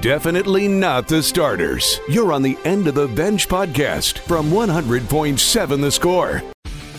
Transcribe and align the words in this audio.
Definitely 0.00 0.66
not 0.66 1.06
the 1.08 1.22
starters. 1.22 2.00
You're 2.08 2.32
on 2.32 2.40
the 2.40 2.56
End 2.64 2.88
of 2.88 2.94
the 2.94 3.06
Bench 3.06 3.46
podcast 3.48 4.20
from 4.20 4.50
100.7 4.50 5.82
The 5.82 5.90
Score. 5.90 6.42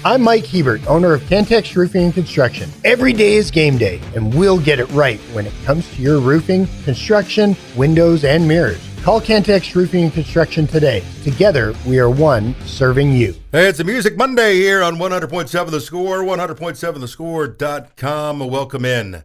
I'm 0.06 0.22
Mike 0.22 0.46
Hebert, 0.46 0.86
owner 0.86 1.14
of 1.14 1.24
Cantex 1.24 1.76
Roofing 1.76 2.06
and 2.06 2.14
Construction. 2.14 2.70
Every 2.84 3.12
day 3.12 3.38
is 3.38 3.50
game 3.50 3.80
day, 3.80 4.00
and 4.16 4.32
we'll 4.36 4.60
get 4.60 4.80
it 4.80 4.88
right 4.92 5.20
when 5.34 5.48
it 5.48 5.54
comes 5.66 5.92
to 5.96 6.02
your 6.02 6.20
roofing, 6.20 6.68
construction, 6.84 7.56
windows, 7.76 8.24
and 8.24 8.48
mirrors. 8.48 8.80
Call 9.02 9.20
Cantex 9.20 9.74
Roofing 9.74 10.04
and 10.04 10.14
Construction 10.14 10.68
today. 10.68 11.04
Together, 11.24 11.74
we 11.88 11.98
are 11.98 12.12
one 12.12 12.54
serving 12.66 13.14
you. 13.14 13.34
Hey, 13.52 13.68
it's 13.68 13.80
a 13.80 13.84
Music 13.84 14.16
Monday 14.16 14.58
here 14.58 14.84
on 14.84 14.98
100.7 14.98 15.72
The 15.72 15.82
Score, 15.82 16.20
100.7thescore.com. 16.20 18.40
Welcome 18.40 18.86
in 18.86 19.24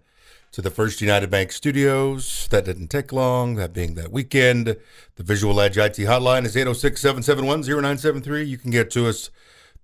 to 0.56 0.62
the 0.62 0.70
First 0.70 1.02
United 1.02 1.28
Bank 1.28 1.52
studios. 1.52 2.48
That 2.50 2.64
didn't 2.64 2.88
take 2.88 3.12
long, 3.12 3.56
that 3.56 3.74
being 3.74 3.94
that 3.96 4.10
weekend. 4.10 4.78
The 5.16 5.22
Visual 5.22 5.60
Edge 5.60 5.76
IT 5.76 5.96
hotline 5.98 6.46
is 6.46 6.56
806 6.56 6.98
771 6.98 7.60
0973. 7.60 8.42
You 8.44 8.56
can 8.56 8.70
get 8.70 8.90
to 8.92 9.06
us 9.06 9.28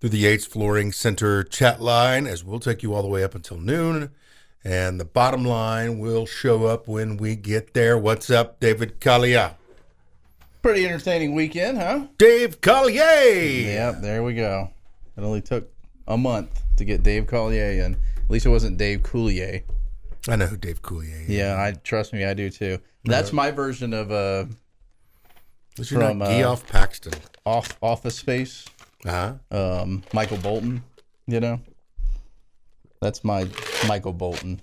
through 0.00 0.08
the 0.08 0.16
Yates 0.16 0.46
Flooring 0.46 0.90
Center 0.90 1.44
chat 1.44 1.82
line 1.82 2.26
as 2.26 2.42
we'll 2.42 2.58
take 2.58 2.82
you 2.82 2.94
all 2.94 3.02
the 3.02 3.08
way 3.08 3.22
up 3.22 3.34
until 3.34 3.58
noon. 3.58 4.12
And 4.64 4.98
the 4.98 5.04
bottom 5.04 5.44
line 5.44 5.98
will 5.98 6.24
show 6.24 6.64
up 6.64 6.88
when 6.88 7.18
we 7.18 7.36
get 7.36 7.74
there. 7.74 7.98
What's 7.98 8.30
up, 8.30 8.58
David 8.58 8.98
Collier? 8.98 9.56
Pretty 10.62 10.86
entertaining 10.86 11.34
weekend, 11.34 11.76
huh? 11.76 12.06
Dave 12.16 12.62
Collier! 12.62 13.02
Yep, 13.34 14.00
there 14.00 14.22
we 14.22 14.32
go. 14.32 14.70
It 15.18 15.20
only 15.20 15.42
took 15.42 15.70
a 16.08 16.16
month 16.16 16.62
to 16.78 16.86
get 16.86 17.02
Dave 17.02 17.26
Collier 17.26 17.72
in. 17.84 17.96
At 18.16 18.30
least 18.30 18.46
it 18.46 18.48
wasn't 18.48 18.78
Dave 18.78 19.02
Coulier. 19.02 19.64
I 20.28 20.36
know 20.36 20.46
who 20.46 20.56
Dave 20.56 20.82
Coulier 20.82 21.22
is. 21.22 21.28
Yeah, 21.28 21.56
I 21.60 21.72
trust 21.72 22.12
me, 22.12 22.24
I 22.24 22.34
do 22.34 22.48
too. 22.50 22.78
That's 23.04 23.32
my 23.32 23.50
version 23.50 23.92
of 23.92 24.12
uh, 24.12 24.44
is 25.78 25.88
from, 25.88 26.18
not 26.18 26.28
uh, 26.28 26.38
Geoff 26.38 26.66
Paxton. 26.68 27.14
off 27.44 27.76
Office 27.82 28.16
Space. 28.16 28.66
Uh-huh. 29.04 29.34
Um, 29.50 30.04
Michael 30.12 30.36
Bolton. 30.38 30.84
You 31.26 31.40
know, 31.40 31.60
that's 33.00 33.24
my 33.24 33.48
Michael 33.88 34.12
Bolton. 34.12 34.60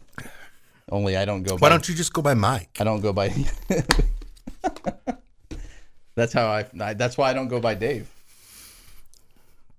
Only 0.91 1.17
I 1.17 1.25
don't 1.25 1.43
go. 1.43 1.53
Why 1.53 1.59
by, 1.59 1.69
don't 1.69 1.87
you 1.89 1.95
just 1.95 2.13
go 2.13 2.21
by 2.21 2.33
Mike? 2.33 2.77
I 2.79 2.83
don't 2.83 3.01
go 3.01 3.13
by. 3.13 3.29
that's 6.15 6.33
how 6.33 6.47
I, 6.47 6.65
I. 6.79 6.93
That's 6.93 7.17
why 7.17 7.29
I 7.29 7.33
don't 7.33 7.49
go 7.49 7.59
by 7.59 7.75
Dave. 7.75 8.09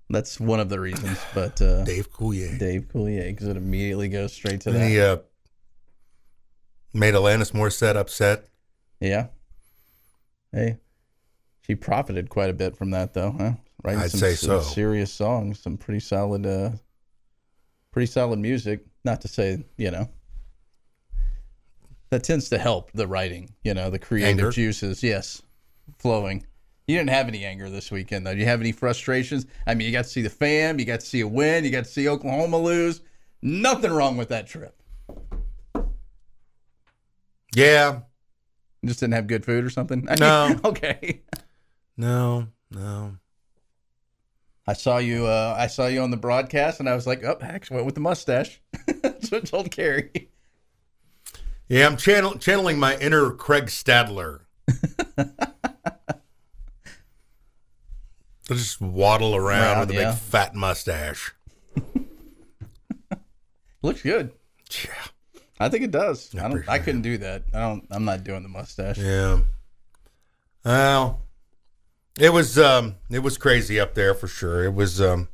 That's 0.09 0.39
one 0.39 0.59
of 0.59 0.69
the 0.69 0.79
reasons, 0.79 1.19
but 1.33 1.61
uh, 1.61 1.83
Dave 1.85 2.11
Coulier. 2.11 2.57
Dave 2.59 2.87
Coulier 2.93 3.27
because 3.29 3.47
it 3.47 3.57
immediately 3.57 4.09
goes 4.09 4.33
straight 4.33 4.61
to 4.61 4.71
that. 4.71 4.87
he 4.87 4.99
uh, 4.99 5.17
made 6.93 7.13
Alanis 7.13 7.51
Morissette 7.51 7.95
upset. 7.95 8.47
Yeah. 8.99 9.27
Hey, 10.51 10.77
she 11.61 11.75
profited 11.75 12.29
quite 12.29 12.49
a 12.49 12.53
bit 12.53 12.75
from 12.75 12.91
that, 12.91 13.13
though, 13.13 13.31
huh? 13.37 13.53
Writing 13.83 14.01
I'd 14.01 14.11
some, 14.11 14.19
say 14.19 14.35
some 14.35 14.61
so. 14.61 14.61
serious 14.61 15.11
songs, 15.11 15.59
some 15.59 15.77
pretty 15.77 16.01
solid, 16.01 16.45
uh, 16.45 16.71
pretty 17.91 18.07
solid 18.07 18.39
music. 18.39 18.85
Not 19.03 19.21
to 19.21 19.27
say, 19.27 19.63
you 19.77 19.89
know, 19.89 20.09
that 22.11 22.23
tends 22.23 22.49
to 22.49 22.57
help 22.57 22.91
the 22.91 23.07
writing. 23.07 23.49
You 23.63 23.73
know, 23.73 23.89
the 23.89 23.97
creative 23.97 24.39
Anger? 24.39 24.51
juices, 24.51 25.01
yes, 25.01 25.41
flowing. 25.97 26.45
You 26.87 26.97
didn't 26.97 27.11
have 27.11 27.27
any 27.27 27.45
anger 27.45 27.69
this 27.69 27.89
weekend, 27.89 28.27
though. 28.27 28.33
Do 28.33 28.39
you 28.39 28.45
have 28.45 28.59
any 28.59 28.73
frustrations? 28.73 29.45
I 29.65 29.75
mean, 29.75 29.87
you 29.87 29.93
got 29.93 30.03
to 30.03 30.09
see 30.09 30.21
the 30.21 30.29
fam, 30.29 30.77
you 30.77 30.85
got 30.85 30.99
to 30.99 31.05
see 31.05 31.21
a 31.21 31.27
win, 31.27 31.63
you 31.63 31.71
got 31.71 31.85
to 31.85 31.89
see 31.89 32.09
Oklahoma 32.09 32.57
lose. 32.57 33.01
Nothing 33.41 33.91
wrong 33.91 34.17
with 34.17 34.29
that 34.29 34.47
trip. 34.47 34.80
Yeah. 37.55 38.01
Just 38.85 38.99
didn't 38.99 39.13
have 39.13 39.27
good 39.27 39.45
food 39.45 39.63
or 39.63 39.69
something. 39.69 40.07
No. 40.19 40.59
okay. 40.65 41.21
No, 41.97 42.47
no. 42.71 43.17
I 44.65 44.73
saw 44.73 44.97
you. 44.97 45.25
Uh, 45.25 45.55
I 45.57 45.67
saw 45.67 45.87
you 45.87 46.01
on 46.01 46.11
the 46.11 46.17
broadcast, 46.17 46.79
and 46.79 46.87
I 46.87 46.95
was 46.95 47.05
like, 47.05 47.23
"Oh, 47.23 47.37
heck, 47.41 47.67
went 47.69 47.85
with 47.85 47.95
the 47.95 48.01
mustache." 48.01 48.61
That's 49.01 49.31
what 49.31 49.41
I 49.41 49.45
told 49.45 49.71
Carrie. 49.71 50.29
Yeah, 51.67 51.87
I'm 51.87 51.97
channel- 51.97 52.37
channeling 52.37 52.79
my 52.79 52.97
inner 52.97 53.31
Craig 53.31 53.65
Stadler. 53.65 54.41
I'll 55.17 56.17
just 58.57 58.81
waddle 58.81 59.35
around 59.35 59.77
Around, 59.77 59.87
with 59.87 59.91
a 59.91 59.93
yeah. 60.01 60.11
big 60.11 60.19
fat 60.19 60.55
mustache. 60.55 61.33
Looks 63.81 64.03
good. 64.03 64.31
Yeah. 64.83 64.91
I 65.61 65.69
think 65.69 65.83
it 65.83 65.91
does. 65.91 66.33
I, 66.35 66.47
don't. 66.47 66.67
I 66.67 66.79
couldn't 66.79 67.01
do 67.03 67.17
that. 67.19 67.43
I 67.53 67.59
don't. 67.59 67.85
I'm 67.91 68.05
not 68.05 68.23
doing 68.23 68.43
the 68.43 68.49
mustache. 68.49 68.97
Yeah. 68.97 69.41
Well, 70.65 71.21
it 72.19 72.33
was 72.33 72.57
um 72.59 72.95
it 73.09 73.19
was 73.19 73.37
crazy 73.37 73.79
up 73.79 73.93
there 73.95 74.13
for 74.13 74.27
sure. 74.27 74.63
It 74.65 74.73
was 74.73 74.99
um 75.01 75.27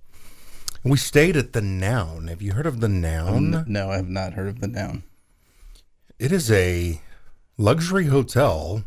we 0.83 0.97
stayed 0.97 1.35
at 1.35 1.53
the 1.53 1.61
Noun. 1.61 2.27
Have 2.27 2.41
you 2.41 2.53
heard 2.53 2.65
of 2.67 2.79
the 2.79 2.87
Noun? 2.89 3.53
N- 3.55 3.65
No, 3.67 3.89
I 3.89 3.95
have 3.97 4.07
not 4.09 4.33
heard 4.33 4.47
of 4.47 4.61
the 4.61 4.67
noun. 4.67 5.03
It 6.19 6.31
is 6.31 6.49
a 6.51 7.01
luxury 7.57 8.05
hotel 8.05 8.85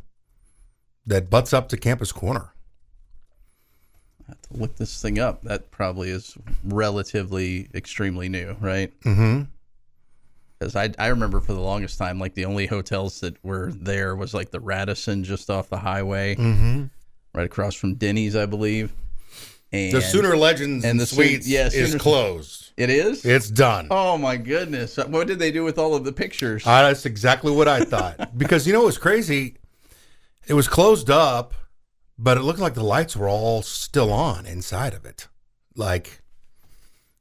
that 1.06 1.28
butts 1.30 1.52
up 1.52 1.68
to 1.70 1.76
Campus 1.76 2.12
Corner. 2.12 2.52
I 4.22 4.32
have 4.32 4.40
to 4.42 4.56
look 4.56 4.76
this 4.76 5.00
thing 5.02 5.18
up. 5.18 5.42
That 5.42 5.70
probably 5.70 6.10
is 6.10 6.36
relatively 6.64 7.68
extremely 7.74 8.28
new, 8.28 8.56
right? 8.60 8.92
Mm-hmm. 9.00 9.42
Because 10.60 10.76
I 10.76 10.90
I 10.98 11.06
remember 11.08 11.40
for 11.40 11.54
the 11.54 11.60
longest 11.60 11.98
time, 11.98 12.18
like 12.20 12.34
the 12.34 12.44
only 12.44 12.66
hotels 12.66 13.20
that 13.20 13.42
were 13.42 13.72
there 13.74 14.14
was 14.14 14.34
like 14.34 14.50
the 14.50 14.60
Radisson 14.60 15.24
just 15.24 15.48
off 15.48 15.70
the 15.70 15.78
highway, 15.78 16.36
Mm-hmm. 16.36 16.84
right 17.34 17.46
across 17.46 17.74
from 17.74 17.94
Denny's, 17.94 18.36
I 18.36 18.44
believe. 18.46 18.92
And 19.72 19.92
The 19.92 20.02
Sooner 20.02 20.36
Legends 20.36 20.84
and 20.84 20.90
and 20.92 21.00
the 21.00 21.04
the 21.04 21.06
Soon- 21.06 21.16
Suites 21.28 21.48
yeah, 21.48 21.68
is 21.72 21.94
closed. 21.94 22.72
it 22.76 22.90
is. 22.90 23.24
It's 23.24 23.48
done. 23.48 23.86
Oh 23.90 24.18
my 24.18 24.36
goodness! 24.36 24.96
What 24.98 25.26
did 25.28 25.38
they 25.38 25.50
do 25.50 25.64
with 25.64 25.78
all 25.78 25.94
of 25.94 26.04
the 26.04 26.12
pictures? 26.12 26.64
Ah, 26.66 26.82
that's 26.82 27.06
exactly 27.06 27.52
what 27.52 27.66
I 27.68 27.80
thought. 27.84 28.36
because 28.38 28.66
you 28.66 28.72
know 28.74 28.80
what 28.80 28.86
was 28.86 28.98
crazy? 28.98 29.56
It 30.46 30.54
was 30.54 30.68
closed 30.68 31.08
up, 31.08 31.54
but 32.18 32.36
it 32.36 32.42
looked 32.42 32.58
like 32.58 32.74
the 32.74 32.82
lights 32.84 33.16
were 33.16 33.28
all 33.28 33.62
still 33.62 34.12
on 34.12 34.44
inside 34.44 34.92
of 34.92 35.06
it. 35.06 35.28
Like 35.76 36.19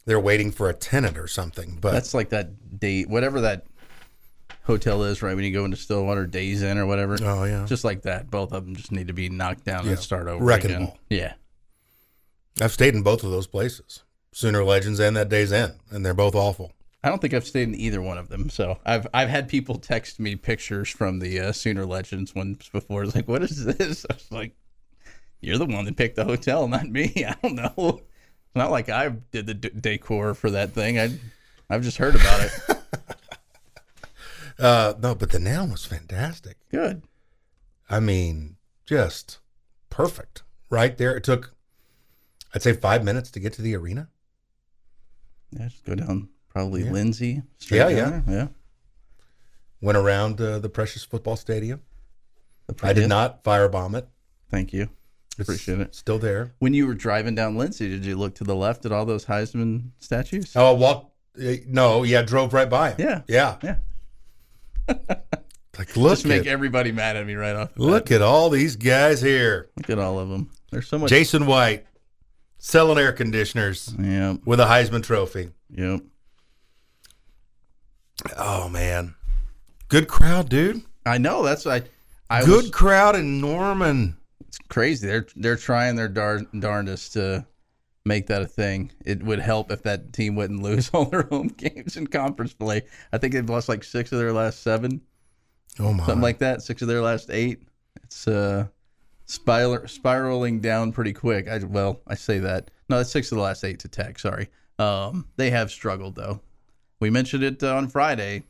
they're 0.09 0.19
waiting 0.19 0.49
for 0.51 0.69
a 0.69 0.73
tenant 0.73 1.17
or 1.19 1.27
something. 1.27 1.77
But 1.79 1.91
That's 1.91 2.15
like 2.15 2.29
that 2.29 2.79
date, 2.79 3.07
whatever 3.07 3.41
that 3.41 3.65
hotel 4.63 5.03
is, 5.03 5.21
right? 5.21 5.35
When 5.35 5.45
you 5.45 5.53
go 5.53 5.65
into 5.65 5.77
Stillwater, 5.77 6.25
Days 6.25 6.63
Inn 6.63 6.79
or 6.79 6.87
whatever. 6.87 7.17
oh 7.21 7.43
yeah. 7.43 7.65
Just 7.67 7.83
like 7.83 8.01
that. 8.01 8.31
Both 8.31 8.51
of 8.51 8.65
them 8.65 8.75
just 8.75 8.91
need 8.91 9.07
to 9.07 9.13
be 9.13 9.29
knocked 9.29 9.65
down 9.65 9.85
Yeah. 9.85 9.91
and 9.91 9.99
start 9.99 10.27
over 10.27 10.43
Wrecking 10.43 10.71
again. 10.71 10.85
ball. 10.85 10.97
Yeah. 11.09 11.33
I've 12.59 12.71
stayed 12.71 12.95
in 12.95 13.03
both 13.03 13.23
of 13.23 13.29
those 13.29 13.45
places. 13.47 14.03
Sooner 14.31 14.63
Legends 14.63 14.99
and 14.99 15.15
that 15.15 15.29
Days 15.29 15.51
Inn, 15.51 15.73
and 15.91 16.03
they're 16.05 16.13
both 16.13 16.33
awful. 16.35 16.73
I 17.03 17.09
don't 17.09 17.21
think 17.21 17.33
I've 17.33 17.45
stayed 17.47 17.67
in 17.69 17.75
either 17.75 18.01
one 18.01 18.17
of 18.17 18.29
them. 18.29 18.49
So 18.49 18.79
I've 18.85 19.05
I've 19.13 19.29
had 19.29 19.47
people 19.47 19.75
text 19.75 20.19
me 20.19 20.35
pictures 20.35 20.89
from 20.89 21.19
the 21.19 21.39
uh, 21.39 21.51
Sooner 21.51 21.85
Legends 21.85 22.33
ones 22.35 22.67
before. 22.71 23.03
It's 23.03 23.15
like, 23.15 23.27
what 23.27 23.41
is 23.43 23.63
this? 23.63 24.05
I 24.09 24.13
was 24.15 24.31
like, 24.31 24.55
you're 25.39 25.57
the 25.59 25.65
one 25.65 25.85
that 25.85 25.95
picked 25.97 26.15
the 26.17 26.25
hotel, 26.25 26.67
not 26.67 26.87
me. 26.89 27.13
I 27.27 27.35
don't 27.41 27.55
know. 27.55 28.01
Not 28.55 28.71
like 28.71 28.89
I 28.89 29.09
did 29.09 29.45
the 29.47 29.53
d- 29.53 29.69
decor 29.79 30.33
for 30.33 30.49
that 30.51 30.73
thing. 30.73 30.99
I 30.99 31.17
I've 31.69 31.83
just 31.83 31.97
heard 31.97 32.15
about 32.15 32.41
it. 32.41 32.51
Uh, 34.59 34.93
no, 35.01 35.15
but 35.15 35.31
the 35.31 35.39
Noun 35.39 35.71
was 35.71 35.85
fantastic. 35.85 36.57
Good. 36.69 37.03
I 37.89 38.01
mean, 38.01 38.57
just 38.85 39.39
perfect. 39.89 40.43
Right 40.69 40.97
there. 40.97 41.15
It 41.15 41.23
took, 41.23 41.55
I'd 42.53 42.61
say, 42.61 42.73
five 42.73 43.01
minutes 43.05 43.31
to 43.31 43.39
get 43.39 43.53
to 43.53 43.61
the 43.61 43.73
arena. 43.77 44.09
Yeah, 45.51 45.69
just 45.69 45.85
go 45.85 45.95
down 45.95 46.27
probably 46.49 46.83
Yeah. 46.83 46.91
Lindsey. 46.91 47.41
Yeah, 47.71 47.87
yeah. 47.87 48.09
there. 48.09 48.23
yeah. 48.27 48.47
Went 49.79 49.97
around 49.97 50.41
uh, 50.41 50.59
the 50.59 50.67
Precious 50.67 51.05
Football 51.05 51.37
Stadium. 51.37 51.81
The 52.67 52.75
I 52.85 52.91
did 52.91 53.07
not 53.07 53.45
firebomb 53.45 53.95
it. 53.97 54.09
Thank 54.51 54.73
you. 54.73 54.89
Appreciate 55.41 55.79
it. 55.79 55.95
Still 55.95 56.19
there. 56.19 56.51
When 56.59 56.73
you 56.73 56.87
were 56.87 56.93
driving 56.93 57.35
down 57.35 57.55
Lindsey, 57.57 57.89
did 57.89 58.05
you 58.05 58.15
look 58.17 58.35
to 58.35 58.43
the 58.43 58.55
left 58.55 58.85
at 58.85 58.91
all 58.91 59.05
those 59.05 59.25
Heisman 59.25 59.89
statues? 59.99 60.53
Oh, 60.55 60.69
I 60.69 60.77
walked. 60.77 61.11
uh, 61.41 61.53
No, 61.67 62.03
yeah, 62.03 62.21
drove 62.21 62.53
right 62.53 62.69
by 62.69 62.91
him. 62.91 62.95
Yeah. 62.99 63.21
yeah, 63.27 63.57
Yeah. 63.63 63.75
Like 65.77 65.95
look 65.95 66.13
Just 66.13 66.25
make 66.25 66.41
at 66.41 66.47
everybody 66.47 66.91
mad 66.91 67.15
at 67.15 67.25
me 67.25 67.35
right 67.35 67.55
off. 67.55 67.73
the 67.75 67.83
look 67.83 68.11
at 68.11 68.21
all 68.21 68.49
these 68.49 68.75
guys 68.75 69.21
here. 69.21 69.69
look 69.77 69.89
at 69.89 69.97
all 69.99 70.19
of 70.19 70.27
them. 70.27 70.49
There's 70.71 70.87
so 70.89 70.97
much. 70.97 71.09
Jason 71.09 71.45
White 71.45 71.85
selling 72.57 72.97
air 72.97 73.13
conditioners 73.13 73.93
Yeah. 73.97 74.35
with 74.45 74.59
a 74.59 74.65
Heisman 74.65 75.03
Trophy. 75.03 75.51
Yep. 75.69 76.01
Oh 78.37 78.67
man, 78.67 79.15
good 79.87 80.07
crowd, 80.09 80.49
dude. 80.49 80.81
I 81.05 81.17
know. 81.17 81.43
That's 81.43 81.65
I. 81.65 81.83
I 82.29 82.43
good 82.43 82.63
was 82.63 82.71
crowd 82.71 83.15
in 83.15 83.39
Norman. 83.39 84.17
It's 84.49 84.57
crazy. 84.67 85.07
They're 85.07 85.27
they're 85.35 85.55
trying 85.55 85.95
their 85.95 86.07
dar- 86.07 86.41
darndest 86.57 87.13
to 87.13 87.45
make 88.03 88.25
that 88.27 88.41
a 88.41 88.47
thing. 88.47 88.91
It 89.05 89.21
would 89.23 89.39
help 89.39 89.71
if 89.71 89.83
that 89.83 90.11
team 90.11 90.35
wouldn't 90.35 90.63
lose 90.63 90.89
all 90.89 91.05
their 91.05 91.23
home 91.23 91.49
games 91.49 91.95
in 91.97 92.07
conference 92.07 92.53
play. 92.53 92.81
I 93.13 93.19
think 93.19 93.33
they've 93.33 93.49
lost 93.49 93.69
like 93.69 93.83
six 93.83 94.11
of 94.11 94.17
their 94.17 94.33
last 94.33 94.63
seven, 94.63 95.01
Oh 95.79 95.93
my, 95.93 96.05
something 96.05 96.21
like 96.21 96.39
that. 96.39 96.63
Six 96.63 96.81
of 96.81 96.87
their 96.87 97.01
last 97.01 97.29
eight. 97.29 97.61
It's 98.03 98.27
uh, 98.27 98.67
spiral, 99.27 99.87
spiraling 99.87 100.59
down 100.61 100.91
pretty 100.91 101.13
quick. 101.13 101.47
I 101.47 101.59
well, 101.59 102.01
I 102.07 102.15
say 102.15 102.39
that. 102.39 102.71
No, 102.89 102.97
that's 102.97 103.11
six 103.11 103.31
of 103.31 103.35
the 103.35 103.43
last 103.43 103.63
eight 103.63 103.79
to 103.79 103.87
Tech. 103.87 104.17
Sorry. 104.17 104.49
Um, 104.79 105.27
they 105.35 105.51
have 105.51 105.69
struggled 105.69 106.15
though. 106.15 106.41
We 106.99 107.11
mentioned 107.11 107.43
it 107.43 107.61
uh, 107.61 107.75
on 107.75 107.87
Friday. 107.87 108.43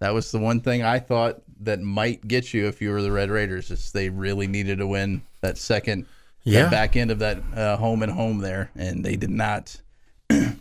That 0.00 0.14
was 0.14 0.30
the 0.32 0.38
one 0.38 0.60
thing 0.60 0.82
I 0.82 0.98
thought 0.98 1.42
that 1.60 1.80
might 1.80 2.26
get 2.26 2.52
you 2.54 2.66
if 2.66 2.80
you 2.80 2.90
were 2.90 3.02
the 3.02 3.12
Red 3.12 3.30
Raiders. 3.30 3.70
Is 3.70 3.92
they 3.92 4.08
really 4.08 4.46
needed 4.46 4.78
to 4.78 4.86
win 4.86 5.22
that 5.42 5.58
second, 5.58 6.06
Yeah. 6.44 6.62
that 6.62 6.70
back 6.70 6.96
end 6.96 7.10
of 7.10 7.18
that 7.20 7.38
uh, 7.54 7.76
home 7.76 8.02
and 8.02 8.10
home 8.10 8.38
there, 8.38 8.70
and 8.74 9.04
they 9.04 9.16
did 9.16 9.30
not 9.30 9.76
for 10.30 10.56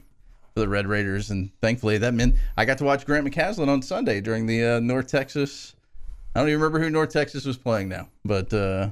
the 0.55 0.67
Red 0.67 0.87
Raiders. 0.87 1.29
And 1.31 1.51
thankfully, 1.61 1.97
that 1.99 2.13
meant 2.13 2.35
I 2.57 2.65
got 2.65 2.77
to 2.79 2.83
watch 2.83 3.05
Grant 3.05 3.25
McCasland 3.25 3.69
on 3.69 3.81
Sunday 3.81 4.19
during 4.21 4.45
the 4.45 4.63
uh, 4.65 4.79
North 4.81 5.07
Texas. 5.07 5.73
I 6.35 6.39
don't 6.41 6.49
even 6.49 6.59
remember 6.61 6.79
who 6.79 6.89
North 6.89 7.11
Texas 7.11 7.45
was 7.45 7.57
playing 7.57 7.89
now, 7.89 8.07
but 8.25 8.53
uh, 8.53 8.89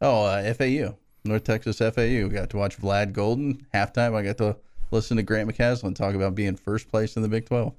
oh, 0.00 0.24
uh, 0.24 0.54
FAU, 0.54 0.94
North 1.24 1.44
Texas 1.44 1.78
FAU. 1.78 2.28
Got 2.28 2.50
to 2.50 2.56
watch 2.56 2.78
Vlad 2.78 3.12
Goldin 3.12 3.62
halftime. 3.74 4.14
I 4.14 4.22
got 4.22 4.38
to 4.38 4.56
listen 4.92 5.16
to 5.16 5.22
Grant 5.24 5.50
McCasland 5.50 5.96
talk 5.96 6.14
about 6.14 6.34
being 6.36 6.54
first 6.56 6.88
place 6.88 7.16
in 7.16 7.22
the 7.22 7.28
Big 7.28 7.46
Twelve. 7.46 7.74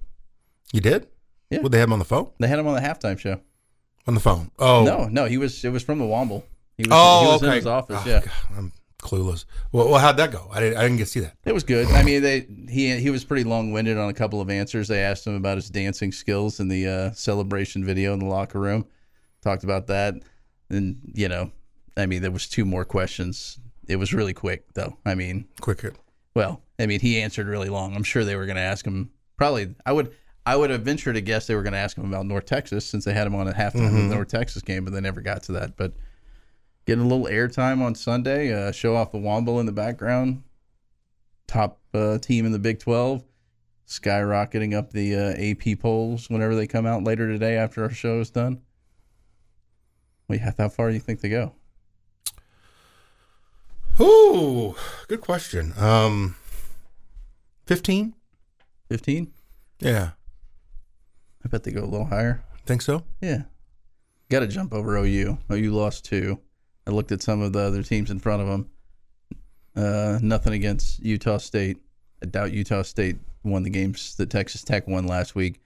You 0.73 0.81
did? 0.81 1.07
Yeah. 1.53 1.61
Would 1.61 1.71
they 1.71 1.79
have 1.79 1.87
him 1.89 1.93
on 1.93 1.99
the 1.99 2.05
phone? 2.05 2.29
They 2.39 2.47
had 2.47 2.59
him 2.59 2.67
on 2.67 2.75
the 2.75 2.81
halftime 2.81 3.17
show. 3.19 3.39
On 4.07 4.13
the 4.13 4.19
phone. 4.19 4.51
Oh. 4.59 4.83
No, 4.83 5.07
no, 5.07 5.25
he 5.25 5.37
was. 5.37 5.63
It 5.63 5.69
was 5.69 5.83
from 5.83 5.99
the 5.99 6.05
Womble. 6.05 6.43
He 6.77 6.83
was, 6.83 6.89
Oh, 6.91 7.21
he 7.21 7.27
was 7.27 7.43
okay. 7.43 7.47
in 7.51 7.55
his 7.55 7.65
office. 7.67 8.01
Oh, 8.05 8.09
yeah, 8.09 8.19
God, 8.21 8.31
I'm 8.57 8.71
clueless. 9.01 9.45
Well, 9.71 9.89
well, 9.89 9.99
how'd 9.99 10.17
that 10.17 10.31
go? 10.31 10.49
I 10.51 10.59
didn't, 10.59 10.77
I 10.77 10.81
didn't 10.83 10.97
get 10.97 11.05
to 11.05 11.09
see 11.11 11.19
that. 11.21 11.35
it 11.45 11.53
was 11.53 11.63
good. 11.63 11.87
I 11.87 12.03
mean, 12.03 12.21
they 12.21 12.47
he 12.69 12.97
he 12.97 13.09
was 13.09 13.23
pretty 13.23 13.43
long 13.43 13.71
winded 13.71 13.97
on 13.97 14.09
a 14.09 14.13
couple 14.13 14.41
of 14.41 14.49
answers. 14.49 14.87
They 14.87 15.01
asked 15.01 15.25
him 15.27 15.35
about 15.35 15.57
his 15.57 15.69
dancing 15.69 16.11
skills 16.11 16.59
in 16.59 16.67
the 16.67 16.87
uh, 16.87 17.11
celebration 17.11 17.85
video 17.85 18.13
in 18.13 18.19
the 18.19 18.25
locker 18.25 18.59
room. 18.59 18.85
Talked 19.41 19.63
about 19.63 19.87
that, 19.87 20.15
and 20.69 20.97
you 21.13 21.27
know, 21.29 21.51
I 21.95 22.05
mean, 22.05 22.21
there 22.21 22.31
was 22.31 22.47
two 22.47 22.65
more 22.65 22.85
questions. 22.85 23.59
It 23.87 23.97
was 23.97 24.13
really 24.13 24.33
quick 24.33 24.73
though. 24.73 24.97
I 25.05 25.15
mean, 25.15 25.47
quicker. 25.61 25.93
well, 26.35 26.61
I 26.79 26.85
mean, 26.87 26.99
he 27.01 27.21
answered 27.21 27.47
really 27.47 27.69
long. 27.69 27.95
I'm 27.95 28.03
sure 28.03 28.23
they 28.25 28.35
were 28.37 28.45
going 28.45 28.55
to 28.55 28.61
ask 28.61 28.85
him. 28.85 29.11
Probably, 29.37 29.75
I 29.85 29.91
would. 29.93 30.13
I 30.45 30.55
would 30.55 30.69
have 30.69 30.81
ventured 30.81 31.15
to 31.15 31.21
guess 31.21 31.47
they 31.47 31.55
were 31.55 31.63
going 31.63 31.73
to 31.73 31.79
ask 31.79 31.97
him 31.97 32.05
about 32.05 32.25
North 32.25 32.45
Texas 32.45 32.85
since 32.85 33.05
they 33.05 33.13
had 33.13 33.27
him 33.27 33.35
on 33.35 33.47
at 33.47 33.55
halftime 33.55 33.87
of 33.87 33.93
the 33.93 34.15
North 34.15 34.27
Texas 34.27 34.61
game, 34.61 34.83
but 34.83 34.93
they 34.93 34.99
never 34.99 35.21
got 35.21 35.43
to 35.43 35.53
that. 35.53 35.77
But 35.77 35.93
getting 36.85 37.05
a 37.05 37.07
little 37.07 37.27
airtime 37.27 37.81
on 37.81 37.95
Sunday, 37.95 38.53
uh, 38.53 38.71
show 38.73 38.95
off 38.95 39.11
the 39.11 39.19
Womble 39.19 39.59
in 39.59 39.65
the 39.65 39.71
background, 39.71 40.43
top 41.47 41.79
uh, 41.93 42.17
team 42.17 42.45
in 42.45 42.51
the 42.51 42.59
Big 42.59 42.79
12, 42.79 43.23
skyrocketing 43.87 44.73
up 44.75 44.91
the 44.91 45.15
uh, 45.15 45.33
AP 45.37 45.79
polls 45.79 46.29
whenever 46.29 46.55
they 46.55 46.67
come 46.67 46.85
out 46.85 47.03
later 47.03 47.27
today 47.27 47.55
after 47.55 47.83
our 47.83 47.91
show 47.91 48.19
is 48.19 48.29
done. 48.29 48.61
Wait, 50.27 50.41
how 50.41 50.53
how 50.57 50.69
far 50.69 50.89
do 50.89 50.93
you 50.93 50.99
think 50.99 51.21
they 51.21 51.29
go? 51.29 51.53
Ooh, 53.99 54.75
good 55.07 55.21
question. 55.21 55.73
Um, 55.77 56.35
15? 57.67 58.13
15? 58.89 59.31
Yeah. 59.79 60.11
I 61.43 61.49
bet 61.49 61.63
they 61.63 61.71
go 61.71 61.83
a 61.83 61.85
little 61.85 62.05
higher. 62.05 62.43
Think 62.65 62.81
so? 62.81 63.03
Yeah. 63.21 63.43
Got 64.29 64.39
to 64.39 64.47
jump 64.47 64.73
over 64.73 64.97
OU. 64.97 65.37
OU 65.51 65.71
lost 65.71 66.05
two. 66.05 66.39
I 66.87 66.91
looked 66.91 67.11
at 67.11 67.21
some 67.21 67.41
of 67.41 67.53
the 67.53 67.59
other 67.59 67.83
teams 67.83 68.09
in 68.09 68.19
front 68.19 68.41
of 68.41 68.47
them. 68.47 68.69
Uh, 69.75 70.19
nothing 70.21 70.53
against 70.53 70.99
Utah 70.99 71.37
State. 71.37 71.77
I 72.21 72.27
doubt 72.27 72.51
Utah 72.51 72.83
State 72.83 73.17
won 73.43 73.63
the 73.63 73.69
games 73.69 74.15
that 74.15 74.29
Texas 74.29 74.63
Tech 74.63 74.87
won 74.87 75.07
last 75.07 75.35
week. 75.35 75.59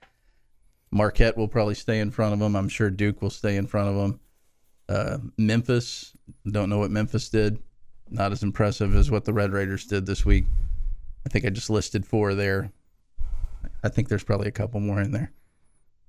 Marquette 0.92 1.38
will 1.38 1.48
probably 1.48 1.76
stay 1.76 2.00
in 2.00 2.12
front 2.12 2.34
of 2.34 2.40
them. 2.40 2.56
I'm 2.56 2.70
sure 2.70 2.90
Duke 2.90 3.22
will 3.22 3.30
stay 3.30 3.58
in 3.58 3.68
front 3.68 3.90
of 3.90 3.96
them. 3.96 4.20
Uh, 4.90 5.18
Memphis, 5.38 6.14
don't 6.50 6.70
know 6.70 6.80
what 6.80 6.92
Memphis 6.92 7.30
did. 7.30 7.60
Not 8.10 8.32
as 8.32 8.42
impressive 8.42 8.96
as 8.96 9.12
what 9.12 9.26
the 9.26 9.34
Red 9.34 9.52
Raiders 9.52 9.86
did 9.86 10.06
this 10.06 10.26
week. 10.26 10.46
I 11.26 11.30
think 11.30 11.46
I 11.46 11.50
just 11.50 11.70
listed 11.70 12.06
four 12.06 12.34
there. 12.36 12.72
I 13.84 13.90
think 13.90 14.08
there's 14.08 14.24
probably 14.24 14.48
a 14.48 14.52
couple 14.52 14.80
more 14.80 15.02
in 15.02 15.12
there. 15.12 15.32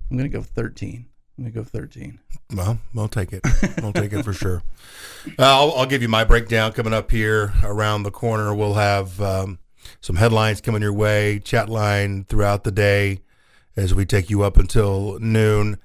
I'm 0.09 0.17
going 0.17 0.29
to 0.29 0.37
go 0.37 0.43
13. 0.43 1.05
I'm 1.37 1.43
going 1.43 1.53
to 1.53 1.59
go 1.59 1.63
13. 1.63 2.19
Well, 2.53 2.79
we'll 2.93 3.07
take 3.07 3.31
it. 3.31 3.45
We'll 3.81 3.93
take 3.93 4.11
it 4.11 4.23
for 4.23 4.33
sure. 4.33 4.63
Uh, 5.27 5.43
I'll, 5.43 5.71
I'll 5.73 5.85
give 5.85 6.01
you 6.01 6.07
my 6.07 6.23
breakdown 6.23 6.71
coming 6.73 6.93
up 6.93 7.11
here 7.11 7.53
around 7.63 8.03
the 8.03 8.11
corner. 8.11 8.53
We'll 8.53 8.73
have 8.73 9.21
um, 9.21 9.59
some 10.01 10.15
headlines 10.15 10.61
coming 10.61 10.81
your 10.81 10.93
way, 10.93 11.39
chat 11.39 11.69
line 11.69 12.25
throughout 12.25 12.63
the 12.63 12.71
day 12.71 13.21
as 13.75 13.93
we 13.93 14.05
take 14.05 14.29
you 14.29 14.41
up 14.41 14.57
until 14.57 15.19
noon. 15.19 15.77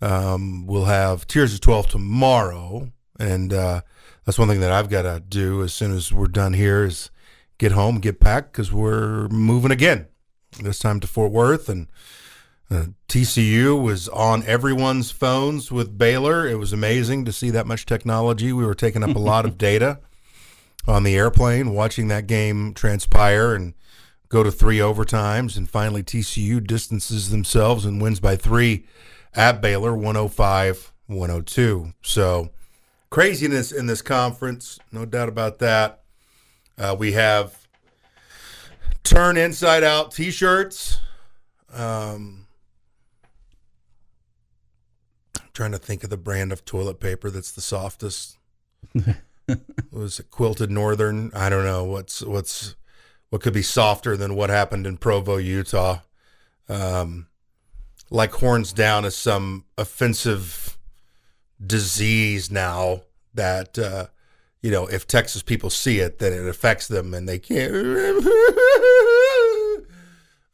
Um, 0.00 0.66
we'll 0.66 0.86
have 0.86 1.26
Tears 1.26 1.54
of 1.54 1.60
12 1.60 1.88
tomorrow. 1.88 2.92
And 3.18 3.52
uh, 3.52 3.82
that's 4.24 4.38
one 4.38 4.48
thing 4.48 4.60
that 4.60 4.72
I've 4.72 4.88
got 4.88 5.02
to 5.02 5.20
do 5.20 5.62
as 5.62 5.74
soon 5.74 5.92
as 5.92 6.12
we're 6.12 6.26
done 6.26 6.54
here 6.54 6.84
is 6.84 7.10
get 7.58 7.72
home, 7.72 7.98
get 7.98 8.20
packed 8.20 8.52
because 8.52 8.72
we're 8.72 9.28
moving 9.28 9.70
again. 9.70 10.06
This 10.60 10.78
time 10.78 11.00
to 11.00 11.06
Fort 11.06 11.32
Worth 11.32 11.68
and 11.68 11.88
uh, 12.72 12.86
TCU 13.08 13.80
was 13.80 14.08
on 14.08 14.42
everyone's 14.44 15.10
phones 15.10 15.70
with 15.70 15.98
Baylor. 15.98 16.46
It 16.46 16.58
was 16.58 16.72
amazing 16.72 17.24
to 17.26 17.32
see 17.32 17.50
that 17.50 17.66
much 17.66 17.86
technology. 17.86 18.52
We 18.52 18.64
were 18.64 18.74
taking 18.74 19.02
up 19.02 19.14
a 19.14 19.20
lot 19.20 19.44
of 19.44 19.58
data 19.58 20.00
on 20.86 21.02
the 21.02 21.16
airplane, 21.16 21.74
watching 21.74 22.08
that 22.08 22.26
game 22.26 22.74
transpire 22.74 23.54
and 23.54 23.74
go 24.28 24.42
to 24.42 24.50
three 24.50 24.78
overtimes. 24.78 25.56
And 25.56 25.68
finally, 25.68 26.02
TCU 26.02 26.66
distances 26.66 27.30
themselves 27.30 27.84
and 27.84 28.00
wins 28.00 28.20
by 28.20 28.36
three 28.36 28.86
at 29.34 29.60
Baylor, 29.60 29.94
105 29.94 30.92
102. 31.06 31.92
So 32.02 32.50
craziness 33.10 33.72
in 33.72 33.86
this 33.86 34.02
conference, 34.02 34.78
no 34.90 35.04
doubt 35.04 35.28
about 35.28 35.58
that. 35.58 36.02
Uh, 36.78 36.96
we 36.98 37.12
have 37.12 37.66
turn 39.04 39.36
inside 39.36 39.84
out 39.84 40.12
t 40.12 40.30
shirts. 40.30 40.98
Um, 41.72 42.41
trying 45.52 45.72
to 45.72 45.78
think 45.78 46.04
of 46.04 46.10
the 46.10 46.16
brand 46.16 46.52
of 46.52 46.64
toilet 46.64 47.00
paper 47.00 47.30
that's 47.30 47.52
the 47.52 47.60
softest. 47.60 48.38
was 49.90 50.20
it 50.20 50.30
quilted 50.30 50.70
northern? 50.70 51.30
I 51.34 51.48
don't 51.48 51.64
know 51.64 51.84
what's 51.84 52.22
what's 52.22 52.74
what 53.30 53.42
could 53.42 53.54
be 53.54 53.62
softer 53.62 54.16
than 54.16 54.34
what 54.34 54.50
happened 54.50 54.86
in 54.86 54.98
Provo, 54.98 55.36
Utah. 55.36 56.00
Um, 56.68 57.28
like 58.10 58.32
horns 58.32 58.72
down 58.72 59.04
is 59.04 59.16
some 59.16 59.64
offensive 59.78 60.78
disease 61.64 62.50
now 62.50 63.02
that 63.34 63.78
uh, 63.78 64.06
you 64.62 64.70
know 64.70 64.86
if 64.86 65.06
Texas 65.06 65.42
people 65.42 65.70
see 65.70 65.98
it, 66.00 66.18
then 66.18 66.32
it 66.32 66.46
affects 66.46 66.88
them 66.88 67.14
and 67.14 67.28
they 67.28 67.38
can't. 67.38 67.72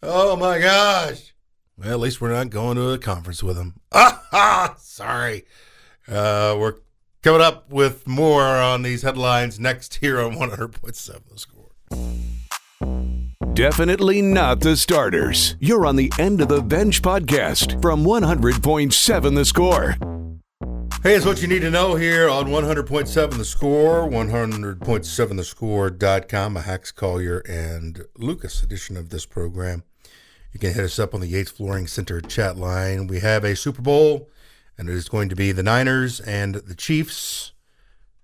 oh 0.02 0.36
my 0.38 0.58
gosh! 0.60 1.34
Well, 1.78 1.92
at 1.92 2.00
least 2.00 2.20
we're 2.20 2.32
not 2.32 2.50
going 2.50 2.76
to 2.76 2.90
a 2.90 2.98
conference 2.98 3.42
with 3.42 3.56
them. 3.56 3.80
Ah, 3.92 4.74
sorry. 4.78 5.44
Uh, 6.08 6.56
we're 6.58 6.74
coming 7.22 7.40
up 7.40 7.70
with 7.70 8.06
more 8.06 8.42
on 8.42 8.82
these 8.82 9.00
headlines 9.02 9.58
next 9.60 9.94
here 9.96 10.20
on 10.20 10.34
100.7 10.34 11.20
The 11.28 11.38
Score. 11.38 11.70
Definitely 13.54 14.20
not 14.22 14.58
the 14.60 14.76
starters. 14.76 15.54
You're 15.60 15.86
on 15.86 15.94
the 15.96 16.12
End 16.18 16.40
of 16.40 16.48
the 16.48 16.62
Bench 16.62 17.00
podcast 17.00 17.80
from 17.80 18.04
100.7 18.04 19.34
The 19.36 19.44
Score. 19.44 19.96
Hey, 21.04 21.14
it's 21.14 21.24
what 21.24 21.40
you 21.42 21.48
need 21.48 21.60
to 21.60 21.70
know 21.70 21.94
here 21.94 22.28
on 22.28 22.46
100.7 22.46 23.36
The 23.36 23.44
Score, 23.44 24.08
100.7thescore.com, 24.08 26.56
a 26.56 26.60
Hacks 26.60 26.90
Collier 26.90 27.38
and 27.48 28.04
Lucas 28.16 28.64
edition 28.64 28.96
of 28.96 29.10
this 29.10 29.24
program. 29.24 29.84
You 30.58 30.70
can 30.70 30.74
hit 30.74 30.86
us 30.86 30.98
up 30.98 31.14
on 31.14 31.20
the 31.20 31.28
Yates 31.28 31.52
Flooring 31.52 31.86
Center 31.86 32.20
chat 32.20 32.56
line. 32.56 33.06
We 33.06 33.20
have 33.20 33.44
a 33.44 33.54
Super 33.54 33.80
Bowl, 33.80 34.28
and 34.76 34.88
it 34.88 34.92
is 34.92 35.08
going 35.08 35.28
to 35.28 35.36
be 35.36 35.52
the 35.52 35.62
Niners 35.62 36.18
and 36.18 36.56
the 36.56 36.74
Chiefs. 36.74 37.52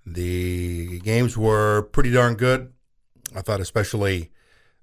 The 0.05 0.99
games 0.99 1.37
were 1.37 1.83
pretty 1.83 2.11
darn 2.11 2.35
good. 2.35 2.73
I 3.37 3.41
thought, 3.41 3.61
especially 3.61 4.33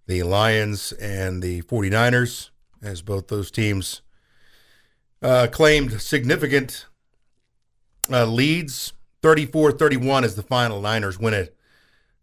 the 0.08 0.24
Lions 0.24 0.93
and 0.93 1.43
the 1.43 1.62
49ers, 1.63 2.51
as 2.81 3.01
both 3.01 3.27
those 3.27 3.51
teams 3.51 4.01
uh, 5.22 5.48
claimed 5.51 6.00
significant 6.01 6.86
uh, 8.10 8.27
leads 8.27 8.93
34 9.24 9.74
31 9.74 10.24
is 10.24 10.36
the 10.36 10.41
final. 10.41 10.79
Niners 10.79 11.20
win 11.20 11.34
it 11.34 11.53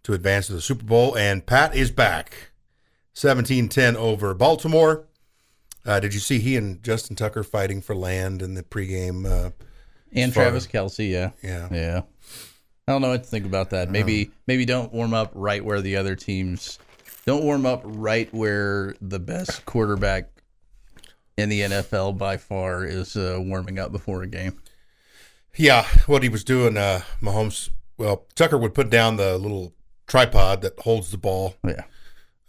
to 0.04 0.14
advance 0.14 0.46
to 0.46 0.54
the 0.54 0.62
Super 0.62 0.84
Bowl. 0.84 1.14
And 1.18 1.44
Pat 1.44 1.76
is 1.76 1.90
back 1.90 2.52
17 3.12 3.68
10 3.68 3.94
over 3.94 4.32
Baltimore. 4.32 5.04
Uh, 5.86 6.00
did 6.00 6.12
you 6.14 6.20
see 6.20 6.38
he 6.38 6.56
and 6.56 6.82
Justin 6.82 7.16
Tucker 7.16 7.42
fighting 7.42 7.80
for 7.80 7.94
land 7.94 8.42
in 8.42 8.54
the 8.54 8.62
pregame? 8.62 9.24
Uh, 9.26 9.50
And 10.12 10.32
far- 10.34 10.44
Travis 10.44 10.66
Kelce, 10.66 11.08
yeah. 11.10 11.30
yeah. 11.42 11.68
Yeah. 11.72 12.00
I 12.86 12.92
don't 12.92 13.02
know 13.02 13.10
what 13.10 13.24
to 13.24 13.28
think 13.28 13.44
about 13.46 13.70
that. 13.70 13.90
Maybe 13.90 14.30
maybe 14.46 14.64
don't 14.64 14.92
warm 14.92 15.12
up 15.12 15.30
right 15.34 15.62
where 15.62 15.82
the 15.82 15.96
other 15.96 16.14
teams 16.16 16.78
don't 17.26 17.44
warm 17.44 17.66
up 17.66 17.82
right 17.84 18.32
where 18.32 18.94
the 19.02 19.18
best 19.18 19.66
quarterback 19.66 20.30
in 21.36 21.50
the 21.50 21.60
NFL 21.60 22.16
by 22.16 22.38
far 22.38 22.84
is 22.86 23.14
uh, 23.14 23.36
warming 23.40 23.78
up 23.78 23.92
before 23.92 24.22
a 24.22 24.26
game. 24.26 24.58
Yeah, 25.54 25.86
what 26.06 26.22
he 26.22 26.28
was 26.30 26.44
doing, 26.44 26.76
uh, 26.78 27.02
Mahomes. 27.20 27.68
Well, 27.98 28.26
Tucker 28.34 28.56
would 28.56 28.74
put 28.74 28.88
down 28.90 29.16
the 29.16 29.36
little 29.36 29.74
tripod 30.06 30.62
that 30.62 30.78
holds 30.80 31.10
the 31.10 31.18
ball. 31.18 31.56
Yeah. 31.66 31.82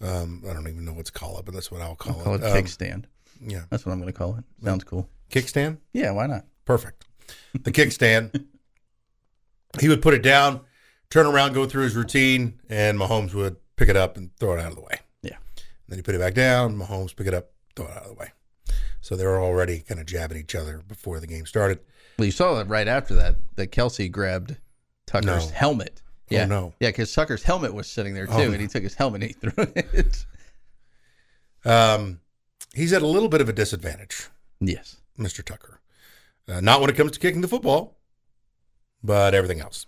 Um, 0.01 0.43
I 0.49 0.53
don't 0.53 0.67
even 0.69 0.85
know 0.85 0.93
what 0.93 1.07
to 1.07 1.11
call 1.11 1.37
it, 1.39 1.45
but 1.45 1.53
that's 1.53 1.69
what 1.71 1.81
I'll 1.81 1.95
call, 1.95 2.13
Call 2.23 2.35
it 2.35 2.43
Um, 2.43 2.53
kickstand. 2.53 3.05
Yeah, 3.41 3.63
That's 3.69 3.85
what 3.85 3.91
I'm 3.93 3.99
going 3.99 4.11
to 4.11 4.17
call 4.17 4.35
it. 4.37 4.43
Sounds 4.63 4.83
cool. 4.83 5.07
kickstand. 5.31 5.77
Yeah, 5.93 6.11
why 6.11 6.27
not? 6.27 6.45
Perfect. 6.65 7.05
The 7.53 7.71
kickstand. 7.71 8.45
he 9.79 9.87
would 9.87 10.01
put 10.01 10.13
it 10.13 10.21
down, 10.23 10.61
turn 11.09 11.25
around, 11.25 11.53
go 11.53 11.65
through 11.65 11.83
his 11.83 11.95
routine, 11.95 12.59
and 12.69 12.97
Mahomes 12.99 13.33
would 13.33 13.55
pick 13.75 13.87
it 13.89 13.95
up 13.97 14.17
and 14.17 14.35
throw 14.37 14.53
it 14.55 14.59
out 14.59 14.69
of 14.71 14.75
the 14.75 14.81
way. 14.81 14.99
Yeah. 15.21 15.37
then 15.87 15.97
he 15.99 16.03
put 16.03 16.15
it 16.15 16.19
back 16.19 16.33
down. 16.33 16.77
Mahomes 16.77 17.15
pick 17.15 17.27
it 17.27 17.33
up, 17.33 17.51
throw 17.75 17.85
it 17.85 17.91
out 17.91 18.03
of 18.03 18.09
the 18.09 18.15
way. 18.15 18.31
So 19.01 19.15
they 19.15 19.25
were 19.25 19.41
already 19.41 19.79
kind 19.79 19.99
of 20.01 20.05
jabbing 20.05 20.37
each 20.37 20.55
other 20.55 20.81
before 20.87 21.19
the 21.19 21.27
game 21.27 21.45
started. 21.45 21.79
Well, 22.17 22.25
you 22.25 22.31
saw 22.31 22.59
it 22.59 22.67
right 22.67 22.87
after 22.87 23.15
that 23.15 23.37
that 23.55 23.71
Kelce 23.71 24.11
grabbed 24.11 24.57
Tucker's 25.07 25.47
No. 25.49 25.53
helmet. 25.55 26.01
Yeah, 26.29 26.45
no. 26.45 26.73
Yeah, 26.79 26.89
because 26.89 27.11
Tucker's 27.13 27.41
helmet 27.43 27.73
was 27.73 27.87
sitting 27.87 28.13
there 28.13 28.27
too, 28.27 28.33
Oh, 28.33 28.51
and 28.51 28.59
he 28.61 28.67
took 28.67 28.83
his 28.83 28.93
helmet 28.93 29.23
and 29.23 29.31
he 29.31 29.33
threw 29.33 29.63
it. 29.75 30.25
Um, 31.65 32.19
he's 32.73 32.93
at 32.93 33.01
a 33.01 33.07
little 33.07 33.29
bit 33.29 33.41
of 33.41 33.49
a 33.49 33.53
disadvantage, 33.53 34.29
yes. 34.59 34.97
Mr. 35.17 35.43
Tucker. 35.43 35.79
Uh, 36.47 36.61
not 36.61 36.81
when 36.81 36.89
it 36.89 36.95
comes 36.95 37.11
to 37.11 37.19
kicking 37.19 37.41
the 37.41 37.47
football, 37.47 37.97
but 39.03 39.33
everything 39.35 39.59
else, 39.59 39.85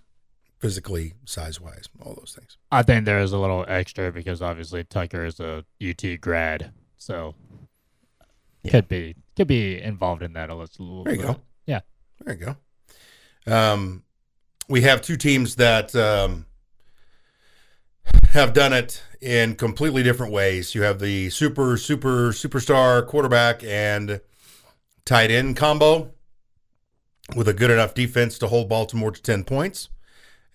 physically, 0.59 1.13
size 1.25 1.59
wise, 1.59 1.89
all 2.03 2.13
those 2.15 2.35
things. 2.37 2.57
I 2.71 2.83
think 2.83 3.05
there 3.05 3.19
is 3.19 3.33
a 3.33 3.37
little 3.37 3.65
extra 3.67 4.11
because 4.11 4.41
obviously 4.41 4.83
Tucker 4.83 5.25
is 5.25 5.39
a 5.39 5.65
UT 5.81 6.21
grad, 6.21 6.71
so 6.97 7.35
could 8.69 8.87
be 8.87 9.15
could 9.35 9.47
be 9.47 9.81
involved 9.81 10.21
in 10.21 10.33
that 10.33 10.49
a 10.49 10.55
little. 10.55 11.03
There 11.03 11.13
you 11.13 11.21
bit. 11.21 11.27
go. 11.27 11.41
Yeah. 11.65 11.79
There 12.23 12.35
you 12.35 12.55
go. 13.47 13.51
Um, 13.51 14.03
we 14.69 14.81
have 14.81 15.01
two 15.01 15.17
teams 15.17 15.55
that 15.55 15.95
um, 15.95 16.45
have 18.29 18.53
done 18.53 18.73
it 18.73 19.03
in 19.19 19.55
completely 19.55 20.03
different 20.03 20.31
ways. 20.31 20.73
You 20.73 20.83
have 20.83 20.99
the 20.99 21.29
super, 21.29 21.77
super, 21.77 22.29
superstar 22.29 23.05
quarterback 23.05 23.63
and 23.63 24.21
tight 25.05 25.31
end 25.31 25.57
combo 25.57 26.11
with 27.35 27.47
a 27.47 27.53
good 27.53 27.69
enough 27.69 27.93
defense 27.93 28.37
to 28.39 28.47
hold 28.47 28.69
Baltimore 28.69 29.11
to 29.11 29.21
10 29.21 29.43
points. 29.43 29.89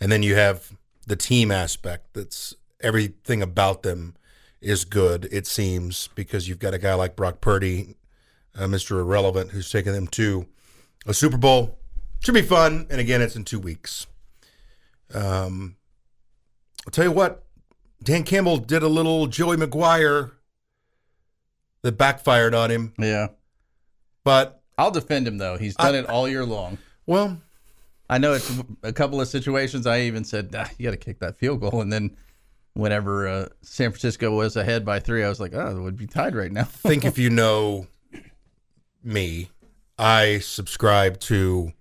And 0.00 0.10
then 0.10 0.22
you 0.22 0.34
have 0.34 0.76
the 1.06 1.16
team 1.16 1.50
aspect 1.50 2.14
that's 2.14 2.54
everything 2.80 3.42
about 3.42 3.82
them 3.82 4.16
is 4.60 4.84
good, 4.84 5.28
it 5.30 5.46
seems, 5.46 6.08
because 6.14 6.48
you've 6.48 6.58
got 6.58 6.74
a 6.74 6.78
guy 6.78 6.94
like 6.94 7.16
Brock 7.16 7.40
Purdy, 7.40 7.94
uh, 8.58 8.64
Mr. 8.64 8.98
Irrelevant, 9.00 9.52
who's 9.52 9.70
taken 9.70 9.92
them 9.92 10.06
to 10.08 10.46
a 11.06 11.14
Super 11.14 11.36
Bowl. 11.36 11.78
Should 12.20 12.34
be 12.34 12.42
fun. 12.42 12.86
And 12.90 13.00
again, 13.00 13.22
it's 13.22 13.36
in 13.36 13.44
two 13.44 13.60
weeks. 13.60 14.06
Um, 15.14 15.76
I'll 16.86 16.90
tell 16.90 17.04
you 17.04 17.12
what, 17.12 17.45
Dan 18.06 18.22
Campbell 18.22 18.58
did 18.58 18.84
a 18.84 18.88
little 18.88 19.26
Joey 19.26 19.56
McGuire 19.56 20.30
that 21.82 21.98
backfired 21.98 22.54
on 22.54 22.70
him. 22.70 22.94
Yeah. 22.98 23.28
But, 24.22 24.62
I'll 24.78 24.92
defend 24.92 25.26
him 25.26 25.38
though. 25.38 25.56
He's 25.56 25.74
done 25.74 25.96
it 25.96 26.06
all 26.06 26.28
year 26.28 26.44
long. 26.44 26.78
well, 27.06 27.40
I 28.08 28.18
know 28.18 28.34
it's 28.34 28.62
a 28.84 28.92
couple 28.92 29.20
of 29.20 29.26
situations. 29.26 29.88
I 29.88 30.02
even 30.02 30.22
said 30.22 30.54
ah, 30.56 30.70
you 30.78 30.84
got 30.84 30.92
to 30.92 30.96
kick 30.96 31.18
that 31.18 31.36
field 31.36 31.60
goal, 31.60 31.80
and 31.80 31.92
then 31.92 32.16
whenever 32.74 33.26
uh, 33.26 33.48
San 33.62 33.90
Francisco 33.90 34.36
was 34.36 34.54
ahead 34.54 34.84
by 34.84 35.00
three, 35.00 35.24
I 35.24 35.28
was 35.28 35.40
like, 35.40 35.54
oh, 35.54 35.76
it 35.76 35.80
would 35.80 35.96
be 35.96 36.06
tied 36.06 36.36
right 36.36 36.52
now. 36.52 36.60
I 36.60 36.88
think 36.88 37.04
if 37.04 37.18
you 37.18 37.30
know 37.30 37.88
me, 39.02 39.48
I 39.98 40.38
subscribe 40.38 41.18
to 41.20 41.72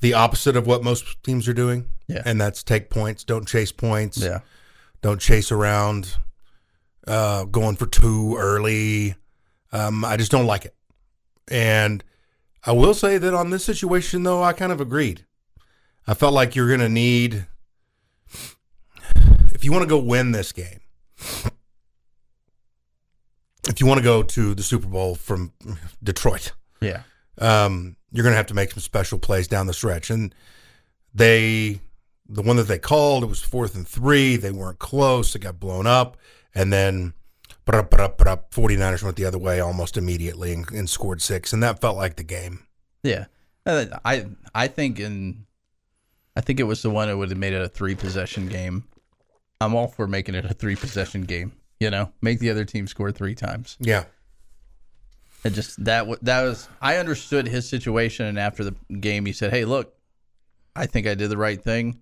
the 0.00 0.14
opposite 0.14 0.56
of 0.56 0.66
what 0.66 0.82
most 0.82 1.22
teams 1.22 1.46
are 1.46 1.54
doing. 1.54 1.86
Yeah. 2.10 2.22
And 2.24 2.40
that's 2.40 2.62
take 2.62 2.90
points, 2.90 3.24
don't 3.24 3.46
chase 3.46 3.72
points. 3.72 4.18
yeah. 4.18 4.40
don't 5.02 5.20
chase 5.20 5.50
around 5.52 6.16
uh, 7.06 7.44
going 7.44 7.76
for 7.76 7.86
two 7.86 8.36
early. 8.36 9.14
Um, 9.72 10.04
I 10.04 10.16
just 10.16 10.30
don't 10.30 10.46
like 10.46 10.64
it. 10.64 10.74
And 11.50 12.02
I 12.64 12.72
will 12.72 12.94
say 12.94 13.16
that 13.18 13.32
on 13.34 13.50
this 13.50 13.64
situation, 13.64 14.22
though, 14.24 14.42
I 14.42 14.52
kind 14.52 14.72
of 14.72 14.80
agreed. 14.80 15.24
I 16.06 16.14
felt 16.14 16.34
like 16.34 16.54
you're 16.56 16.68
going 16.68 16.80
to 16.80 16.88
need, 16.88 17.46
if 19.52 19.64
you 19.64 19.70
want 19.72 19.82
to 19.82 19.88
go 19.88 19.98
win 19.98 20.32
this 20.32 20.52
game, 20.52 20.80
if 23.68 23.80
you 23.80 23.86
want 23.86 23.98
to 23.98 24.04
go 24.04 24.22
to 24.22 24.54
the 24.54 24.62
Super 24.62 24.86
Bowl 24.86 25.14
from 25.14 25.52
Detroit, 26.02 26.52
Yeah. 26.80 27.02
um, 27.38 27.96
you're 28.10 28.22
going 28.24 28.32
to 28.32 28.36
have 28.36 28.46
to 28.46 28.54
make 28.54 28.72
some 28.72 28.80
special 28.80 29.18
plays 29.18 29.46
down 29.48 29.66
the 29.66 29.72
stretch. 29.74 30.10
And 30.10 30.34
they, 31.14 31.80
the 32.32 32.42
one 32.42 32.56
that 32.56 32.68
they 32.68 32.78
called, 32.78 33.24
it 33.24 33.26
was 33.26 33.42
fourth 33.42 33.74
and 33.74 33.86
three. 33.86 34.36
They 34.36 34.52
weren't 34.52 34.78
close. 34.78 35.34
It 35.34 35.40
got 35.40 35.58
blown 35.58 35.86
up. 35.86 36.16
And 36.54 36.72
then, 36.72 37.12
brah, 37.66 37.88
brah, 37.88 38.16
brah, 38.16 38.40
49ers 38.50 39.02
went 39.02 39.16
the 39.16 39.24
other 39.24 39.38
way 39.38 39.60
almost 39.60 39.96
immediately 39.96 40.52
and, 40.52 40.70
and 40.70 40.88
scored 40.88 41.20
six. 41.20 41.52
And 41.52 41.62
that 41.62 41.80
felt 41.80 41.96
like 41.96 42.16
the 42.16 42.22
game. 42.22 42.60
Yeah, 43.02 43.26
Uh, 43.66 43.86
I 44.04 44.26
I 44.54 44.68
think 44.68 45.00
in 45.00 45.46
I 46.36 46.40
think 46.40 46.60
it 46.60 46.64
was 46.64 46.82
the 46.82 46.90
one 46.90 47.08
that 47.08 47.16
would 47.16 47.30
have 47.30 47.38
made 47.38 47.52
it 47.52 47.62
a 47.62 47.68
three 47.68 47.94
possession 47.94 48.46
game. 48.48 48.84
I'm 49.60 49.74
all 49.74 49.88
for 49.88 50.06
making 50.06 50.34
it 50.34 50.44
a 50.44 50.54
three 50.54 50.76
possession 50.76 51.22
game. 51.22 51.52
You 51.80 51.90
know, 51.90 52.12
make 52.20 52.38
the 52.40 52.50
other 52.50 52.64
team 52.64 52.86
score 52.86 53.10
three 53.10 53.34
times. 53.34 53.76
Yeah. 53.80 54.04
It 55.44 55.50
just 55.54 55.82
that 55.84 56.06
that 56.22 56.42
was 56.42 56.68
I 56.82 56.96
understood 56.96 57.48
his 57.48 57.66
situation, 57.68 58.26
and 58.26 58.38
after 58.38 58.62
the 58.62 58.74
game, 59.00 59.24
he 59.24 59.32
said, 59.32 59.50
"Hey, 59.50 59.64
look, 59.64 59.94
I 60.76 60.84
think 60.86 61.06
I 61.06 61.14
did 61.14 61.30
the 61.30 61.38
right 61.38 61.62
thing. 61.62 62.00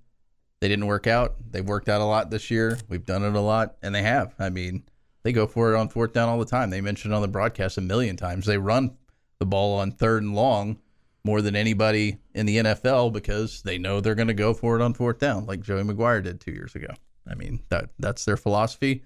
They 0.61 0.69
didn't 0.69 0.87
work 0.87 1.07
out. 1.07 1.37
They've 1.51 1.65
worked 1.65 1.89
out 1.89 2.01
a 2.01 2.05
lot 2.05 2.31
this 2.31 2.51
year. 2.51 2.79
We've 2.89 3.05
done 3.05 3.23
it 3.23 3.35
a 3.35 3.41
lot, 3.41 3.77
and 3.83 3.95
they 3.95 4.03
have. 4.03 4.35
I 4.39 4.51
mean, 4.51 4.83
they 5.23 5.33
go 5.33 5.47
for 5.47 5.73
it 5.73 5.79
on 5.79 5.89
fourth 5.89 6.13
down 6.13 6.29
all 6.29 6.39
the 6.39 6.45
time. 6.45 6.71
They 6.71 6.81
mentioned 6.81 7.15
on 7.15 7.23
the 7.23 7.29
broadcast 7.29 7.79
a 7.79 7.81
million 7.81 8.17
times. 8.17 8.47
They 8.47 8.59
run 8.59 8.97
the 9.39 9.47
ball 9.47 9.79
on 9.79 9.93
third 9.93 10.23
and 10.23 10.35
long 10.35 10.79
more 11.25 11.43
than 11.43 11.55
anybody 11.55 12.19
in 12.35 12.47
the 12.47 12.57
NFL 12.59 13.13
because 13.13 13.63
they 13.63 13.79
know 13.79 14.01
they're 14.01 14.15
going 14.15 14.29
to 14.29 14.35
go 14.35 14.55
for 14.55 14.77
it 14.77 14.83
on 14.83 14.95
fourth 14.95 15.19
down, 15.19 15.47
like 15.47 15.61
Joey 15.61 15.83
McGuire 15.83 16.23
did 16.23 16.41
two 16.41 16.53
years 16.53 16.75
ago. 16.75 16.95
I 17.29 17.35
mean, 17.35 17.61
that 17.69 17.91
that's 17.99 18.25
their 18.25 18.37
philosophy. 18.37 19.03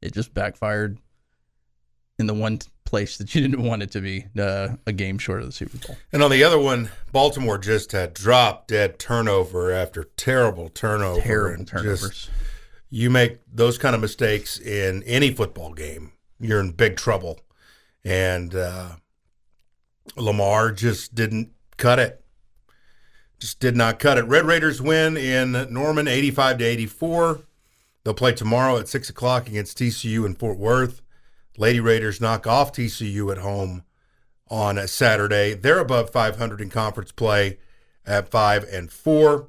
It 0.00 0.12
just 0.12 0.34
backfired 0.34 0.98
in 2.22 2.26
the 2.28 2.34
one 2.34 2.60
place 2.84 3.18
that 3.18 3.34
you 3.34 3.40
didn't 3.42 3.62
want 3.62 3.82
it 3.82 3.90
to 3.90 4.00
be, 4.00 4.26
uh, 4.38 4.68
a 4.86 4.92
game 4.92 5.18
short 5.18 5.40
of 5.40 5.46
the 5.46 5.52
Super 5.52 5.76
Bowl. 5.78 5.96
And 6.12 6.22
on 6.22 6.30
the 6.30 6.44
other 6.44 6.58
one, 6.58 6.90
Baltimore 7.10 7.58
just 7.58 7.92
had 7.92 8.14
drop 8.14 8.66
dead 8.68 8.98
turnover 8.98 9.72
after 9.72 10.04
terrible 10.16 10.68
turnover. 10.68 11.20
Terrible 11.20 11.58
and 11.60 11.68
turnovers. 11.68 12.00
just- 12.00 12.30
you 12.94 13.08
make 13.08 13.38
those 13.50 13.78
kind 13.78 13.94
of 13.94 14.00
mistakes 14.02 14.58
in 14.58 15.02
any 15.04 15.32
football 15.32 15.72
game, 15.72 16.12
you're 16.38 16.60
in 16.60 16.72
big 16.72 16.96
trouble. 16.96 17.40
And 18.04 18.54
uh, 18.54 18.96
Lamar 20.16 20.72
just 20.72 21.14
didn't 21.14 21.52
cut 21.78 21.98
it. 21.98 22.22
Just 23.38 23.60
did 23.60 23.76
not 23.76 23.98
cut 23.98 24.18
it. 24.18 24.24
Red 24.26 24.44
Raiders 24.44 24.82
win 24.82 25.16
in 25.16 25.52
Norman, 25.72 26.06
85 26.06 26.58
to 26.58 26.64
84. 26.64 27.40
They'll 28.04 28.14
play 28.14 28.32
tomorrow 28.32 28.76
at 28.78 28.88
six 28.88 29.08
o'clock 29.08 29.48
against 29.48 29.78
TCU 29.78 30.26
in 30.26 30.34
Fort 30.34 30.58
Worth. 30.58 31.00
Lady 31.56 31.80
Raiders 31.80 32.20
knock 32.20 32.46
off 32.46 32.72
TCU 32.72 33.30
at 33.30 33.38
home 33.38 33.84
on 34.48 34.78
a 34.78 34.88
Saturday. 34.88 35.54
They're 35.54 35.78
above 35.78 36.10
500 36.10 36.60
in 36.60 36.70
conference 36.70 37.12
play 37.12 37.58
at 38.06 38.30
five 38.30 38.64
and 38.64 38.90
four. 38.90 39.48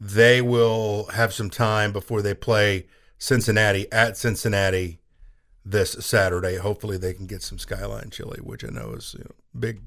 They 0.00 0.42
will 0.42 1.06
have 1.14 1.32
some 1.32 1.50
time 1.50 1.92
before 1.92 2.22
they 2.22 2.34
play 2.34 2.86
Cincinnati 3.18 3.90
at 3.92 4.16
Cincinnati 4.16 4.98
this 5.64 5.92
Saturday. 5.92 6.56
Hopefully, 6.56 6.98
they 6.98 7.14
can 7.14 7.26
get 7.26 7.42
some 7.42 7.58
Skyline 7.58 8.10
chili, 8.10 8.40
which 8.42 8.64
I 8.64 8.68
know 8.68 8.94
is 8.94 9.14
you 9.16 9.24
know, 9.24 9.34
big, 9.58 9.82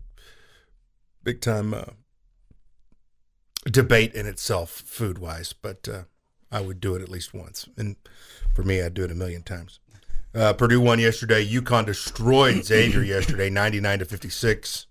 big 1.23 1.41
time 1.41 1.73
uh, 1.73 1.83
debate 3.65 4.13
in 4.13 4.25
itself, 4.25 4.69
food 4.69 5.17
wise. 5.17 5.51
But 5.51 5.89
uh, 5.89 6.03
I 6.49 6.61
would 6.61 6.79
do 6.79 6.95
it 6.95 7.01
at 7.01 7.09
least 7.09 7.33
once, 7.33 7.67
and 7.75 7.97
for 8.53 8.63
me, 8.63 8.81
I'd 8.81 8.93
do 8.93 9.03
it 9.03 9.11
a 9.11 9.15
million 9.15 9.43
times. 9.43 9.79
Uh, 10.35 10.51
Purdue 10.51 10.81
won 10.81 10.99
yesterday. 10.99 11.47
UConn 11.47 11.85
destroyed 11.85 12.65
Xavier 12.65 13.03
yesterday, 13.03 13.49
99 13.49 13.99
to 13.99 14.05
56. 14.05 14.87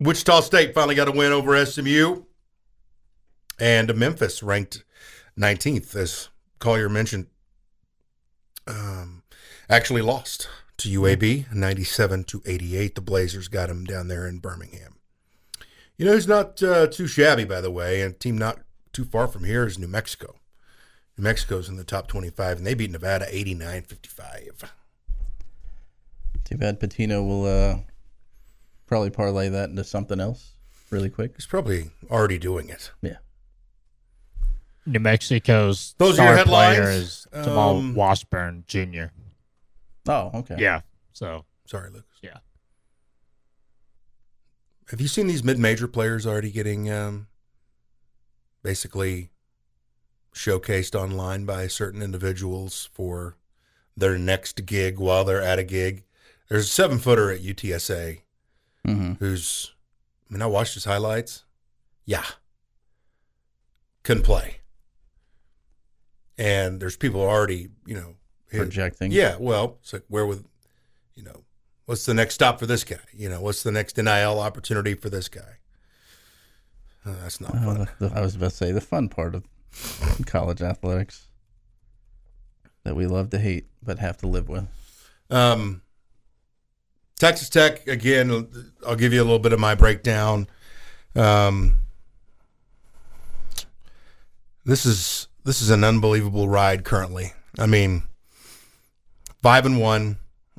Wichita 0.00 0.40
State 0.40 0.74
finally 0.74 0.94
got 0.94 1.08
a 1.08 1.12
win 1.12 1.32
over 1.32 1.64
SMU. 1.64 2.22
And 3.60 3.94
Memphis 3.96 4.42
ranked 4.42 4.84
19th, 5.38 5.94
as 5.94 6.28
Collier 6.58 6.88
mentioned, 6.88 7.26
um, 8.66 9.22
actually 9.68 10.02
lost 10.02 10.48
to 10.78 10.88
UAB 10.88 11.52
97 11.52 12.24
to 12.24 12.42
88. 12.44 12.94
The 12.94 13.00
Blazers 13.00 13.48
got 13.48 13.70
him 13.70 13.84
down 13.84 14.08
there 14.08 14.26
in 14.26 14.38
Birmingham. 14.38 14.96
You 15.96 16.06
know 16.06 16.12
who's 16.12 16.28
not 16.28 16.62
uh, 16.62 16.86
too 16.86 17.08
shabby, 17.08 17.44
by 17.44 17.60
the 17.60 17.70
way, 17.70 18.00
and 18.00 18.14
a 18.14 18.18
team 18.18 18.38
not 18.38 18.60
too 18.92 19.04
far 19.04 19.26
from 19.26 19.44
here 19.44 19.66
is 19.66 19.78
New 19.78 19.88
Mexico. 19.88 20.36
New 21.18 21.24
Mexico's 21.24 21.68
in 21.68 21.76
the 21.76 21.84
top 21.84 22.06
25, 22.06 22.58
and 22.58 22.66
they 22.66 22.74
beat 22.74 22.90
Nevada 22.92 23.26
89 23.28 23.82
55. 23.82 24.72
Too 26.44 26.56
bad 26.56 26.80
Pitino 26.80 27.26
will 27.26 27.44
uh, 27.44 27.78
Probably 28.86 29.10
parlay 29.10 29.50
that 29.50 29.68
into 29.68 29.84
something 29.84 30.18
else 30.20 30.52
really 30.90 31.10
quick. 31.10 31.32
He's 31.36 31.44
probably 31.44 31.90
already 32.10 32.38
doing 32.38 32.70
it. 32.70 32.90
Yeah. 33.02 33.16
New 34.86 35.00
Mexico's 35.00 35.94
Those 35.98 36.12
are 36.12 36.14
star 36.14 36.26
your 36.28 36.36
headlines? 36.38 36.76
player 36.78 36.90
is 36.90 37.26
Jamal 37.44 37.76
Um, 37.76 37.94
Mashburn 37.94 38.66
Jr. 38.66 39.12
Oh, 40.08 40.30
okay. 40.36 40.56
Yeah. 40.58 40.80
So 41.12 41.44
Sorry, 41.66 41.90
Lucas. 41.90 42.06
yeah. 42.22 42.38
Have 44.90 45.02
you 45.02 45.08
seen 45.08 45.26
these 45.26 45.44
mid-major 45.44 45.86
players 45.88 46.26
already 46.26 46.50
getting 46.50 46.90
um, 46.90 47.26
basically 48.62 49.28
showcased 50.34 50.94
online 50.94 51.44
by 51.44 51.66
certain 51.66 52.02
individuals 52.02 52.88
for 52.92 53.36
their 53.96 54.16
next 54.18 54.64
gig 54.66 54.98
while 54.98 55.24
they're 55.24 55.42
at 55.42 55.58
a 55.58 55.64
gig? 55.64 56.04
There's 56.48 56.64
a 56.66 56.68
seven-footer 56.72 57.30
at 57.30 57.42
UTSA 57.42 58.20
hmm 58.84 59.12
who's, 59.14 59.72
I 60.30 60.32
mean, 60.32 60.42
I 60.42 60.46
watched 60.46 60.74
his 60.74 60.84
highlights. 60.84 61.44
Yeah, 62.04 62.24
couldn't 64.02 64.22
play. 64.22 64.58
And 66.38 66.80
there's 66.80 66.96
people 66.96 67.20
already, 67.20 67.68
you 67.86 67.94
know, 67.96 68.14
hit- 68.50 68.60
Projecting. 68.60 69.10
yeah, 69.12 69.36
well, 69.38 69.78
it's 69.82 69.92
like 69.92 70.04
where 70.08 70.24
would 70.26 70.44
you 71.14 71.24
know, 71.24 71.42
what's 71.86 72.04
the 72.06 72.14
next 72.14 72.34
stop 72.34 72.60
for 72.60 72.66
this 72.66 72.84
guy? 72.84 72.96
You 73.12 73.28
know, 73.28 73.40
what's 73.40 73.62
the 73.64 73.72
next 73.72 73.96
NIL 73.98 74.38
opportunity 74.38 74.94
for 74.94 75.10
this 75.10 75.28
guy? 75.28 75.58
Uh, 77.04 77.14
that's 77.22 77.40
not 77.40 77.54
Uh, 77.56 77.64
fun. 77.74 77.88
the- 77.98 78.12
I 78.14 78.20
was 78.20 78.36
about 78.36 78.50
to 78.50 78.56
say 78.56 78.70
the 78.72 78.80
fun 78.80 79.08
part 79.08 79.34
of 79.34 79.44
college 80.26 80.62
athletics 80.62 81.28
that 82.84 82.94
we 82.96 83.06
love 83.06 83.30
to 83.30 83.38
hate 83.38 83.66
but 83.82 83.98
have 83.98 84.16
to 84.18 84.26
live 84.26 84.48
with. 84.48 84.66
Um, 85.30 85.82
Texas 87.18 87.48
Tech 87.48 87.86
again. 87.86 88.48
I'll 88.86 88.96
give 88.96 89.12
you 89.12 89.20
a 89.20 89.24
little 89.24 89.38
bit 89.38 89.52
of 89.52 89.60
my 89.60 89.74
breakdown. 89.74 90.46
Um, 91.14 91.78
this 94.64 94.86
is 94.86 95.28
this 95.44 95.60
is 95.60 95.70
an 95.70 95.82
unbelievable 95.82 96.48
ride 96.48 96.84
currently. 96.84 97.32
I 97.58 97.66
mean, 97.66 98.04
five 99.42 99.66
and 99.66 99.80
one, 99.80 100.18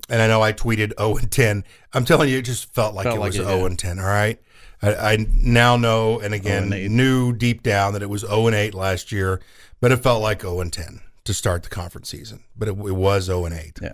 and 0.09 0.21
I 0.21 0.27
know 0.27 0.41
I 0.41 0.53
tweeted 0.53 0.93
zero 0.97 1.17
and 1.17 1.31
ten. 1.31 1.63
I'm 1.93 2.05
telling 2.05 2.29
you, 2.29 2.37
it 2.39 2.45
just 2.45 2.73
felt 2.73 2.95
like 2.95 3.05
Felt 3.05 3.17
it 3.17 3.19
like 3.19 3.27
was 3.29 3.35
it, 3.39 3.43
zero 3.45 3.59
yeah. 3.59 3.65
and 3.65 3.79
ten. 3.79 3.99
All 3.99 4.05
right, 4.05 4.39
I, 4.81 4.93
I 4.95 5.17
now 5.35 5.77
know, 5.77 6.19
and 6.19 6.33
again 6.33 6.73
oh 6.73 6.75
and 6.77 6.95
knew 6.95 7.33
deep 7.33 7.63
down 7.63 7.93
that 7.93 8.01
it 8.01 8.09
was 8.09 8.21
zero 8.21 8.47
and 8.47 8.55
eight 8.55 8.73
last 8.73 9.11
year, 9.11 9.39
but 9.79 9.91
it 9.91 9.97
felt 9.97 10.21
like 10.21 10.41
zero 10.41 10.61
and 10.61 10.71
ten 10.73 11.01
to 11.25 11.33
start 11.33 11.63
the 11.63 11.69
conference 11.69 12.09
season. 12.09 12.43
But 12.55 12.67
it, 12.69 12.71
it 12.71 12.95
was 12.95 13.25
zero 13.25 13.45
and 13.45 13.53
eight 13.55 13.77
Yeah. 13.81 13.93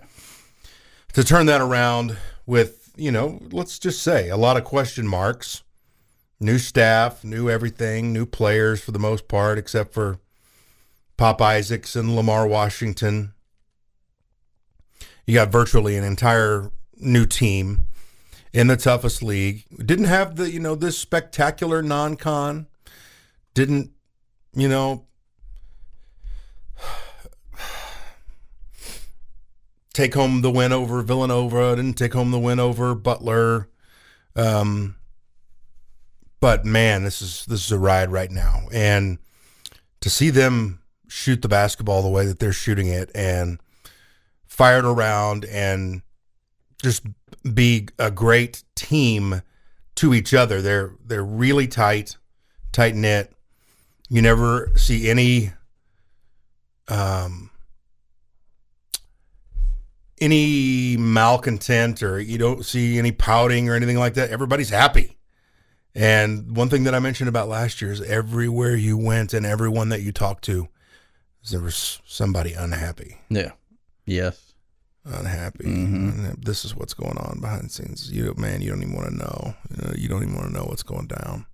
to 1.12 1.24
turn 1.24 1.46
that 1.46 1.60
around 1.60 2.16
with, 2.46 2.92
you 2.96 3.10
know, 3.10 3.40
let's 3.50 3.78
just 3.78 4.02
say 4.02 4.28
a 4.28 4.36
lot 4.36 4.56
of 4.56 4.64
question 4.64 5.06
marks, 5.06 5.62
new 6.40 6.58
staff, 6.58 7.24
new 7.24 7.50
everything, 7.50 8.12
new 8.12 8.24
players 8.26 8.80
for 8.82 8.92
the 8.92 8.98
most 8.98 9.26
part, 9.28 9.58
except 9.58 9.92
for 9.92 10.18
Pop 11.16 11.40
Isaacs 11.42 11.96
and 11.96 12.14
Lamar 12.14 12.46
Washington. 12.46 13.32
You 15.26 15.34
got 15.34 15.50
virtually 15.50 15.96
an 15.96 16.04
entire 16.04 16.70
new 16.96 17.26
team 17.26 17.88
in 18.52 18.68
the 18.68 18.76
toughest 18.76 19.22
league. 19.22 19.64
Didn't 19.84 20.04
have 20.06 20.36
the, 20.36 20.50
you 20.50 20.60
know, 20.60 20.74
this 20.76 20.96
spectacular 20.98 21.82
non 21.82 22.16
con. 22.16 22.68
Didn't, 23.52 23.90
you 24.54 24.68
know, 24.68 25.04
take 29.92 30.14
home 30.14 30.42
the 30.42 30.50
win 30.50 30.72
over 30.72 31.02
Villanova. 31.02 31.74
Didn't 31.74 31.98
take 31.98 32.12
home 32.14 32.30
the 32.30 32.38
win 32.38 32.60
over 32.60 32.94
Butler. 32.94 33.68
Um, 34.36 34.96
but 36.40 36.64
man, 36.64 37.02
this 37.02 37.20
is 37.20 37.44
this 37.46 37.64
is 37.64 37.72
a 37.72 37.78
ride 37.78 38.12
right 38.12 38.30
now, 38.30 38.68
and 38.72 39.18
to 40.00 40.10
see 40.10 40.30
them 40.30 40.80
shoot 41.08 41.42
the 41.42 41.48
basketball 41.48 42.02
the 42.02 42.08
way 42.08 42.26
that 42.26 42.38
they're 42.38 42.52
shooting 42.52 42.86
it 42.88 43.10
and 43.14 43.58
fire 44.56 44.78
it 44.78 44.86
around 44.86 45.44
and 45.44 46.00
just 46.82 47.06
be 47.52 47.86
a 47.98 48.10
great 48.10 48.64
team 48.74 49.42
to 49.96 50.14
each 50.14 50.32
other. 50.32 50.62
They're 50.62 50.92
they're 51.04 51.22
really 51.22 51.66
tight, 51.66 52.16
tight 52.72 52.94
knit. 52.94 53.30
You 54.08 54.22
never 54.22 54.72
see 54.74 55.10
any 55.10 55.52
um 56.88 57.50
any 60.22 60.96
malcontent 60.96 62.02
or 62.02 62.18
you 62.18 62.38
don't 62.38 62.64
see 62.64 62.98
any 62.98 63.12
pouting 63.12 63.68
or 63.68 63.74
anything 63.74 63.98
like 63.98 64.14
that. 64.14 64.30
Everybody's 64.30 64.70
happy. 64.70 65.18
And 65.94 66.56
one 66.56 66.70
thing 66.70 66.84
that 66.84 66.94
I 66.94 66.98
mentioned 66.98 67.28
about 67.28 67.48
last 67.48 67.82
year 67.82 67.92
is 67.92 68.00
everywhere 68.00 68.74
you 68.74 68.96
went 68.96 69.34
and 69.34 69.44
everyone 69.44 69.90
that 69.90 70.00
you 70.00 70.12
talked 70.12 70.44
to, 70.44 70.68
there 71.50 71.60
was 71.60 72.00
somebody 72.06 72.54
unhappy. 72.54 73.18
Yeah. 73.28 73.52
Yes. 74.06 74.45
Unhappy. 75.06 75.64
Mhm. 75.64 76.44
This 76.44 76.64
is 76.64 76.74
what's 76.74 76.94
going 76.94 77.16
on 77.16 77.38
behind 77.40 77.64
the 77.64 77.68
scenes. 77.68 78.10
You 78.10 78.26
know, 78.26 78.34
man, 78.36 78.60
you 78.60 78.70
don't 78.70 78.82
even 78.82 78.94
want 78.94 79.08
to 79.10 79.16
know. 79.16 79.54
You, 79.70 79.76
know, 79.76 79.94
you 79.96 80.08
don't 80.08 80.22
even 80.22 80.34
want 80.34 80.48
to 80.48 80.52
know 80.52 80.64
what's 80.64 80.82
going 80.82 81.06
down. 81.06 81.46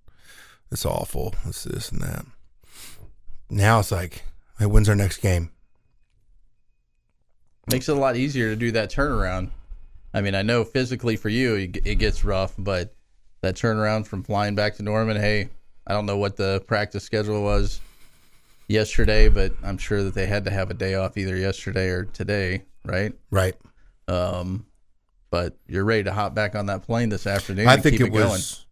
It's 0.71 0.85
awful. 0.85 1.35
It's 1.45 1.63
this 1.63 1.91
and 1.91 2.01
that. 2.01 2.25
Now 3.51 3.79
it's 3.79 3.91
like, 3.91 4.23
hey, 4.57 4.65
when's 4.65 4.89
our 4.89 4.95
next 4.95 5.17
game? 5.17 5.51
Makes 7.69 7.89
it 7.89 7.95
a 7.95 7.99
lot 7.99 8.17
easier 8.17 8.49
to 8.49 8.55
do 8.55 8.71
that 8.71 8.91
turnaround. 8.91 9.51
I 10.13 10.21
mean, 10.21 10.33
I 10.35 10.41
know 10.41 10.63
physically 10.63 11.15
for 11.15 11.29
you 11.29 11.55
it 11.55 11.77
it 11.85 11.95
gets 11.95 12.25
rough, 12.25 12.55
but 12.57 12.95
that 13.41 13.55
turnaround 13.55 14.07
from 14.07 14.23
flying 14.23 14.55
back 14.55 14.75
to 14.77 14.83
Norman, 14.83 15.17
hey, 15.17 15.49
I 15.85 15.93
don't 15.93 16.05
know 16.05 16.17
what 16.17 16.37
the 16.37 16.61
practice 16.67 17.03
schedule 17.03 17.43
was 17.43 17.79
yesterday, 18.67 19.29
but 19.29 19.53
I'm 19.63 19.77
sure 19.77 20.03
that 20.03 20.13
they 20.13 20.25
had 20.25 20.45
to 20.45 20.51
have 20.51 20.69
a 20.69 20.73
day 20.73 20.95
off 20.95 21.17
either 21.17 21.35
yesterday 21.35 21.87
or 21.89 22.03
today, 22.05 22.63
right? 22.85 23.13
Right. 23.29 23.55
Um, 24.07 24.65
but 25.31 25.57
you're 25.67 25.85
ready 25.85 26.03
to 26.03 26.13
hop 26.13 26.33
back 26.35 26.55
on 26.55 26.67
that 26.67 26.83
plane 26.83 27.09
this 27.09 27.25
afternoon. 27.27 27.67
I 27.67 27.77
think 27.77 27.95
it 27.99 28.09
going. 28.11 28.11
was. 28.29 28.65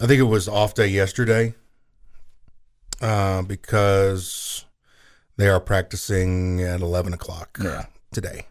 I 0.00 0.06
think 0.06 0.18
it 0.20 0.24
was 0.24 0.48
off 0.48 0.74
day 0.74 0.86
yesterday, 0.88 1.54
uh, 3.00 3.42
because 3.42 4.64
they 5.36 5.48
are 5.48 5.60
practicing 5.60 6.62
at 6.62 6.80
eleven 6.80 7.12
o'clock 7.12 7.58
Yeah. 7.62 7.86
today, 8.12 8.46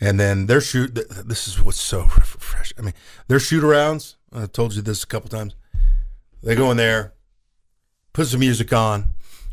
and 0.00 0.18
then 0.18 0.46
their 0.46 0.60
shoot. 0.60 0.94
This 0.94 1.46
is 1.46 1.60
what's 1.62 1.80
so 1.80 2.04
fresh. 2.08 2.72
I 2.78 2.82
mean, 2.82 2.94
their 3.28 3.38
shoot 3.40 3.62
arounds. 3.62 4.16
I 4.32 4.46
told 4.46 4.74
you 4.74 4.82
this 4.82 5.02
a 5.02 5.06
couple 5.06 5.28
times. 5.28 5.54
They 6.42 6.54
go 6.54 6.70
in 6.70 6.76
there, 6.78 7.12
put 8.14 8.26
some 8.28 8.40
music 8.40 8.72
on, 8.72 9.10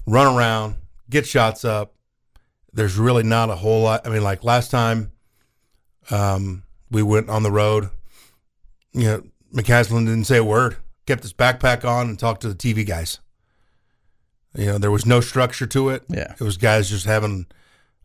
run 0.08 0.36
around, 0.36 0.78
get 1.10 1.28
shots 1.28 1.64
up. 1.64 1.94
There's 2.74 2.98
really 2.98 3.24
not 3.24 3.52
a 3.52 3.56
whole 3.56 3.84
lot. 3.84 4.08
I 4.08 4.10
mean, 4.10 4.24
like 4.24 4.44
last 4.44 4.72
time, 4.72 5.12
um, 6.10 6.64
we 6.90 7.04
went 7.04 7.30
on 7.30 7.44
the 7.44 7.52
road 7.52 7.92
you 8.98 9.04
know, 9.04 9.24
McCasland 9.54 10.06
didn't 10.06 10.26
say 10.26 10.38
a 10.38 10.44
word, 10.44 10.78
kept 11.06 11.22
his 11.22 11.34
backpack 11.34 11.86
on 11.86 12.10
and 12.10 12.18
talked 12.18 12.42
to 12.42 12.50
the 12.50 12.56
TV 12.56 12.86
guys. 12.86 13.20
You 14.56 14.66
know, 14.66 14.78
there 14.80 14.92
was 14.92 15.06
no 15.06 15.22
structure 15.22 15.68
to 15.68 15.90
it. 15.90 16.04
Yeah. 16.10 16.34
It 16.34 16.44
was 16.44 16.58
guys 16.58 16.90
just 16.90 17.06
having 17.06 17.46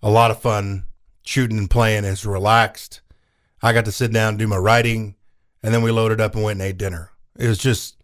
a 0.03 0.11
lot 0.11 0.31
of 0.31 0.41
fun 0.41 0.85
shooting 1.25 1.57
and 1.57 1.71
playing. 1.71 2.05
It's 2.05 2.27
relaxed. 2.27 3.01
I 3.62 3.73
got 3.73 3.87
to 3.87 3.93
sit 3.93 4.12
down 4.12 4.31
and 4.31 4.38
do 4.38 4.47
my 4.47 4.57
writing, 4.57 5.15
and 5.62 5.73
then 5.73 5.83
we 5.83 5.91
loaded 5.91 6.21
up 6.21 6.35
and 6.35 6.45
went 6.45 6.61
and 6.61 6.69
ate 6.69 6.77
dinner. 6.77 7.11
It 7.38 7.49
was 7.49 7.59
just, 7.59 7.97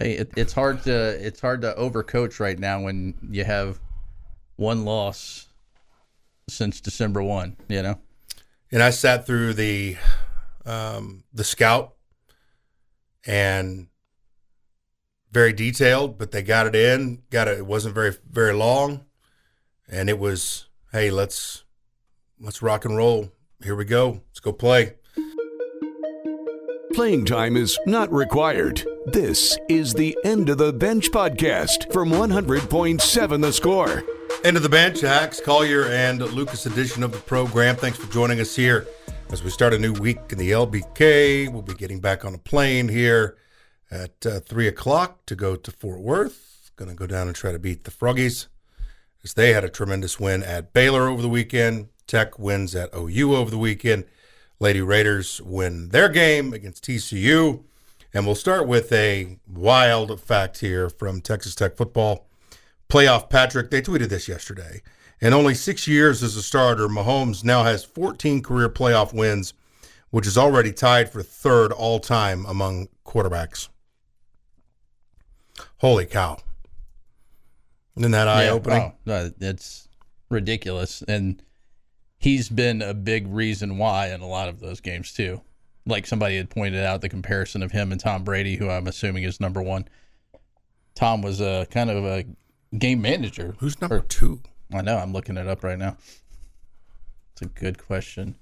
it, 0.00 0.30
it's 0.36 0.52
hard 0.52 0.82
to 0.84 1.26
it's 1.26 1.40
hard 1.40 1.62
to 1.62 1.74
overcoach 1.74 2.38
right 2.40 2.58
now 2.58 2.82
when 2.82 3.14
you 3.30 3.44
have 3.44 3.80
one 4.56 4.84
loss 4.84 5.48
since 6.48 6.80
December 6.80 7.22
one. 7.22 7.56
You 7.68 7.82
know, 7.82 7.98
and 8.70 8.82
I 8.82 8.90
sat 8.90 9.26
through 9.26 9.54
the 9.54 9.96
um, 10.64 11.24
the 11.32 11.44
scout 11.44 11.94
and 13.26 13.88
very 15.32 15.52
detailed, 15.52 16.18
but 16.18 16.30
they 16.30 16.42
got 16.42 16.66
it 16.66 16.74
in. 16.74 17.22
Got 17.30 17.48
it. 17.48 17.58
It 17.58 17.66
wasn't 17.66 17.94
very 17.94 18.14
very 18.30 18.54
long, 18.54 19.06
and 19.88 20.10
it 20.10 20.18
was 20.18 20.68
hey 20.92 21.10
let's 21.10 21.64
let's 22.38 22.62
rock 22.62 22.84
and 22.84 22.96
roll. 22.96 23.32
Here 23.62 23.74
we 23.74 23.86
go. 23.86 24.20
Let's 24.28 24.40
go 24.40 24.52
play. 24.52 24.94
Playing 26.96 27.26
time 27.26 27.58
is 27.58 27.78
not 27.84 28.10
required. 28.10 28.82
This 29.04 29.58
is 29.68 29.92
the 29.92 30.16
End 30.24 30.48
of 30.48 30.56
the 30.56 30.72
Bench 30.72 31.10
podcast 31.10 31.92
from 31.92 32.08
100.7 32.08 33.42
The 33.42 33.52
Score. 33.52 34.02
End 34.44 34.56
of 34.56 34.62
the 34.62 34.70
bench, 34.70 35.02
Hacks, 35.02 35.38
Collier, 35.38 35.84
and 35.88 36.22
Lucas 36.32 36.64
edition 36.64 37.02
of 37.02 37.12
the 37.12 37.18
program. 37.18 37.76
Thanks 37.76 37.98
for 37.98 38.10
joining 38.10 38.40
us 38.40 38.56
here 38.56 38.86
as 39.28 39.44
we 39.44 39.50
start 39.50 39.74
a 39.74 39.78
new 39.78 39.92
week 39.92 40.20
in 40.30 40.38
the 40.38 40.52
LBK. 40.52 41.52
We'll 41.52 41.60
be 41.60 41.74
getting 41.74 42.00
back 42.00 42.24
on 42.24 42.32
a 42.32 42.38
plane 42.38 42.88
here 42.88 43.36
at 43.90 44.24
uh, 44.24 44.40
3 44.40 44.66
o'clock 44.66 45.26
to 45.26 45.36
go 45.36 45.54
to 45.54 45.70
Fort 45.70 46.00
Worth. 46.00 46.70
Going 46.76 46.88
to 46.88 46.96
go 46.96 47.06
down 47.06 47.26
and 47.26 47.36
try 47.36 47.52
to 47.52 47.58
beat 47.58 47.84
the 47.84 47.90
Froggies 47.90 48.46
as 49.22 49.34
they 49.34 49.52
had 49.52 49.64
a 49.64 49.68
tremendous 49.68 50.18
win 50.18 50.42
at 50.42 50.72
Baylor 50.72 51.08
over 51.08 51.20
the 51.20 51.28
weekend. 51.28 51.88
Tech 52.06 52.38
wins 52.38 52.74
at 52.74 52.88
OU 52.96 53.36
over 53.36 53.50
the 53.50 53.58
weekend. 53.58 54.06
Lady 54.58 54.80
Raiders 54.80 55.40
win 55.42 55.90
their 55.90 56.08
game 56.08 56.52
against 56.52 56.84
TCU. 56.84 57.62
And 58.14 58.24
we'll 58.24 58.34
start 58.34 58.66
with 58.66 58.92
a 58.92 59.38
wild 59.46 60.20
fact 60.20 60.60
here 60.60 60.88
from 60.88 61.20
Texas 61.20 61.54
Tech 61.54 61.76
football. 61.76 62.26
Playoff 62.88 63.28
Patrick, 63.28 63.70
they 63.70 63.82
tweeted 63.82 64.08
this 64.08 64.28
yesterday. 64.28 64.80
In 65.20 65.32
only 65.32 65.54
six 65.54 65.86
years 65.86 66.22
as 66.22 66.36
a 66.36 66.42
starter, 66.42 66.88
Mahomes 66.88 67.42
now 67.42 67.64
has 67.64 67.84
14 67.84 68.42
career 68.42 68.68
playoff 68.68 69.12
wins, 69.12 69.54
which 70.10 70.26
is 70.26 70.38
already 70.38 70.72
tied 70.72 71.10
for 71.10 71.22
third 71.22 71.72
all 71.72 71.98
time 71.98 72.46
among 72.46 72.88
quarterbacks. 73.04 73.68
Holy 75.78 76.06
cow. 76.06 76.38
Isn't 77.96 78.12
that 78.12 78.28
eye 78.28 78.48
opening? 78.48 78.92
Oh, 79.06 79.12
uh, 79.12 79.30
it's 79.40 79.88
ridiculous. 80.30 81.02
And 81.08 81.42
he's 82.18 82.48
been 82.48 82.82
a 82.82 82.94
big 82.94 83.26
reason 83.28 83.78
why 83.78 84.08
in 84.12 84.20
a 84.20 84.26
lot 84.28 84.48
of 84.48 84.60
those 84.60 84.80
games, 84.80 85.12
too. 85.12 85.40
Like 85.86 86.06
somebody 86.06 86.36
had 86.36 86.50
pointed 86.50 86.82
out 86.84 87.00
the 87.00 87.08
comparison 87.08 87.62
of 87.62 87.70
him 87.72 87.92
and 87.92 88.00
Tom 88.00 88.24
Brady, 88.24 88.56
who 88.56 88.68
I'm 88.68 88.86
assuming 88.88 89.22
is 89.22 89.40
number 89.40 89.62
one. 89.62 89.86
Tom 90.94 91.22
was 91.22 91.40
a 91.40 91.66
kind 91.70 91.90
of 91.90 92.04
a 92.04 92.24
game 92.76 93.00
manager. 93.02 93.54
Who's 93.58 93.80
number 93.80 94.00
two? 94.00 94.40
I 94.74 94.82
know. 94.82 94.96
I'm 94.96 95.12
looking 95.12 95.36
it 95.36 95.46
up 95.46 95.62
right 95.62 95.78
now. 95.78 95.96
It's 97.32 97.42
a 97.42 97.46
good 97.46 97.78
question. 97.78 98.36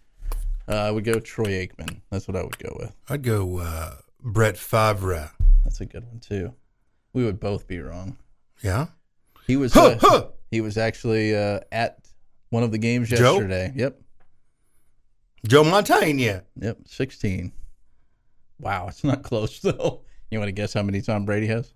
Uh, 0.67 0.77
I 0.77 0.91
would 0.91 1.05
go 1.05 1.21
Troy 1.21 1.49
Aikman. 1.67 2.01
That's 2.11 2.27
what 2.27 2.37
I 2.37 2.43
would 2.45 2.59
go 2.59 2.75
with. 2.81 2.95
I'd 3.11 3.23
go 3.23 3.59
uh, 3.59 3.97
Brett 4.23 4.57
Favre. 4.57 5.33
That's 5.65 5.81
a 5.81 5.85
good 5.85 6.07
one 6.07 6.21
too. 6.21 6.55
We 7.13 7.25
would 7.25 7.41
both 7.41 7.67
be 7.67 7.81
wrong. 7.81 8.17
Yeah. 8.63 8.87
He 9.47 9.57
was 9.57 9.75
Huh, 9.75 9.83
uh, 9.87 9.99
huh. 10.01 10.27
he 10.51 10.63
was 10.63 10.79
actually 10.79 11.37
uh, 11.37 11.61
at 11.71 12.04
one 12.55 12.63
of 12.63 12.71
the 12.71 12.79
games 12.79 13.09
Joe? 13.09 13.33
yesterday. 13.35 13.73
Yep. 13.75 14.01
Joe 15.45 15.65
Montana. 15.65 16.43
Yep. 16.61 16.79
16. 16.87 17.53
Wow, 18.61 18.87
it's 18.89 19.03
not 19.03 19.23
close 19.31 19.59
though. 19.61 20.03
You 20.31 20.39
want 20.39 20.49
to 20.49 20.53
guess 20.53 20.73
how 20.73 20.83
many 20.83 21.01
Tom 21.03 21.25
Brady 21.25 21.49
has? 21.49 21.75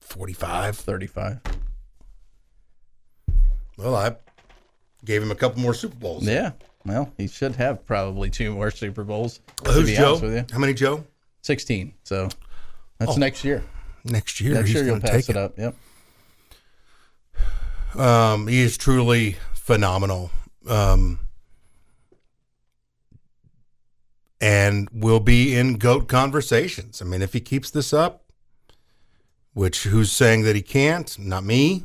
45. 0.00 0.76
35. 0.76 1.40
Well, 3.78 3.94
I 3.94 4.16
gave 5.04 5.22
him 5.22 5.30
a 5.30 5.34
couple 5.36 5.62
more 5.62 5.72
Super 5.72 5.94
Bowls. 5.96 6.26
Yeah. 6.26 6.52
Well, 6.84 7.12
he 7.16 7.28
should 7.28 7.54
have 7.56 7.86
probably 7.86 8.28
two 8.28 8.52
more 8.52 8.70
Super 8.72 9.04
Bowls. 9.04 9.40
to 9.64 9.70
Who's 9.70 9.96
Joe? 9.96 10.08
honest 10.08 10.22
with 10.22 10.34
you. 10.34 10.44
How 10.52 10.58
many 10.58 10.74
Joe? 10.74 11.04
16. 11.42 11.94
So 12.02 12.28
that's 12.98 13.12
Oh, 13.12 13.16
next 13.16 13.44
year. 13.44 13.62
Next 14.04 14.40
year. 14.40 14.54
Next 14.54 14.66
he's 14.66 14.74
year 14.74 14.84
you'll 14.86 15.00
pass 15.00 15.10
take 15.12 15.28
it 15.30 15.36
it. 15.36 15.36
up. 15.36 15.58
Yep. 15.58 15.76
Um, 17.96 18.46
he 18.46 18.60
is 18.60 18.76
truly 18.76 19.36
phenomenal. 19.54 20.30
Um, 20.68 21.20
and 24.40 24.88
will 24.90 25.20
be 25.20 25.54
in 25.54 25.74
GOAT 25.74 26.08
conversations. 26.08 27.02
I 27.02 27.04
mean, 27.04 27.22
if 27.22 27.32
he 27.32 27.40
keeps 27.40 27.70
this 27.70 27.92
up, 27.92 28.24
which 29.52 29.82
who's 29.84 30.10
saying 30.10 30.42
that 30.42 30.56
he 30.56 30.62
can't? 30.62 31.18
Not 31.18 31.44
me. 31.44 31.84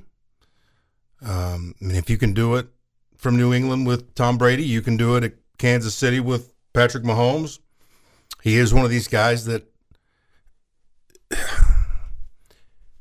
Um, 1.21 1.75
I 1.81 1.85
mean, 1.85 1.95
if 1.95 2.09
you 2.09 2.17
can 2.17 2.33
do 2.33 2.55
it 2.55 2.67
from 3.17 3.37
New 3.37 3.53
England 3.53 3.87
with 3.87 4.15
Tom 4.15 4.37
Brady, 4.37 4.63
you 4.63 4.81
can 4.81 4.97
do 4.97 5.15
it 5.15 5.23
at 5.23 5.33
Kansas 5.57 5.95
City 5.95 6.19
with 6.19 6.53
Patrick 6.73 7.03
Mahomes. 7.03 7.59
He 8.41 8.57
is 8.57 8.73
one 8.73 8.85
of 8.85 8.91
these 8.91 9.07
guys 9.07 9.45
that, 9.45 9.63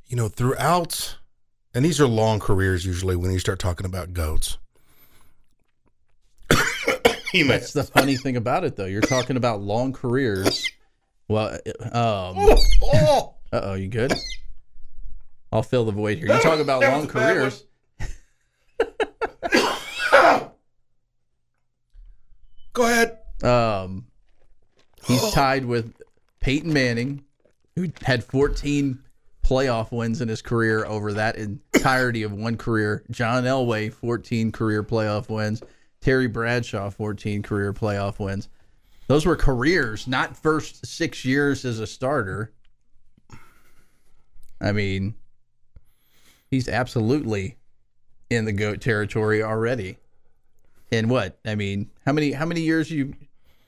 you 0.07 0.17
know, 0.17 0.29
throughout, 0.29 1.19
and 1.75 1.85
these 1.85 2.01
are 2.01 2.07
long 2.07 2.39
careers 2.39 2.87
usually 2.87 3.17
when 3.17 3.33
you 3.33 3.39
start 3.39 3.59
talking 3.59 3.85
about 3.85 4.13
goats. 4.13 4.59
That's 7.35 7.73
the 7.73 7.83
funny 7.83 8.17
thing 8.17 8.37
about 8.37 8.65
it, 8.65 8.77
though. 8.77 8.85
You're 8.87 9.03
talking 9.03 9.37
about 9.37 9.61
long 9.61 9.93
careers. 9.93 10.65
Well, 11.27 11.59
um, 11.93 12.37
oh, 12.83 13.35
uh 13.53 13.61
oh, 13.63 13.75
you 13.75 13.89
good? 13.89 14.13
I'll 15.51 15.63
fill 15.63 15.85
the 15.85 15.93
void 15.93 16.19
here. 16.19 16.33
You 16.33 16.41
talk 16.41 16.61
about 16.61 16.83
long 16.83 17.07
was 17.07 17.11
a 17.11 17.13
bad 17.15 17.37
careers. 17.37 17.65
go 22.73 22.87
ahead. 22.87 23.19
Um, 23.43 24.07
he's 25.07 25.31
tied 25.33 25.65
with 25.65 25.95
Peyton 26.41 26.73
Manning, 26.73 27.25
who 27.75 27.91
had 28.03 28.23
14 28.25 29.04
playoff 29.45 29.93
wins 29.93 30.21
in 30.21 30.29
his 30.29 30.43
career 30.43 30.85
over 30.87 31.13
that 31.13 31.37
entirety 31.37 32.23
of 32.23 32.33
one 32.33 32.57
career. 32.57 33.05
John 33.11 33.45
Elway, 33.45 33.93
14 33.93 34.51
career 34.51 34.83
playoff 34.83 35.29
wins. 35.29 35.63
Terry 36.01 36.27
Bradshaw, 36.27 36.91
14 36.91 37.43
career 37.43 37.73
playoff 37.73 38.19
wins. 38.19 38.49
Those 39.07 39.27
were 39.27 39.37
careers, 39.37 40.07
not 40.07 40.37
first 40.37 40.87
six 40.87 41.25
years 41.25 41.65
as 41.65 41.79
a 41.79 41.87
starter. 41.87 42.53
I 44.61 44.73
mean, 44.73 45.15
he's 46.51 46.69
absolutely 46.69 47.59
in 48.31 48.47
the 48.47 48.53
goat 48.53 48.81
territory 48.81 49.43
already. 49.43 49.99
And 50.91 51.11
what? 51.11 51.39
I 51.45 51.55
mean, 51.55 51.91
how 52.07 52.13
many 52.13 52.33
how 52.33 52.47
many 52.47 52.63
years 52.63 52.91
you 52.91 53.15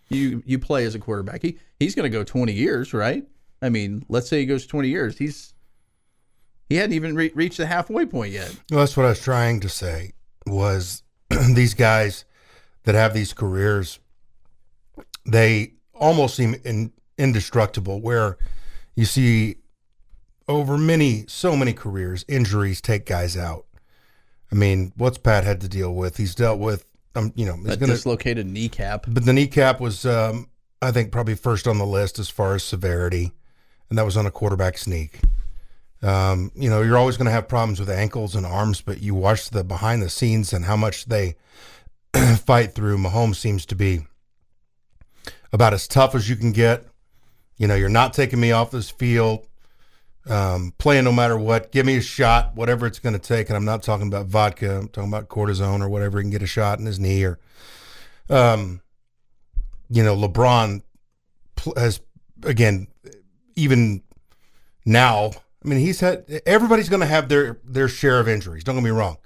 you 0.08 0.42
you 0.46 0.58
play 0.58 0.84
as 0.84 0.94
a 0.94 0.98
quarterback? 0.98 1.42
He 1.42 1.58
he's 1.78 1.94
going 1.94 2.10
to 2.10 2.16
go 2.16 2.24
20 2.24 2.52
years, 2.52 2.94
right? 2.94 3.26
I 3.60 3.68
mean, 3.68 4.04
let's 4.08 4.28
say 4.28 4.40
he 4.40 4.46
goes 4.46 4.66
20 4.66 4.88
years. 4.88 5.18
He's 5.18 5.54
he 6.68 6.76
hadn't 6.76 6.94
even 6.94 7.14
re- 7.14 7.32
reached 7.34 7.58
the 7.58 7.66
halfway 7.66 8.06
point 8.06 8.32
yet. 8.32 8.54
Well, 8.70 8.80
that's 8.80 8.96
what 8.96 9.06
I 9.06 9.10
was 9.10 9.20
trying 9.20 9.60
to 9.60 9.68
say 9.68 10.12
was 10.46 11.02
these 11.54 11.74
guys 11.74 12.24
that 12.84 12.94
have 12.94 13.14
these 13.14 13.32
careers, 13.32 13.98
they 15.24 15.74
almost 15.94 16.36
seem 16.36 16.56
in, 16.64 16.92
indestructible. 17.18 18.00
Where 18.00 18.38
you 18.94 19.04
see 19.04 19.56
over 20.48 20.78
many, 20.78 21.24
so 21.28 21.56
many 21.56 21.72
careers, 21.72 22.24
injuries 22.28 22.80
take 22.80 23.06
guys 23.06 23.36
out. 23.36 23.66
I 24.50 24.54
mean, 24.54 24.92
what's 24.96 25.18
Pat 25.18 25.44
had 25.44 25.60
to 25.62 25.68
deal 25.68 25.94
with? 25.94 26.16
He's 26.16 26.34
dealt 26.34 26.60
with, 26.60 26.84
um, 27.14 27.32
you 27.34 27.44
know, 27.44 27.56
he's 27.56 27.76
going 27.76 27.78
to 27.78 27.86
dislocated 27.86 28.46
kneecap. 28.46 29.06
But 29.08 29.24
the 29.24 29.32
kneecap 29.32 29.80
was, 29.80 30.06
um, 30.06 30.48
I 30.80 30.92
think, 30.92 31.10
probably 31.10 31.34
first 31.34 31.66
on 31.66 31.78
the 31.78 31.86
list 31.86 32.18
as 32.18 32.28
far 32.28 32.54
as 32.54 32.62
severity, 32.62 33.32
and 33.90 33.98
that 33.98 34.04
was 34.04 34.16
on 34.16 34.26
a 34.26 34.30
quarterback 34.30 34.78
sneak. 34.78 35.20
Um, 36.06 36.52
you 36.54 36.70
know, 36.70 36.82
you're 36.82 36.96
always 36.96 37.16
going 37.16 37.26
to 37.26 37.32
have 37.32 37.48
problems 37.48 37.80
with 37.80 37.90
ankles 37.90 38.36
and 38.36 38.46
arms, 38.46 38.80
but 38.80 39.02
you 39.02 39.12
watch 39.12 39.50
the 39.50 39.64
behind 39.64 40.02
the 40.02 40.08
scenes 40.08 40.52
and 40.52 40.64
how 40.64 40.76
much 40.76 41.06
they 41.06 41.34
fight 42.44 42.76
through. 42.76 42.98
Mahomes 42.98 43.36
seems 43.36 43.66
to 43.66 43.74
be 43.74 44.06
about 45.52 45.74
as 45.74 45.88
tough 45.88 46.14
as 46.14 46.30
you 46.30 46.36
can 46.36 46.52
get. 46.52 46.84
You 47.56 47.66
know, 47.66 47.74
you're 47.74 47.88
not 47.88 48.12
taking 48.12 48.38
me 48.38 48.52
off 48.52 48.70
this 48.70 48.88
field, 48.88 49.48
um, 50.30 50.74
playing 50.78 51.02
no 51.02 51.12
matter 51.12 51.36
what. 51.36 51.72
Give 51.72 51.84
me 51.84 51.96
a 51.96 52.02
shot, 52.02 52.54
whatever 52.54 52.86
it's 52.86 53.00
going 53.00 53.14
to 53.14 53.18
take. 53.18 53.48
And 53.48 53.56
I'm 53.56 53.64
not 53.64 53.82
talking 53.82 54.06
about 54.06 54.26
vodka. 54.26 54.78
I'm 54.78 54.88
talking 54.88 55.10
about 55.10 55.28
cortisone 55.28 55.80
or 55.80 55.88
whatever. 55.88 56.18
He 56.18 56.22
can 56.22 56.30
get 56.30 56.42
a 56.42 56.46
shot 56.46 56.78
in 56.78 56.86
his 56.86 57.00
knee 57.00 57.24
or, 57.24 57.40
um, 58.30 58.80
you 59.90 60.04
know, 60.04 60.14
LeBron 60.14 60.82
has 61.76 62.00
again, 62.44 62.86
even 63.56 64.04
now. 64.84 65.32
I 65.64 65.68
mean, 65.68 65.78
he's 65.80 66.00
had 66.00 66.24
everybody's 66.46 66.88
going 66.88 67.00
to 67.00 67.06
have 67.06 67.28
their 67.28 67.58
their 67.64 67.88
share 67.88 68.20
of 68.20 68.28
injuries. 68.28 68.62
Don't 68.64 68.74
get 68.76 68.84
me 68.84 68.90
wrong, 68.90 69.16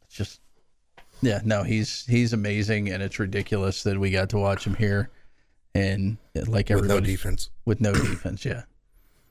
it's 0.04 0.16
just, 0.16 0.40
yeah, 1.20 1.40
no, 1.44 1.62
he's 1.62 2.04
he's 2.06 2.32
amazing, 2.32 2.90
and 2.90 3.02
it's 3.02 3.18
ridiculous 3.18 3.82
that 3.84 3.98
we 3.98 4.10
got 4.10 4.28
to 4.30 4.38
watch 4.38 4.66
him 4.66 4.74
here, 4.74 5.10
and 5.74 6.18
uh, 6.36 6.42
like 6.46 6.70
with 6.70 6.86
no 6.86 7.00
defense. 7.00 7.50
with 7.64 7.80
no 7.80 7.92
defense, 7.92 8.44
yeah, 8.44 8.62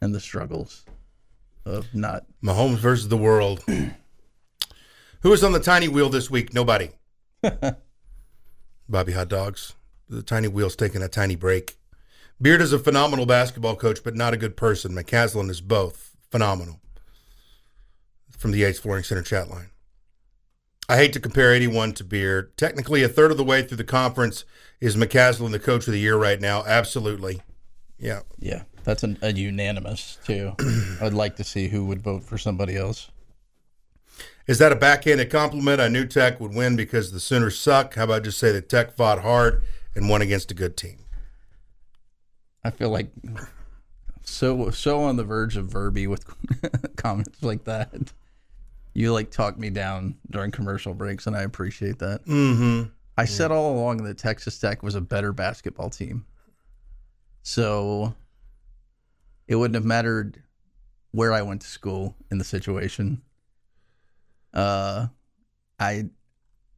and 0.01 0.13
the 0.13 0.19
struggles 0.19 0.85
of 1.65 1.93
not 1.93 2.25
Mahomes 2.43 2.77
versus 2.77 3.07
the 3.07 3.17
world. 3.17 3.63
Who 5.21 5.29
was 5.29 5.43
on 5.43 5.53
the 5.53 5.59
tiny 5.59 5.87
wheel 5.87 6.09
this 6.09 6.29
week? 6.29 6.53
Nobody. 6.53 6.89
Bobby 8.89 9.13
Hot 9.13 9.29
Dogs. 9.29 9.73
The 10.09 10.21
tiny 10.21 10.49
wheel's 10.49 10.75
taking 10.75 11.01
a 11.01 11.07
tiny 11.07 11.35
break. 11.35 11.77
Beard 12.41 12.61
is 12.61 12.73
a 12.73 12.79
phenomenal 12.79 13.25
basketball 13.25 13.77
coach, 13.77 14.03
but 14.03 14.15
not 14.15 14.33
a 14.33 14.37
good 14.37 14.57
person. 14.57 14.91
McCasland 14.91 15.49
is 15.49 15.61
both 15.61 16.17
phenomenal. 16.29 16.81
From 18.37 18.51
the 18.51 18.57
Yates 18.57 18.79
Flooring 18.79 19.05
Center 19.05 19.21
chat 19.21 19.49
line. 19.49 19.69
I 20.89 20.97
hate 20.97 21.13
to 21.13 21.19
compare 21.19 21.53
anyone 21.53 21.93
to 21.93 22.03
Beard. 22.03 22.55
Technically, 22.57 23.03
a 23.03 23.09
third 23.09 23.31
of 23.31 23.37
the 23.37 23.43
way 23.43 23.61
through 23.61 23.77
the 23.77 23.83
conference 23.83 24.43
is 24.81 24.97
McCasland 24.97 25.51
the 25.51 25.59
coach 25.59 25.87
of 25.87 25.93
the 25.93 25.99
year 25.99 26.17
right 26.17 26.39
now. 26.41 26.63
Absolutely. 26.65 27.41
Yeah. 27.97 28.21
Yeah, 28.37 28.63
that's 28.83 29.03
an, 29.03 29.17
a 29.21 29.31
unanimous 29.31 30.17
too. 30.25 30.53
I'd 31.01 31.13
like 31.13 31.37
to 31.37 31.43
see 31.43 31.69
who 31.69 31.85
would 31.85 32.01
vote 32.01 32.23
for 32.23 32.37
somebody 32.37 32.75
else. 32.75 33.09
Is 34.45 34.57
that 34.59 34.73
a 34.73 34.75
backhanded 34.75 35.29
compliment? 35.29 35.79
I 35.79 35.87
knew 35.87 36.05
Tech 36.05 36.41
would 36.41 36.53
win 36.53 36.75
because 36.75 37.13
the 37.13 37.21
Sooners 37.21 37.57
suck. 37.57 37.95
How 37.95 38.03
about 38.03 38.23
just 38.23 38.37
say 38.37 38.51
that 38.51 38.67
Tech 38.67 38.93
fought 38.93 39.21
hard 39.21 39.63
and 39.95 40.09
won 40.09 40.21
against 40.21 40.51
a 40.51 40.53
good 40.53 40.75
team? 40.75 40.97
I 42.65 42.71
feel 42.71 42.89
like 42.89 43.07
so 44.23 44.69
so 44.71 45.01
on 45.01 45.15
the 45.15 45.23
verge 45.23 45.55
of 45.55 45.67
Verby 45.67 46.07
with 46.07 46.25
comments 46.97 47.41
like 47.41 47.63
that. 47.65 48.11
You 48.93 49.11
like 49.11 49.31
talk 49.31 49.57
me 49.57 49.69
down 49.69 50.15
during 50.29 50.51
commercial 50.51 50.93
breaks, 50.93 51.25
and 51.27 51.35
I 51.35 51.41
appreciate 51.41 51.99
that. 51.99 52.25
Mm-hmm. 52.25 52.89
I 53.17 53.25
said 53.25 53.51
all 53.51 53.75
along 53.75 54.03
that 54.03 54.17
Texas 54.17 54.57
Tech 54.59 54.83
was 54.83 54.95
a 54.95 55.01
better 55.01 55.33
basketball 55.33 55.89
team, 55.89 56.25
so 57.41 58.15
it 59.47 59.55
wouldn't 59.55 59.75
have 59.75 59.85
mattered 59.85 60.41
where 61.11 61.33
I 61.33 61.41
went 61.41 61.61
to 61.61 61.67
school 61.67 62.15
in 62.31 62.37
the 62.37 62.43
situation. 62.43 63.21
Uh, 64.53 65.07
I 65.79 66.05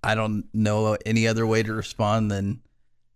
I 0.03 0.15
don't 0.15 0.45
know 0.53 0.97
any 1.05 1.27
other 1.27 1.47
way 1.47 1.63
to 1.63 1.73
respond 1.73 2.31
than 2.31 2.61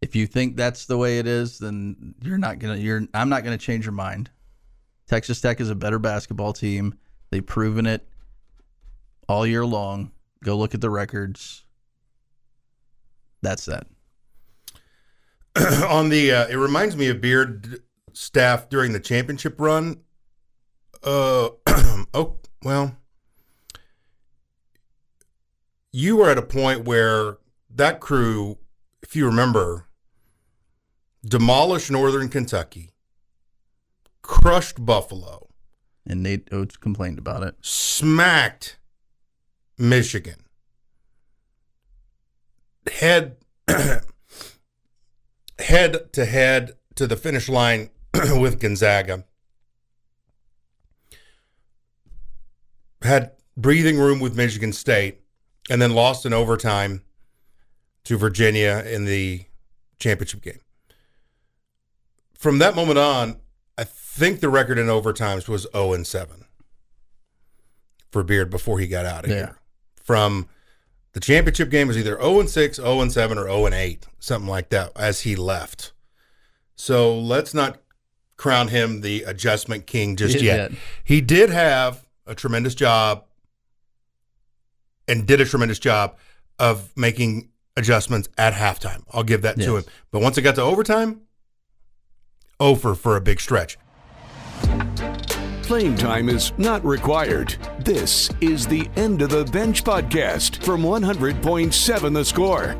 if 0.02 0.16
you 0.16 0.28
think 0.28 0.56
that's 0.56 0.86
the 0.86 0.98
way 0.98 1.20
it 1.20 1.28
is, 1.28 1.60
then 1.60 2.16
you're 2.22 2.38
not 2.38 2.60
gonna 2.60 2.78
you're 2.78 3.06
I'm 3.14 3.30
not 3.30 3.44
gonna 3.44 3.58
change 3.58 3.86
your 3.86 3.94
mind. 3.94 4.30
Texas 5.08 5.42
Tech 5.42 5.60
is 5.60 5.70
a 5.70 5.76
better 5.76 6.00
basketball 6.00 6.54
team. 6.54 6.96
They've 7.32 7.46
proven 7.46 7.86
it 7.86 8.08
all 9.30 9.46
year 9.46 9.66
long. 9.66 10.12
Go 10.44 10.58
look 10.58 10.74
at 10.74 10.82
the 10.82 10.90
records. 10.90 11.64
That's 13.42 13.66
that. 13.66 13.88
on 15.90 16.10
the, 16.10 16.32
uh, 16.32 16.48
it 16.48 16.56
reminds 16.56 16.96
me 16.98 17.08
of 17.08 17.22
Beard 17.22 17.82
staff 18.14 18.70
during 18.70 18.92
the 18.92 19.00
championship 19.00 19.60
run. 19.60 20.02
Uh, 21.04 21.50
oh 22.14 22.36
well, 22.64 22.98
you 25.92 26.18
were 26.18 26.30
at 26.30 26.38
a 26.38 26.42
point 26.42 26.86
where 26.86 27.38
that 27.74 28.02
crew, 28.02 28.58
if 29.02 29.16
you 29.16 29.26
remember, 29.26 29.88
demolished 31.24 31.90
Northern 31.90 32.28
Kentucky, 32.28 32.92
crushed 34.22 34.86
Buffalo, 34.86 35.48
And 36.06 36.22
Nate 36.22 36.50
Oats 36.52 36.76
complained 36.76 37.20
about 37.20 37.44
it. 37.44 37.56
smacked 37.62 38.79
Michigan, 39.80 40.36
head 42.92 43.38
head 45.60 46.14
to 46.14 46.26
head 46.26 46.74
to 46.96 47.08
the 47.08 47.16
finish 47.16 47.48
line 47.48 47.90
with 48.14 48.60
Gonzaga. 48.60 49.24
Had 53.02 53.32
breathing 53.56 53.98
room 53.98 54.20
with 54.20 54.36
Michigan 54.36 54.74
State, 54.74 55.22
and 55.70 55.82
then 55.82 55.92
lost 55.96 56.26
in 56.26 56.34
overtime 56.34 57.04
to 58.04 58.18
Virginia 58.18 58.84
in 58.86 59.06
the 59.06 59.46
championship 60.00 60.42
game. 60.42 60.60
From 62.34 62.58
that 62.60 62.76
moment 62.76 63.00
on, 63.00 63.38
I 63.78 63.86
think 63.86 64.42
the 64.42 64.50
record 64.50 64.78
in 64.78 64.88
overtimes 64.88 65.48
was 65.48 65.66
0 65.72 65.94
and 65.94 66.06
7 66.06 66.46
for 68.12 68.24
Beard 68.24 68.50
before 68.50 68.80
he 68.80 68.88
got 68.88 69.06
out 69.06 69.24
of 69.26 69.30
Yeah. 69.32 69.36
here. 69.38 69.59
From 70.10 70.48
the 71.14 71.20
championship 71.20 71.70
game 71.70 71.88
was 71.88 71.96
either 71.96 72.18
0 72.20 72.40
and 72.40 72.50
6, 72.50 72.78
0 72.78 73.02
and 73.02 73.12
7, 73.12 73.38
or 73.38 73.44
0 73.44 73.68
and 73.68 73.76
8, 73.76 74.08
something 74.18 74.50
like 74.50 74.70
that, 74.70 74.92
as 74.96 75.22
he 75.22 75.36
left. 75.36 75.92
So 76.76 77.16
let's 77.16 77.54
not 77.54 77.80
crown 78.36 78.70
him 78.70 79.02
the 79.02 79.22
adjustment 79.22 79.86
king 79.86 80.16
just 80.16 80.42
Yeah. 80.42 80.56
yet. 80.56 80.72
He 81.04 81.22
did 81.22 81.52
have 81.52 82.08
a 82.26 82.34
tremendous 82.34 82.74
job 82.74 83.26
and 85.08 85.28
did 85.28 85.42
a 85.42 85.46
tremendous 85.46 85.78
job 85.78 86.18
of 86.58 86.90
making 86.98 87.50
adjustments 87.78 88.30
at 88.36 88.54
halftime. 88.56 89.04
I'll 89.14 89.22
give 89.22 89.44
that 89.44 89.60
to 89.60 89.78
him. 89.78 89.84
But 90.10 90.24
once 90.24 90.40
it 90.40 90.42
got 90.42 90.56
to 90.56 90.64
overtime, 90.64 91.22
over 92.60 92.96
for 92.96 93.16
a 93.16 93.22
big 93.22 93.40
stretch. 93.40 93.78
Playing 95.70 95.98
time 95.98 96.30
is 96.30 96.52
not 96.58 96.84
required. 96.84 97.56
This 97.82 98.28
is 98.42 98.66
the 98.66 98.90
End 98.96 99.22
of 99.22 99.30
the 99.30 99.46
Bench 99.46 99.84
podcast 99.84 100.64
from 100.64 100.82
100.7 100.82 102.14
The 102.16 102.26
Score. 102.26 102.76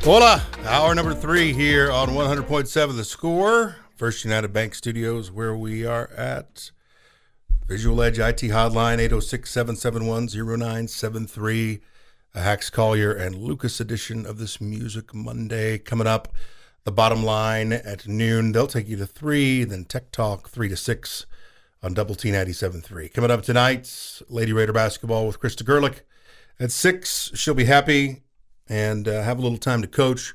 Hola, 0.00 0.42
hour 0.64 0.92
number 0.92 1.14
three 1.14 1.52
here 1.52 1.92
on 1.92 2.08
100.7 2.08 2.96
The 2.96 3.04
Score, 3.04 3.76
First 3.94 4.24
United 4.24 4.52
Bank 4.52 4.74
Studios, 4.74 5.30
where 5.30 5.54
we 5.56 5.86
are 5.86 6.10
at 6.16 6.72
Visual 7.68 8.02
Edge 8.02 8.18
IT 8.18 8.38
Hotline, 8.38 8.98
806 8.98 9.48
771 9.48 10.26
0973. 10.26 11.80
A 12.34 12.40
Hacks 12.40 12.70
Collier 12.70 13.12
and 13.12 13.36
Lucas 13.36 13.78
edition 13.78 14.26
of 14.26 14.38
this 14.38 14.60
Music 14.60 15.14
Monday 15.14 15.78
coming 15.78 16.08
up. 16.08 16.34
The 16.82 16.90
bottom 16.90 17.22
line 17.22 17.72
at 17.72 18.08
noon. 18.08 18.50
They'll 18.50 18.66
take 18.66 18.88
you 18.88 18.96
to 18.96 19.06
three, 19.06 19.62
then 19.62 19.84
Tech 19.84 20.10
Talk, 20.10 20.48
three 20.48 20.68
to 20.68 20.76
six 20.76 21.24
on 21.82 21.94
Double 21.94 22.14
T 22.14 22.30
97.3. 22.30 23.12
Coming 23.12 23.30
up 23.30 23.42
tonight, 23.42 24.22
Lady 24.28 24.52
Raider 24.52 24.72
basketball 24.72 25.26
with 25.26 25.40
Krista 25.40 25.64
Gerlich. 25.64 26.00
At 26.60 26.70
six, 26.70 27.30
she'll 27.34 27.54
be 27.54 27.64
happy 27.64 28.22
and 28.68 29.08
uh, 29.08 29.22
have 29.22 29.38
a 29.38 29.42
little 29.42 29.58
time 29.58 29.82
to 29.82 29.88
coach 29.88 30.34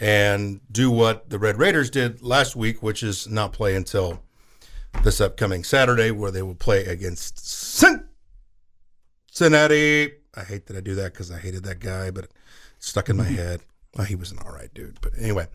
and 0.00 0.60
do 0.70 0.90
what 0.90 1.28
the 1.28 1.38
Red 1.38 1.58
Raiders 1.58 1.90
did 1.90 2.22
last 2.22 2.56
week, 2.56 2.82
which 2.82 3.02
is 3.02 3.28
not 3.28 3.52
play 3.52 3.74
until 3.74 4.22
this 5.02 5.20
upcoming 5.20 5.64
Saturday, 5.64 6.10
where 6.10 6.30
they 6.30 6.42
will 6.42 6.54
play 6.54 6.84
against 6.84 7.38
Cincinnati. 9.30 10.12
I 10.34 10.44
hate 10.44 10.66
that 10.66 10.76
I 10.76 10.80
do 10.80 10.94
that 10.94 11.12
because 11.12 11.30
I 11.30 11.38
hated 11.38 11.64
that 11.64 11.80
guy, 11.80 12.10
but 12.10 12.24
it 12.24 12.32
stuck 12.78 13.08
in 13.08 13.16
my 13.16 13.24
head. 13.24 13.60
Well, 13.96 14.06
he 14.06 14.14
was 14.14 14.30
an 14.32 14.38
all 14.38 14.52
right 14.52 14.72
dude, 14.72 15.00
but 15.00 15.12
anyway. 15.18 15.48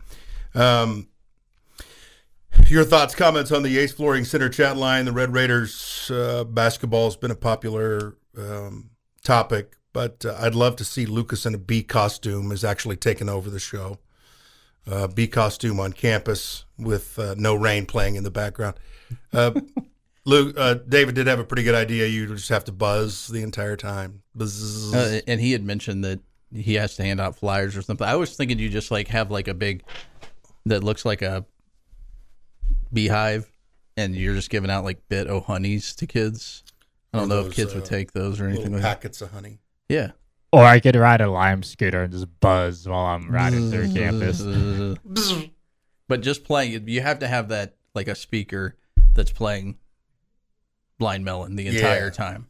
Um, 0.54 1.08
your 2.68 2.84
thoughts, 2.84 3.14
comments 3.14 3.52
on 3.52 3.62
the 3.62 3.70
Yates 3.70 3.92
Flooring 3.92 4.24
Center 4.24 4.48
chat 4.48 4.76
line. 4.76 5.04
The 5.04 5.12
Red 5.12 5.32
Raiders 5.32 6.10
uh, 6.10 6.44
basketball 6.44 7.04
has 7.04 7.16
been 7.16 7.30
a 7.30 7.36
popular 7.36 8.16
um, 8.36 8.90
topic, 9.22 9.76
but 9.92 10.24
uh, 10.24 10.36
I'd 10.40 10.54
love 10.54 10.76
to 10.76 10.84
see 10.84 11.06
Lucas 11.06 11.46
in 11.46 11.54
a 11.54 11.58
bee 11.58 11.82
costume 11.82 12.52
is 12.52 12.64
actually 12.64 12.96
taking 12.96 13.28
over 13.28 13.50
the 13.50 13.60
show. 13.60 13.98
Uh, 14.86 15.06
bee 15.06 15.26
costume 15.26 15.80
on 15.80 15.92
campus 15.92 16.64
with 16.78 17.18
uh, 17.18 17.34
no 17.38 17.54
rain 17.54 17.86
playing 17.86 18.16
in 18.16 18.24
the 18.24 18.30
background. 18.30 18.76
Uh, 19.32 19.52
Luke, 20.26 20.54
uh, 20.58 20.74
David 20.88 21.14
did 21.14 21.26
have 21.26 21.38
a 21.38 21.44
pretty 21.44 21.62
good 21.62 21.74
idea. 21.74 22.06
You 22.06 22.26
just 22.26 22.48
have 22.48 22.64
to 22.64 22.72
buzz 22.72 23.28
the 23.28 23.42
entire 23.42 23.76
time. 23.76 24.22
Buzz. 24.34 24.94
Uh, 24.94 25.20
and 25.26 25.40
he 25.40 25.52
had 25.52 25.62
mentioned 25.62 26.04
that 26.04 26.20
he 26.52 26.74
has 26.74 26.96
to 26.96 27.02
hand 27.02 27.20
out 27.20 27.36
flyers 27.36 27.76
or 27.76 27.82
something. 27.82 28.06
I 28.06 28.16
was 28.16 28.36
thinking 28.36 28.58
you 28.58 28.68
just 28.68 28.90
like 28.90 29.08
have 29.08 29.30
like 29.30 29.48
a 29.48 29.54
big 29.54 29.84
that 30.66 30.82
looks 30.82 31.04
like 31.04 31.20
a 31.22 31.44
beehive, 32.94 33.50
and 33.96 34.14
you're 34.14 34.34
just 34.34 34.50
giving 34.50 34.70
out 34.70 34.84
like 34.84 35.06
bit 35.08 35.26
o 35.28 35.40
honeys 35.40 35.94
to 35.96 36.06
kids. 36.06 36.62
I 37.12 37.18
don't 37.18 37.26
Or 37.26 37.28
know 37.28 37.38
if 37.40 37.44
those, 37.46 37.54
kids 37.54 37.74
would 37.74 37.84
uh, 37.84 37.86
take 37.86 38.12
those 38.12 38.40
or 38.40 38.44
anything 38.44 38.64
Little 38.64 38.74
like 38.78 38.82
that. 38.82 38.88
packets 38.96 39.20
of 39.22 39.30
honey. 39.32 39.58
Yeah. 39.88 40.12
Or 40.52 40.62
I 40.64 40.78
could 40.80 40.96
ride 40.96 41.20
a 41.20 41.30
lime 41.30 41.62
scooter 41.62 42.02
and 42.04 42.12
just 42.12 42.26
buzz 42.40 42.88
while 42.88 43.06
I'm 43.06 43.28
riding 43.30 43.70
through 43.70 43.92
campus. 43.92 44.40
But 46.06 46.20
just 46.20 46.44
playing, 46.44 46.86
you 46.86 47.00
have 47.00 47.20
to 47.20 47.26
have 47.26 47.48
that 47.48 47.76
like 47.94 48.08
a 48.08 48.14
speaker 48.14 48.76
that's 49.14 49.32
playing 49.32 49.78
Blind 50.98 51.24
Melon 51.24 51.56
the 51.56 51.66
entire 51.68 52.04
Yeah. 52.06 52.10
time. 52.10 52.46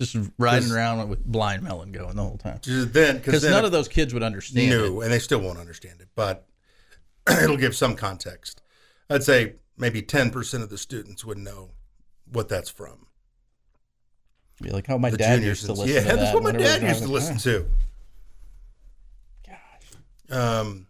just 0.00 0.16
riding 0.38 0.70
around 0.70 1.08
with 1.10 1.22
blind 1.26 1.62
melon 1.62 1.92
going 1.92 2.16
the 2.16 2.22
whole 2.22 2.38
time. 2.38 2.58
Just 2.62 2.92
then, 2.94 3.18
Because 3.18 3.44
none 3.44 3.64
of 3.66 3.72
those 3.72 3.86
kids 3.86 4.14
would 4.14 4.22
understand 4.22 4.70
No, 4.70 5.00
it. 5.00 5.04
and 5.04 5.12
they 5.12 5.18
still 5.18 5.40
won't 5.40 5.58
understand 5.58 6.00
it, 6.00 6.08
but 6.14 6.46
it'll 7.30 7.58
give 7.58 7.76
some 7.76 7.96
context. 7.96 8.62
I'd 9.10 9.22
say 9.24 9.56
maybe 9.80 10.02
10% 10.02 10.62
of 10.62 10.70
the 10.70 10.78
students 10.78 11.24
would 11.24 11.38
know 11.38 11.70
what 12.30 12.48
that's 12.48 12.70
from. 12.70 13.06
Be 14.62 14.70
like, 14.70 14.90
oh, 14.90 14.98
my 14.98 15.08
The 15.10 15.16
dad 15.16 15.42
used 15.42 15.64
to 15.64 15.70
and- 15.72 15.78
listen 15.78 15.94
yeah, 15.94 16.00
to 16.02 16.06
that. 16.08 16.16
that's 16.18 16.34
what 16.34 16.42
my 16.42 16.52
dad 16.52 16.82
used 16.82 17.02
to 17.02 17.08
listen 17.08 17.38
to. 17.38 17.66
Gosh. 19.46 20.36
Um, 20.38 20.86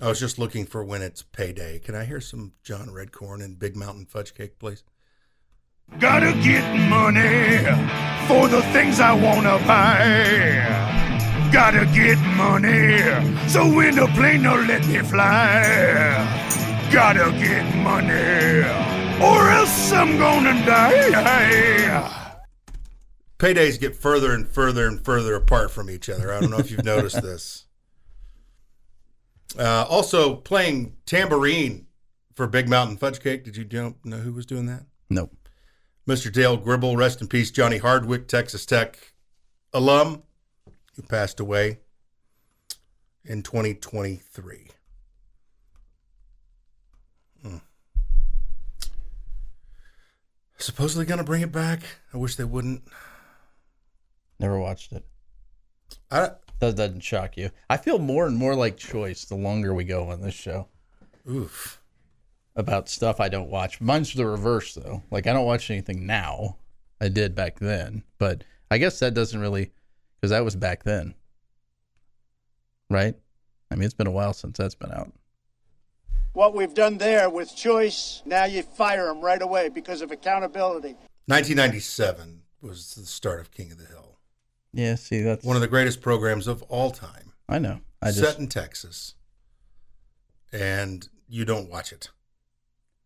I 0.00 0.08
was 0.08 0.20
just 0.20 0.38
looking 0.38 0.64
for 0.64 0.84
when 0.84 1.02
it's 1.02 1.22
payday. 1.22 1.80
Can 1.80 1.94
I 1.96 2.04
hear 2.04 2.20
some 2.20 2.52
John 2.62 2.88
Redcorn 2.88 3.42
and 3.44 3.58
Big 3.58 3.74
Mountain 3.76 4.06
Fudge 4.06 4.32
Cake, 4.34 4.58
please? 4.60 4.84
Gotta 5.98 6.32
get 6.42 6.64
money 6.88 7.58
for 8.28 8.48
the 8.48 8.62
things 8.72 9.00
I 9.00 9.12
wanna 9.12 9.58
buy. 9.66 11.50
Gotta 11.52 11.84
get 11.86 12.16
money 12.36 12.98
so 13.48 13.72
when 13.74 13.94
the 13.96 14.06
plane 14.14 14.42
don't 14.44 14.66
let 14.66 14.86
me 14.86 14.98
fly. 15.00 16.40
Gotta 16.94 17.32
get 17.32 17.74
money 17.74 18.62
or 19.20 19.50
else 19.50 19.90
I'm 19.90 20.16
gonna 20.16 20.64
die. 20.64 22.28
Paydays 23.36 23.80
get 23.80 23.96
further 23.96 24.32
and 24.32 24.46
further 24.46 24.86
and 24.86 25.04
further 25.04 25.34
apart 25.34 25.72
from 25.72 25.90
each 25.90 26.08
other. 26.08 26.32
I 26.32 26.38
don't 26.38 26.50
know 26.50 26.58
if 26.58 26.70
you've 26.70 26.84
noticed 26.84 27.20
this. 27.22 27.66
Uh, 29.58 29.84
also, 29.88 30.36
playing 30.36 30.94
tambourine 31.04 31.88
for 32.32 32.46
Big 32.46 32.68
Mountain 32.68 32.98
Fudge 32.98 33.18
Cake. 33.18 33.42
Did 33.42 33.56
you 33.56 33.66
know, 33.72 33.96
know 34.04 34.18
who 34.18 34.32
was 34.32 34.46
doing 34.46 34.66
that? 34.66 34.84
Nope. 35.10 35.32
Mr. 36.06 36.32
Dale 36.32 36.56
Gribble, 36.56 36.96
rest 36.96 37.20
in 37.20 37.26
peace, 37.26 37.50
Johnny 37.50 37.78
Hardwick, 37.78 38.28
Texas 38.28 38.64
Tech 38.64 39.14
alum, 39.72 40.22
who 40.94 41.02
passed 41.02 41.40
away 41.40 41.80
in 43.24 43.42
2023. 43.42 44.68
Hmm. 47.44 47.56
Supposedly 50.56 51.04
going 51.04 51.18
to 51.18 51.24
bring 51.24 51.42
it 51.42 51.52
back. 51.52 51.82
I 52.12 52.16
wish 52.16 52.36
they 52.36 52.44
wouldn't. 52.44 52.82
Never 54.40 54.58
watched 54.58 54.92
it. 54.92 55.04
I, 56.10 56.30
That 56.60 56.76
doesn't 56.76 57.00
shock 57.00 57.36
you. 57.36 57.50
I 57.68 57.76
feel 57.76 57.98
more 57.98 58.26
and 58.26 58.36
more 58.36 58.54
like 58.54 58.76
choice 58.76 59.24
the 59.24 59.34
longer 59.34 59.74
we 59.74 59.84
go 59.84 60.10
on 60.10 60.22
this 60.22 60.34
show 60.34 60.68
oof. 61.28 61.80
about 62.56 62.88
stuff 62.88 63.20
I 63.20 63.28
don't 63.28 63.50
watch. 63.50 63.80
Mine's 63.80 64.14
the 64.14 64.26
reverse 64.26 64.74
though. 64.74 65.02
Like 65.10 65.26
I 65.26 65.32
don't 65.32 65.46
watch 65.46 65.70
anything 65.70 66.06
now. 66.06 66.56
I 67.00 67.08
did 67.08 67.34
back 67.34 67.58
then, 67.58 68.04
but 68.18 68.44
I 68.70 68.78
guess 68.78 68.98
that 69.00 69.14
doesn't 69.14 69.40
really 69.40 69.72
because 70.20 70.30
that 70.30 70.44
was 70.44 70.56
back 70.56 70.84
then, 70.84 71.14
right? 72.88 73.14
I 73.70 73.74
mean, 73.74 73.84
it's 73.84 73.94
been 73.94 74.06
a 74.06 74.12
while 74.12 74.32
since 74.32 74.56
that's 74.56 74.74
been 74.76 74.92
out. 74.92 75.12
What 76.34 76.52
we've 76.52 76.74
done 76.74 76.98
there 76.98 77.30
with 77.30 77.54
choice, 77.54 78.20
now 78.26 78.44
you 78.44 78.62
fire 78.62 79.06
them 79.06 79.20
right 79.20 79.40
away 79.40 79.68
because 79.68 80.02
of 80.02 80.10
accountability. 80.10 80.96
1997 81.26 82.42
was 82.60 82.94
the 82.96 83.06
start 83.06 83.40
of 83.40 83.52
King 83.52 83.70
of 83.70 83.78
the 83.78 83.86
Hill, 83.86 84.18
Yeah, 84.72 84.96
see, 84.96 85.22
that's 85.22 85.44
one 85.44 85.54
of 85.56 85.62
the 85.62 85.68
greatest 85.68 86.02
programs 86.02 86.46
of 86.48 86.62
all 86.64 86.90
time. 86.90 87.32
I 87.48 87.58
know. 87.60 87.80
I 88.02 88.06
just 88.08 88.18
set 88.18 88.38
in 88.38 88.48
Texas, 88.48 89.14
and 90.52 91.08
you 91.28 91.44
don't 91.44 91.70
watch 91.70 91.92
it. 91.92 92.10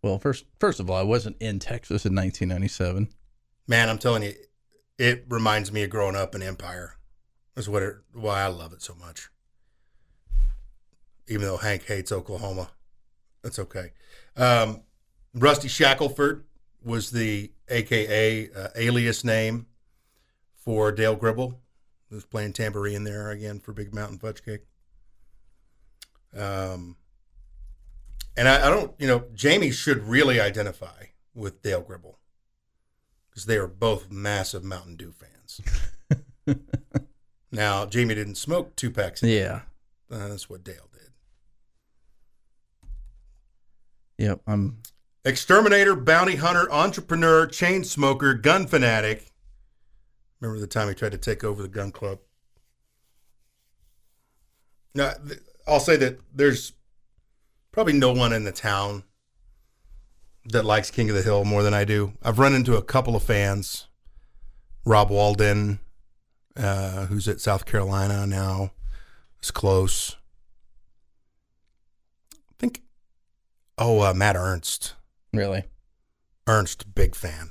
well, 0.03 0.19
first 0.19 0.47
first 0.59 0.81
of 0.81 0.89
all, 0.89 0.97
I 0.97 1.03
wasn't 1.03 1.37
in 1.39 1.59
Texas 1.59 2.07
in 2.07 2.15
1997. 2.15 3.09
Man, 3.67 3.89
I'm 3.91 3.99
telling 3.99 4.23
you, 4.23 4.33
it 4.99 5.27
reminds 5.29 5.71
me 5.71 5.83
of 5.83 5.91
growing 5.91 6.17
up 6.17 6.35
in 6.35 6.43
Empire. 6.43 6.95
That's 7.55 7.69
what 7.69 7.83
it, 7.83 7.97
why 8.13 8.41
I 8.41 8.47
love 8.47 8.73
it 8.73 8.81
so 8.81 8.95
much. 8.95 9.29
Even 11.29 11.43
though 11.47 11.59
Hank 11.59 11.85
hates 11.85 12.11
Oklahoma, 12.11 12.71
that's 13.43 13.59
okay. 13.59 13.93
Um, 14.37 14.83
Rusty 15.35 15.69
Shackelford 15.69 16.45
was 16.83 17.11
the 17.11 17.53
AKA 17.69 18.51
uh, 18.53 18.69
alias 18.77 19.25
name 19.25 19.67
for 20.55 20.93
Dale 20.93 21.17
Gribble, 21.17 21.61
who's 22.11 22.25
playing 22.25 22.53
tambourine 22.53 23.05
there 23.05 23.31
again 23.31 23.61
for 23.61 23.73
Big 23.73 23.95
Mountain 23.95 24.19
Fudge 24.19 24.45
Cake. 24.45 24.63
Um, 26.37 26.97
and 28.37 28.49
I, 28.49 28.67
I 28.67 28.71
don't, 28.71 28.93
you 28.99 29.07
know, 29.07 29.25
Jamie 29.35 29.71
should 29.71 30.05
really 30.05 30.41
identify 30.41 31.07
with 31.35 31.63
Dale 31.63 31.81
Gribble 31.81 32.19
because 33.31 33.47
they 33.47 33.57
are 33.57 33.67
both 33.67 34.11
massive 34.11 34.65
Mountain 34.65 34.97
Dew 34.97 35.13
fans. 35.13 35.61
now, 37.53 37.87
Jamie 37.87 38.15
didn't 38.15 38.37
smoke 38.37 38.77
two 38.77 38.91
packs. 38.91 39.23
Yeah. 39.23 39.63
Uh, 40.11 40.29
that's 40.29 40.49
what 40.49 40.65
Dale 40.65 40.89
did. 40.93 40.98
Yep. 44.19 44.43
I'm 44.47 44.79
Exterminator, 45.25 45.95
bounty 45.95 46.37
hunter, 46.37 46.71
entrepreneur, 46.73 47.47
chain 47.47 47.85
smoker, 47.85 48.35
gun 48.35 48.67
fanatic. 48.67 49.33
Remember 50.41 50.61
the 50.61 50.67
time 50.67 50.89
he 50.89 50.95
tried 50.95 51.13
to 51.13 51.19
take 51.19 51.45
over 51.45 51.61
the 51.61 51.69
gun 51.69 51.91
club? 51.93 52.21
Now, 54.95 55.13
I'll 55.67 55.81
say 55.81 55.97
that 55.97 56.21
there's 56.35 56.73
probably 57.73 57.93
no 57.93 58.13
one 58.13 58.33
in 58.33 58.45
the 58.45 58.53
town 58.53 59.05
that 60.47 60.65
likes 60.65 60.91
King 60.91 61.11
of 61.11 61.17
the 61.17 61.23
Hill 61.23 61.45
more 61.45 61.63
than 61.63 61.75
I 61.75 61.85
do. 61.85 62.15
I've 62.23 62.39
run 62.39 62.55
into 62.55 62.77
a 62.77 62.83
couple 62.83 63.15
of 63.15 63.23
fans. 63.23 63.87
Rob 64.85 65.11
Walden, 65.11 65.81
uh, 66.57 67.07
who's 67.07 67.29
at 67.29 67.41
South 67.41 67.67
Carolina 67.67 68.27
now, 68.27 68.71
is 69.43 69.51
close. 69.51 70.17
I 72.33 72.55
think, 72.59 72.83
oh, 73.79 74.01
uh, 74.01 74.15
Matt 74.15 74.37
Ernst. 74.37 74.95
really. 75.33 75.65
Ernst, 76.47 76.95
big 76.95 77.15
fan. 77.15 77.51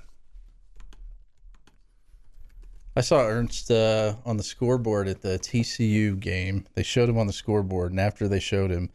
I 2.96 3.02
saw 3.02 3.22
Ernst 3.22 3.70
uh, 3.70 4.16
on 4.26 4.38
the 4.38 4.44
scoreboard 4.44 5.08
at 5.08 5.22
the 5.22 5.38
TCU 5.38 6.20
game. 6.20 6.66
They 6.74 6.82
showed 6.82 7.08
him 7.08 7.18
on 7.20 7.28
the 7.28 7.34
scoreboard, 7.34 7.92
and 7.92 8.00
after 8.00 8.28
they 8.28 8.40
showed 8.40 8.72
him, 8.72 8.90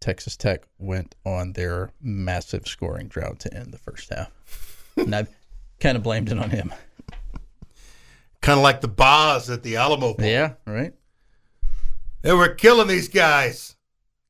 Texas 0.00 0.36
Tech 0.36 0.66
went 0.78 1.14
on 1.24 1.52
their 1.52 1.92
massive 2.02 2.66
scoring 2.66 3.06
drought 3.06 3.38
to 3.40 3.54
end 3.54 3.72
the 3.72 3.78
first 3.78 4.12
half. 4.12 4.32
and 4.96 5.14
I 5.14 5.26
kind 5.78 5.96
of 5.96 6.02
blamed 6.02 6.30
it 6.30 6.38
on 6.38 6.50
him. 6.50 6.72
Kind 8.40 8.58
of 8.58 8.64
like 8.64 8.80
the 8.80 8.88
Boz 8.88 9.48
at 9.48 9.62
the 9.62 9.76
Alamo 9.76 10.14
Bowl. 10.14 10.26
Yeah, 10.26 10.54
right? 10.66 10.92
They 12.22 12.32
were 12.32 12.48
killing 12.48 12.88
these 12.88 13.08
guys. 13.08 13.76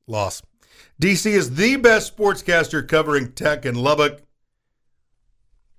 Loss. 0.05 0.43
DC 0.99 1.27
is 1.27 1.55
the 1.55 1.75
best 1.75 2.17
sportscaster 2.17 2.87
covering 2.87 3.31
tech 3.33 3.65
in 3.65 3.75
Lubbock. 3.75 4.23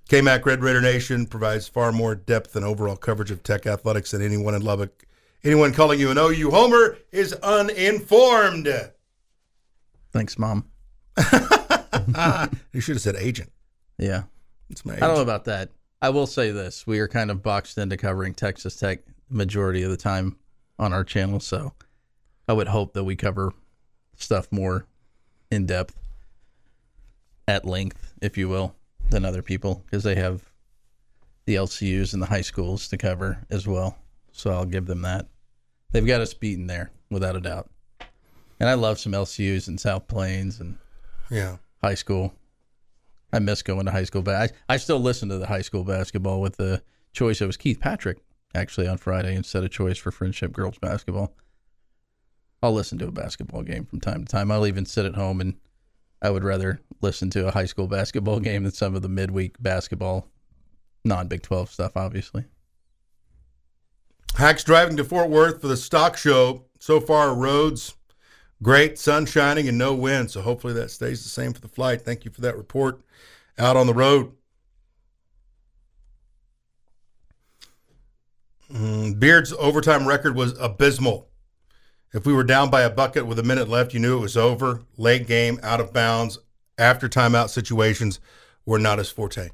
KMAC 0.08 0.46
Red 0.46 0.62
Raider 0.62 0.80
Nation 0.80 1.26
provides 1.26 1.66
far 1.66 1.90
more 1.90 2.14
depth 2.14 2.54
and 2.54 2.64
overall 2.64 2.96
coverage 2.96 3.32
of 3.32 3.42
tech 3.42 3.66
athletics 3.66 4.12
than 4.12 4.22
anyone 4.22 4.54
in 4.54 4.62
Lubbock. 4.62 5.04
Anyone 5.42 5.72
calling 5.72 5.98
you 5.98 6.10
an 6.12 6.18
OU 6.18 6.52
homer 6.52 6.98
is 7.10 7.32
uninformed. 7.34 8.68
Thanks, 10.12 10.38
Mom. 10.38 10.66
you 12.72 12.80
should 12.80 12.94
have 12.94 13.02
said 13.02 13.16
agent. 13.16 13.50
Yeah. 13.98 14.22
It's 14.70 14.84
my 14.84 14.92
agent. 14.92 15.02
I 15.02 15.06
don't 15.08 15.16
know 15.16 15.22
about 15.22 15.46
that. 15.46 15.70
I 16.00 16.10
will 16.10 16.28
say 16.28 16.52
this: 16.52 16.86
we 16.86 17.00
are 17.00 17.08
kind 17.08 17.30
of 17.30 17.42
boxed 17.42 17.76
into 17.76 17.96
covering 17.96 18.34
Texas 18.34 18.76
Tech 18.76 19.00
majority 19.28 19.82
of 19.82 19.90
the 19.90 19.96
time 19.96 20.36
on 20.78 20.92
our 20.92 21.02
channel, 21.02 21.40
so 21.40 21.72
I 22.46 22.52
would 22.52 22.68
hope 22.68 22.94
that 22.94 23.02
we 23.02 23.16
cover 23.16 23.52
stuff 24.16 24.46
more 24.52 24.86
in 25.50 25.66
depth, 25.66 25.96
at 27.46 27.64
length, 27.64 28.14
if 28.20 28.36
you 28.36 28.48
will, 28.48 28.74
than 29.10 29.24
other 29.24 29.42
people 29.42 29.82
because 29.86 30.02
they 30.04 30.14
have 30.14 30.42
the 31.46 31.54
LCUs 31.54 32.12
and 32.12 32.20
the 32.22 32.26
high 32.26 32.42
schools 32.42 32.88
to 32.88 32.96
cover 32.98 33.44
as 33.50 33.66
well. 33.66 33.96
So 34.32 34.50
I'll 34.50 34.66
give 34.66 34.86
them 34.86 35.02
that. 35.02 35.26
They've 35.90 36.06
got 36.06 36.20
us 36.20 36.34
beaten 36.34 36.66
there 36.66 36.90
without 37.10 37.36
a 37.36 37.40
doubt. 37.40 37.70
And 38.60 38.68
I 38.68 38.74
love 38.74 38.98
some 38.98 39.12
LCUs 39.12 39.68
in 39.68 39.78
South 39.78 40.06
Plains 40.08 40.60
and 40.60 40.76
Yeah. 41.30 41.56
high 41.82 41.94
school. 41.94 42.34
I 43.32 43.38
miss 43.38 43.62
going 43.62 43.86
to 43.86 43.92
high 43.92 44.04
school, 44.04 44.22
but 44.22 44.34
I, 44.68 44.74
I 44.74 44.76
still 44.78 44.98
listen 45.00 45.28
to 45.30 45.38
the 45.38 45.46
high 45.46 45.62
school 45.62 45.84
basketball 45.84 46.40
with 46.40 46.56
the 46.56 46.82
choice. 47.12 47.40
It 47.40 47.46
was 47.46 47.56
Keith 47.56 47.80
Patrick 47.80 48.18
actually 48.54 48.88
on 48.88 48.98
Friday 48.98 49.34
instead 49.34 49.64
of 49.64 49.70
choice 49.70 49.98
for 49.98 50.10
friendship 50.10 50.52
girls 50.52 50.78
basketball. 50.78 51.34
I'll 52.62 52.72
listen 52.72 52.98
to 52.98 53.08
a 53.08 53.12
basketball 53.12 53.62
game 53.62 53.84
from 53.84 54.00
time 54.00 54.24
to 54.24 54.30
time. 54.30 54.50
I'll 54.50 54.66
even 54.66 54.84
sit 54.84 55.06
at 55.06 55.14
home 55.14 55.40
and 55.40 55.54
I 56.20 56.30
would 56.30 56.44
rather 56.44 56.80
listen 57.00 57.30
to 57.30 57.46
a 57.46 57.52
high 57.52 57.66
school 57.66 57.86
basketball 57.88 58.40
game 58.40 58.64
than 58.64 58.72
some 58.72 58.94
of 58.94 59.02
the 59.02 59.08
midweek 59.08 59.56
basketball, 59.60 60.28
non 61.04 61.28
Big 61.28 61.42
12 61.42 61.70
stuff, 61.70 61.96
obviously. 61.96 62.44
Hacks 64.36 64.64
driving 64.64 64.96
to 64.96 65.04
Fort 65.04 65.30
Worth 65.30 65.60
for 65.60 65.68
the 65.68 65.76
stock 65.76 66.16
show. 66.16 66.64
So 66.80 67.00
far, 67.00 67.34
roads 67.34 67.94
great, 68.62 68.98
sun 68.98 69.26
shining, 69.26 69.68
and 69.68 69.78
no 69.78 69.94
wind. 69.94 70.30
So 70.30 70.40
hopefully 70.40 70.72
that 70.74 70.90
stays 70.90 71.22
the 71.22 71.28
same 71.28 71.52
for 71.52 71.60
the 71.60 71.68
flight. 71.68 72.02
Thank 72.02 72.24
you 72.24 72.30
for 72.30 72.40
that 72.42 72.56
report. 72.56 73.00
Out 73.58 73.76
on 73.76 73.86
the 73.86 73.94
road. 73.94 74.32
Mm, 78.72 79.18
Beard's 79.18 79.52
overtime 79.54 80.06
record 80.06 80.36
was 80.36 80.58
abysmal. 80.58 81.27
If 82.12 82.24
we 82.24 82.32
were 82.32 82.44
down 82.44 82.70
by 82.70 82.82
a 82.82 82.90
bucket 82.90 83.26
with 83.26 83.38
a 83.38 83.42
minute 83.42 83.68
left, 83.68 83.92
you 83.92 84.00
knew 84.00 84.16
it 84.16 84.22
was 84.22 84.36
over. 84.36 84.82
Late 84.96 85.26
game, 85.26 85.60
out 85.62 85.80
of 85.80 85.92
bounds, 85.92 86.38
after 86.78 87.08
timeout 87.08 87.50
situations 87.50 88.18
were 88.64 88.78
not 88.78 88.98
his 88.98 89.10
forte. 89.10 89.50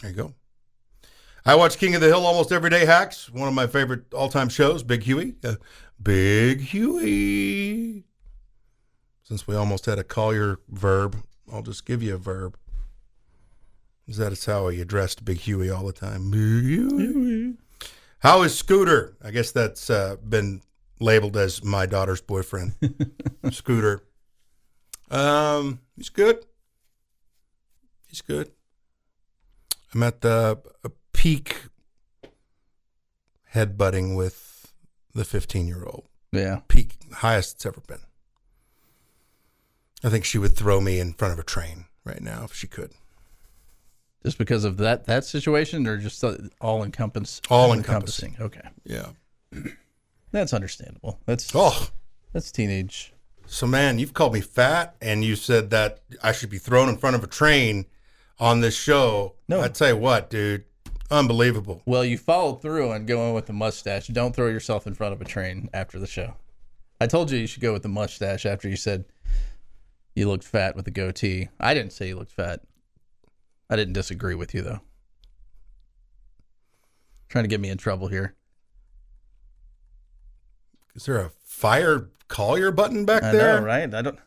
There 0.00 0.10
you 0.10 0.16
go. 0.16 0.34
I 1.44 1.54
watch 1.54 1.78
King 1.78 1.94
of 1.94 2.00
the 2.00 2.08
Hill 2.08 2.26
almost 2.26 2.52
every 2.52 2.70
day. 2.70 2.84
Hacks, 2.84 3.30
one 3.30 3.48
of 3.48 3.54
my 3.54 3.66
favorite 3.66 4.12
all-time 4.12 4.48
shows. 4.48 4.82
Big 4.82 5.02
Huey, 5.02 5.34
uh, 5.42 5.54
Big 6.00 6.60
Huey. 6.60 8.04
Since 9.24 9.46
we 9.46 9.56
almost 9.56 9.86
had 9.86 9.98
a 9.98 10.04
Collier 10.04 10.58
verb, 10.68 11.22
I'll 11.52 11.62
just 11.62 11.84
give 11.84 12.02
you 12.02 12.14
a 12.14 12.18
verb. 12.18 12.56
Is 14.06 14.18
that 14.18 14.44
how 14.44 14.68
he 14.68 14.80
addressed 14.80 15.24
Big 15.24 15.38
Huey 15.38 15.70
all 15.70 15.86
the 15.86 15.92
time. 15.92 16.30
Big 16.30 16.64
Huey. 16.64 17.56
How 18.20 18.42
is 18.42 18.58
Scooter? 18.58 19.16
I 19.22 19.30
guess 19.30 19.52
that's 19.52 19.90
uh, 19.90 20.16
been 20.16 20.62
labeled 21.00 21.36
as 21.36 21.62
my 21.62 21.86
daughter's 21.86 22.20
boyfriend. 22.20 22.74
Scooter. 23.50 24.02
Um, 25.10 25.80
he's 25.96 26.08
good. 26.08 26.44
He's 28.08 28.20
good. 28.20 28.50
I'm 29.94 30.02
at 30.02 30.20
the 30.20 30.60
a 30.84 30.90
peak 31.12 31.66
headbutting 33.54 34.16
with 34.16 34.72
the 35.14 35.24
15 35.24 35.66
year 35.66 35.84
old. 35.84 36.08
Yeah. 36.32 36.60
Peak, 36.68 36.96
highest 37.14 37.56
it's 37.56 37.66
ever 37.66 37.80
been. 37.86 38.00
I 40.04 40.10
think 40.10 40.24
she 40.24 40.38
would 40.38 40.56
throw 40.56 40.80
me 40.80 41.00
in 41.00 41.14
front 41.14 41.32
of 41.32 41.38
a 41.38 41.44
train 41.44 41.86
right 42.04 42.20
now 42.20 42.44
if 42.44 42.54
she 42.54 42.66
could. 42.66 42.92
Just 44.24 44.36
because 44.38 44.64
of 44.64 44.76
that 44.78 45.04
that 45.06 45.24
situation, 45.24 45.86
or 45.86 45.96
just 45.98 46.22
all 46.60 46.82
encompass 46.82 47.40
All 47.50 47.72
encompassing. 47.72 48.36
Okay, 48.40 48.68
Yeah. 48.84 49.10
that's 50.32 50.52
understandable. 50.52 51.20
That's 51.26 51.50
Oh, 51.54 51.88
that's 52.32 52.50
teenage. 52.52 53.12
so 53.46 53.66
man, 53.66 53.98
you've 53.98 54.14
called 54.14 54.34
me 54.34 54.40
fat 54.40 54.96
and 55.00 55.24
you 55.24 55.36
said 55.36 55.70
that 55.70 56.00
I 56.22 56.32
should 56.32 56.50
be 56.50 56.58
thrown 56.58 56.88
in 56.88 56.96
front 56.98 57.16
of 57.16 57.22
a 57.24 57.26
train 57.28 57.86
on 58.38 58.60
this 58.60 58.76
show. 58.76 59.34
No. 59.48 59.60
I 59.62 59.68
tell 59.68 59.88
you 59.88 59.96
what, 59.96 60.30
dude, 60.30 60.64
unbelievable. 61.10 61.82
Well, 61.86 62.04
you 62.04 62.18
followed 62.18 62.60
through 62.60 62.90
on 62.92 63.06
going 63.06 63.34
with 63.34 63.46
the 63.46 63.52
mustache. 63.52 64.08
Don't 64.08 64.34
throw 64.36 64.48
yourself 64.48 64.86
in 64.86 64.94
front 64.94 65.12
of 65.14 65.20
a 65.20 65.24
train 65.24 65.70
after 65.72 65.98
the 65.98 66.06
show. 66.06 66.34
I 67.00 67.06
told 67.06 67.30
you 67.30 67.38
you 67.38 67.46
should 67.46 67.62
go 67.62 67.72
with 67.72 67.82
the 67.82 67.88
mustache 67.88 68.44
after 68.44 68.68
you 68.68 68.76
said 68.76 69.04
you 70.14 70.28
looked 70.28 70.44
fat 70.44 70.74
with 70.76 70.84
the 70.84 70.90
goatee. 70.90 71.48
I 71.60 71.72
didn't 71.72 71.92
say 71.92 72.08
you 72.08 72.16
looked 72.16 72.32
fat. 72.32 72.60
I 73.70 73.76
didn't 73.76 73.94
disagree 73.94 74.34
with 74.34 74.54
you 74.54 74.62
though. 74.62 74.80
Trying 77.28 77.44
to 77.44 77.48
get 77.48 77.60
me 77.60 77.68
in 77.68 77.78
trouble 77.78 78.08
here. 78.08 78.34
Is 80.94 81.04
there 81.04 81.18
a 81.18 81.30
fire 81.44 82.08
Collier 82.28 82.70
button 82.70 83.04
back 83.04 83.22
I 83.22 83.32
there? 83.32 83.60
know, 83.60 83.66
right? 83.66 83.94
I 83.94 84.02
don't. 84.02 84.18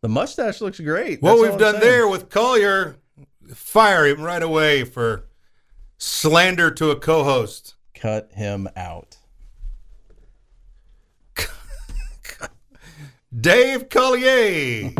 The 0.00 0.08
mustache 0.08 0.60
looks 0.60 0.80
great. 0.80 1.20
What 1.20 1.36
That's 1.36 1.50
we've 1.50 1.60
done 1.60 1.80
there 1.80 2.08
with 2.08 2.30
Collier, 2.30 2.96
fire 3.54 4.06
him 4.06 4.22
right 4.22 4.42
away 4.42 4.84
for 4.84 5.26
slander 5.98 6.70
to 6.70 6.90
a 6.90 6.96
co-host. 6.96 7.74
Cut 7.94 8.30
him 8.32 8.68
out. 8.76 9.18
Dave 13.40 13.90
Collier. 13.90 14.94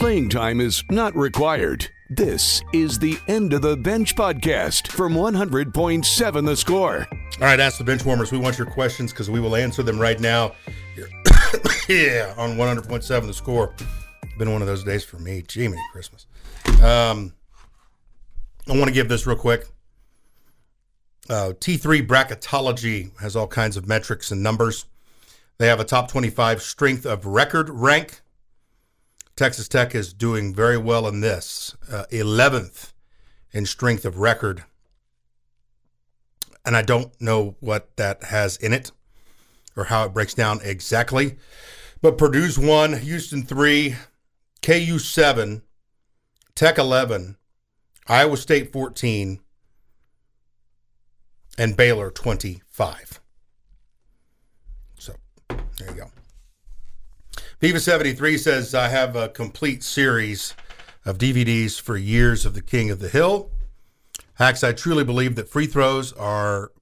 Playing 0.00 0.30
time 0.30 0.62
is 0.62 0.82
not 0.90 1.14
required. 1.14 1.90
This 2.08 2.62
is 2.72 2.98
the 2.98 3.18
End 3.28 3.52
of 3.52 3.60
the 3.60 3.76
Bench 3.76 4.16
podcast 4.16 4.88
from 4.88 5.12
100.7 5.12 6.46
The 6.46 6.56
Score. 6.56 7.06
All 7.10 7.40
right, 7.42 7.60
ask 7.60 7.76
the 7.76 7.84
bench 7.84 8.02
warmers. 8.02 8.32
We 8.32 8.38
want 8.38 8.56
your 8.56 8.66
questions 8.66 9.12
because 9.12 9.28
we 9.28 9.40
will 9.40 9.54
answer 9.54 9.82
them 9.82 9.98
right 9.98 10.18
now. 10.18 10.54
Yeah, 11.86 12.32
on 12.38 12.56
100.7 12.56 13.26
The 13.26 13.34
Score. 13.34 13.74
Been 14.38 14.50
one 14.50 14.62
of 14.62 14.66
those 14.66 14.84
days 14.84 15.04
for 15.04 15.18
me. 15.18 15.42
Gee, 15.46 15.68
many 15.68 15.82
Christmas. 15.92 16.26
Um, 16.82 17.34
I 18.66 18.72
want 18.72 18.86
to 18.86 18.92
give 18.92 19.10
this 19.10 19.26
real 19.26 19.36
quick. 19.36 19.66
Uh, 21.28 21.52
T3 21.60 22.06
Bracketology 22.06 23.10
has 23.20 23.36
all 23.36 23.46
kinds 23.46 23.76
of 23.76 23.86
metrics 23.86 24.30
and 24.30 24.42
numbers. 24.42 24.86
They 25.58 25.66
have 25.66 25.78
a 25.78 25.84
top 25.84 26.08
25 26.08 26.62
strength 26.62 27.04
of 27.04 27.26
record 27.26 27.68
rank. 27.68 28.22
Texas 29.40 29.68
Tech 29.68 29.94
is 29.94 30.12
doing 30.12 30.54
very 30.54 30.76
well 30.76 31.08
in 31.08 31.22
this, 31.22 31.74
uh, 31.90 32.04
11th 32.12 32.92
in 33.52 33.64
strength 33.64 34.04
of 34.04 34.18
record. 34.18 34.64
And 36.62 36.76
I 36.76 36.82
don't 36.82 37.18
know 37.18 37.56
what 37.58 37.96
that 37.96 38.24
has 38.24 38.58
in 38.58 38.74
it 38.74 38.92
or 39.74 39.84
how 39.84 40.04
it 40.04 40.12
breaks 40.12 40.34
down 40.34 40.60
exactly. 40.62 41.38
But 42.02 42.18
Purdue's 42.18 42.58
one, 42.58 42.92
Houston 42.92 43.42
three, 43.42 43.96
KU 44.60 44.98
seven, 44.98 45.62
Tech 46.54 46.76
11, 46.76 47.38
Iowa 48.08 48.36
State 48.36 48.70
14, 48.70 49.40
and 51.56 51.78
Baylor 51.78 52.10
25. 52.10 53.20
So 54.98 55.14
there 55.48 55.88
you 55.88 55.94
go. 55.94 56.10
Viva73 57.60 58.38
says, 58.38 58.74
I 58.74 58.88
have 58.88 59.14
a 59.14 59.28
complete 59.28 59.82
series 59.82 60.54
of 61.04 61.18
DVDs 61.18 61.78
for 61.78 61.98
years 61.98 62.46
of 62.46 62.54
The 62.54 62.62
King 62.62 62.90
of 62.90 63.00
the 63.00 63.10
Hill. 63.10 63.50
Hacks, 64.36 64.64
I 64.64 64.72
truly 64.72 65.04
believe 65.04 65.34
that 65.36 65.50
free 65.50 65.66
throws 65.66 66.14
are 66.14 66.72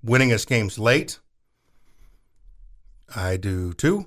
winning 0.00 0.32
us 0.32 0.44
games 0.44 0.78
late. 0.78 1.18
I 3.16 3.36
do 3.36 3.72
too. 3.72 4.06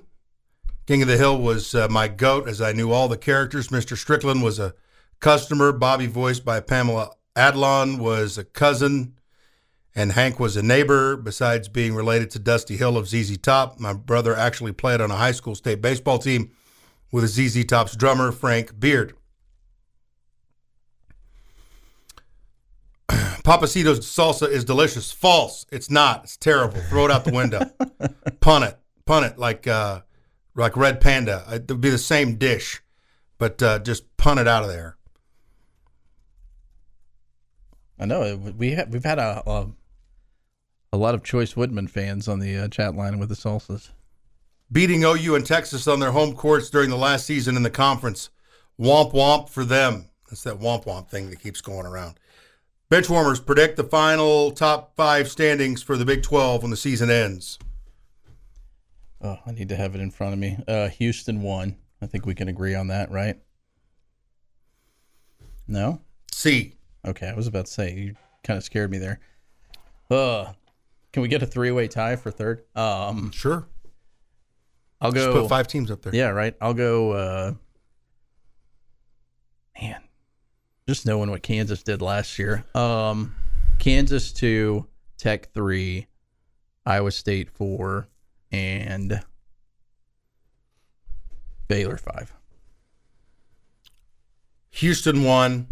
King 0.86 1.02
of 1.02 1.08
the 1.08 1.18
Hill 1.18 1.38
was 1.38 1.74
uh, 1.74 1.86
my 1.90 2.08
goat 2.08 2.48
as 2.48 2.62
I 2.62 2.72
knew 2.72 2.92
all 2.92 3.08
the 3.08 3.18
characters. 3.18 3.68
Mr. 3.68 3.94
Strickland 3.94 4.42
was 4.42 4.58
a 4.58 4.72
customer. 5.20 5.70
Bobby, 5.70 6.06
voiced 6.06 6.46
by 6.46 6.60
Pamela 6.60 7.10
Adlon, 7.36 7.98
was 7.98 8.38
a 8.38 8.44
cousin. 8.44 9.12
And 9.98 10.12
Hank 10.12 10.38
was 10.38 10.56
a 10.58 10.62
neighbor. 10.62 11.16
Besides 11.16 11.68
being 11.68 11.94
related 11.94 12.30
to 12.32 12.38
Dusty 12.38 12.76
Hill 12.76 12.98
of 12.98 13.08
ZZ 13.08 13.38
Top, 13.38 13.80
my 13.80 13.94
brother 13.94 14.36
actually 14.36 14.72
played 14.72 15.00
on 15.00 15.10
a 15.10 15.16
high 15.16 15.32
school 15.32 15.54
state 15.54 15.80
baseball 15.80 16.18
team 16.18 16.50
with 17.10 17.26
ZZ 17.28 17.64
Top's 17.64 17.96
drummer, 17.96 18.30
Frank 18.30 18.78
Beard. 18.78 19.14
Papacito's 23.08 24.00
salsa 24.00 24.46
is 24.46 24.66
delicious. 24.66 25.10
False. 25.12 25.64
It's 25.72 25.90
not. 25.90 26.24
It's 26.24 26.36
terrible. 26.36 26.80
Throw 26.90 27.06
it 27.06 27.10
out 27.10 27.24
the 27.24 27.32
window. 27.32 27.70
Pun 28.40 28.64
it. 28.64 28.78
Pun 29.06 29.24
it 29.24 29.38
like 29.38 29.66
uh, 29.66 30.02
like 30.54 30.76
Red 30.76 31.00
Panda. 31.00 31.44
It 31.48 31.70
would 31.70 31.80
be 31.80 31.90
the 31.90 31.96
same 31.96 32.36
dish, 32.36 32.82
but 33.38 33.62
uh, 33.62 33.78
just 33.78 34.16
pun 34.16 34.38
it 34.38 34.48
out 34.48 34.64
of 34.64 34.68
there. 34.68 34.96
I 37.98 38.04
know 38.04 38.36
we 38.36 38.72
have 38.72 38.88
we've 38.88 39.04
had 39.04 39.18
a 39.18 39.48
a, 39.48 39.68
a 40.92 40.96
lot 40.96 41.14
of 41.14 41.22
Choice 41.22 41.56
Woodman 41.56 41.88
fans 41.88 42.28
on 42.28 42.38
the 42.38 42.56
uh, 42.56 42.68
chat 42.68 42.94
line 42.94 43.18
with 43.18 43.28
the 43.28 43.34
salsas. 43.34 43.90
Beating 44.70 45.04
OU 45.04 45.36
and 45.36 45.46
Texas 45.46 45.86
on 45.86 46.00
their 46.00 46.12
home 46.12 46.34
courts 46.34 46.70
during 46.70 46.90
the 46.90 46.96
last 46.96 47.26
season 47.26 47.56
in 47.56 47.62
the 47.62 47.70
conference. 47.70 48.30
Womp 48.78 49.12
womp 49.12 49.48
for 49.48 49.64
them. 49.64 50.06
That's 50.28 50.42
that 50.42 50.58
womp 50.58 50.84
womp 50.84 51.08
thing 51.08 51.30
that 51.30 51.40
keeps 51.40 51.60
going 51.60 51.86
around. 51.86 52.18
Benchwarmers 52.90 53.44
predict 53.44 53.76
the 53.76 53.84
final 53.84 54.52
top 54.52 54.94
five 54.96 55.28
standings 55.28 55.82
for 55.82 55.96
the 55.96 56.04
Big 56.04 56.22
12 56.22 56.62
when 56.62 56.70
the 56.70 56.76
season 56.76 57.10
ends. 57.10 57.58
Oh, 59.20 59.38
I 59.46 59.52
need 59.52 59.68
to 59.70 59.76
have 59.76 59.94
it 59.94 60.00
in 60.00 60.10
front 60.10 60.34
of 60.34 60.38
me. 60.38 60.58
Uh, 60.68 60.88
Houston 60.88 61.42
won. 61.42 61.76
I 62.00 62.06
think 62.06 62.26
we 62.26 62.34
can 62.34 62.48
agree 62.48 62.74
on 62.74 62.88
that, 62.88 63.10
right? 63.10 63.38
No. 65.66 66.00
C. 66.30 66.74
Okay, 67.04 67.28
I 67.28 67.34
was 67.34 67.46
about 67.46 67.66
to 67.66 67.72
say 67.72 67.94
you 67.94 68.14
kind 68.44 68.56
of 68.56 68.64
scared 68.64 68.90
me 68.90 68.98
there. 68.98 69.20
Uh, 70.10 70.52
can 71.16 71.22
we 71.22 71.28
get 71.28 71.42
a 71.42 71.46
three-way 71.46 71.88
tie 71.88 72.14
for 72.14 72.30
third? 72.30 72.62
Um, 72.76 73.30
Sure. 73.30 73.66
I'll 75.00 75.12
Just 75.12 75.28
go 75.28 75.40
put 75.40 75.48
five 75.48 75.66
teams 75.66 75.90
up 75.90 76.02
there. 76.02 76.14
Yeah, 76.14 76.28
right. 76.28 76.54
I'll 76.60 76.74
go. 76.74 77.12
uh 77.12 77.52
Man, 79.80 80.02
just 80.86 81.06
knowing 81.06 81.30
what 81.30 81.42
Kansas 81.42 81.82
did 81.82 82.02
last 82.02 82.38
year. 82.38 82.66
Um, 82.74 83.34
Kansas 83.78 84.30
two, 84.30 84.88
Tech 85.16 85.54
three, 85.54 86.06
Iowa 86.84 87.10
State 87.10 87.48
four, 87.48 88.08
and 88.52 89.22
Baylor 91.66 91.96
five. 91.96 92.30
Houston 94.68 95.24
one, 95.24 95.68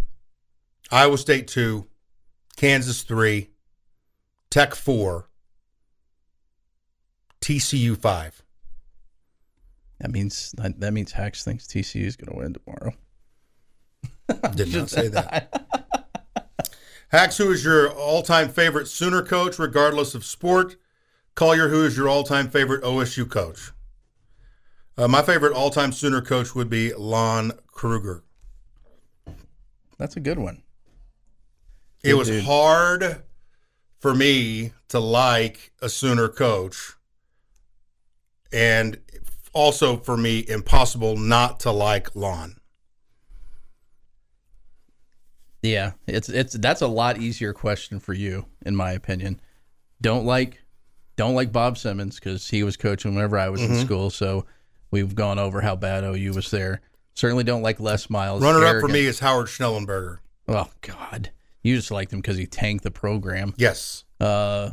Iowa 0.91 1.19
State 1.19 1.49
two, 1.49 1.87
Kansas 2.57 3.03
three, 3.03 3.51
Tech 4.49 4.75
four, 4.75 5.29
TCU 7.45 7.95
five. 7.95 8.43
That 10.01 10.11
means 10.11 10.53
that, 10.53 10.81
that 10.81 10.95
means 10.95 11.13
Hacks 11.13 11.45
thinks 11.45 11.67
TCU 11.67 12.05
is 12.05 12.17
going 12.17 12.33
to 12.33 12.39
win 12.43 12.55
tomorrow. 12.55 12.95
Did 14.55 14.73
not 14.73 14.89
say 14.89 15.09
that. 15.09 15.67
Hacks, 17.11 17.37
who 17.37 17.53
is 17.53 17.63
your 17.63 17.91
all-time 17.91 18.49
favorite 18.49 18.89
Sooner 18.89 19.23
coach, 19.23 19.59
regardless 19.59 20.15
of 20.15 20.25
sport? 20.25 20.77
Collier, 21.35 21.69
who 21.69 21.85
is 21.85 21.99
your 21.99 22.09
all-time 22.09 22.49
favorite 22.49 22.83
OSU 22.83 23.31
coach? 23.31 23.73
Uh, 24.97 25.07
my 25.07 25.21
favorite 25.21 25.53
all-time 25.53 25.93
Sooner 25.93 26.23
coach 26.23 26.55
would 26.55 26.71
be 26.71 26.95
Lon 26.95 27.53
Kruger. 27.67 28.25
That's 29.99 30.17
a 30.17 30.21
good 30.21 30.39
one. 30.39 30.63
It 32.03 32.15
was 32.15 32.29
dude. 32.29 32.45
hard 32.45 33.23
for 34.01 34.15
me 34.15 34.73
to 34.89 34.99
like 34.99 35.73
a 35.83 35.91
Sooner 35.91 36.29
coach, 36.29 36.95
and 38.53 38.99
also 39.53 39.97
for 39.97 40.17
me 40.17 40.45
impossible 40.49 41.17
not 41.17 41.61
to 41.61 41.71
like 41.71 42.15
Lon. 42.15 42.57
Yeah, 45.63 45.93
it's 46.07 46.29
it's 46.29 46.53
that's 46.55 46.83
a 46.83 46.87
lot 46.87 47.19
easier 47.19 47.55
question 47.55 47.99
for 47.99 48.13
you, 48.13 48.45
in 48.67 48.77
my 48.77 48.93
opinion. 48.93 49.41
Don't 50.03 50.27
like, 50.27 50.63
don't 51.17 51.35
like 51.35 51.53
Bob 51.53 51.79
Simmons 51.79 52.17
because 52.17 52.51
he 52.51 52.63
was 52.63 52.77
coaching 52.77 53.15
whenever 53.15 53.39
I 53.39 53.49
was 53.49 53.63
in 53.63 53.75
school. 53.77 54.11
So 54.11 54.45
we've 54.91 55.15
gone 55.15 55.39
over 55.39 55.63
how 55.63 55.75
bad 55.75 56.05
OU 56.05 56.33
was 56.35 56.51
there. 56.51 56.83
Certainly 57.15 57.45
don't 57.45 57.63
like 57.63 57.81
Les 57.81 58.11
Miles. 58.11 58.43
Runner 58.43 58.67
up 58.67 58.81
for 58.81 58.89
me 58.89 59.07
is 59.07 59.21
Howard 59.21 59.47
Schnellenberger. 59.47 60.19
Oh 60.49 60.69
God, 60.83 61.31
you 61.63 61.77
just 61.77 61.91
liked 61.91 62.13
him 62.13 62.21
because 62.21 62.37
he 62.37 62.47
tanked 62.47 62.85
the 62.85 62.91
program. 62.91 63.55
Yes. 63.57 64.05
Uh, 64.21 64.73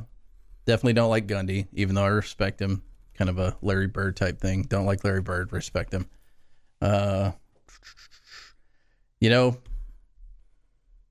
definitely 0.66 0.94
don't 0.94 1.10
like 1.10 1.26
Gundy, 1.28 1.68
even 1.72 1.96
though 1.96 2.04
I 2.04 2.08
respect 2.08 2.62
him. 2.62 2.84
Kind 3.22 3.30
of 3.30 3.38
a 3.38 3.56
Larry 3.62 3.86
Bird 3.86 4.18
type 4.18 4.40
thing. 4.40 4.64
Don't 4.64 4.88
like 4.88 5.04
Larry 5.04 5.22
Bird, 5.22 5.54
respect 5.54 5.94
him. 5.94 6.10
Uh, 6.82 7.34
you 9.20 9.30
know, 9.30 9.60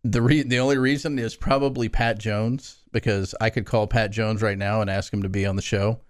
the 0.02 0.20
re- 0.20 0.42
the 0.42 0.58
only 0.58 0.76
reason 0.76 1.20
is 1.20 1.36
probably 1.36 1.88
Pat 1.88 2.18
Jones 2.18 2.78
because 2.90 3.32
I 3.40 3.48
could 3.48 3.64
call 3.64 3.86
Pat 3.86 4.10
Jones 4.10 4.42
right 4.42 4.58
now 4.58 4.80
and 4.80 4.90
ask 4.90 5.12
him 5.12 5.22
to 5.22 5.28
be 5.28 5.46
on 5.46 5.54
the 5.54 5.62
show, 5.62 6.00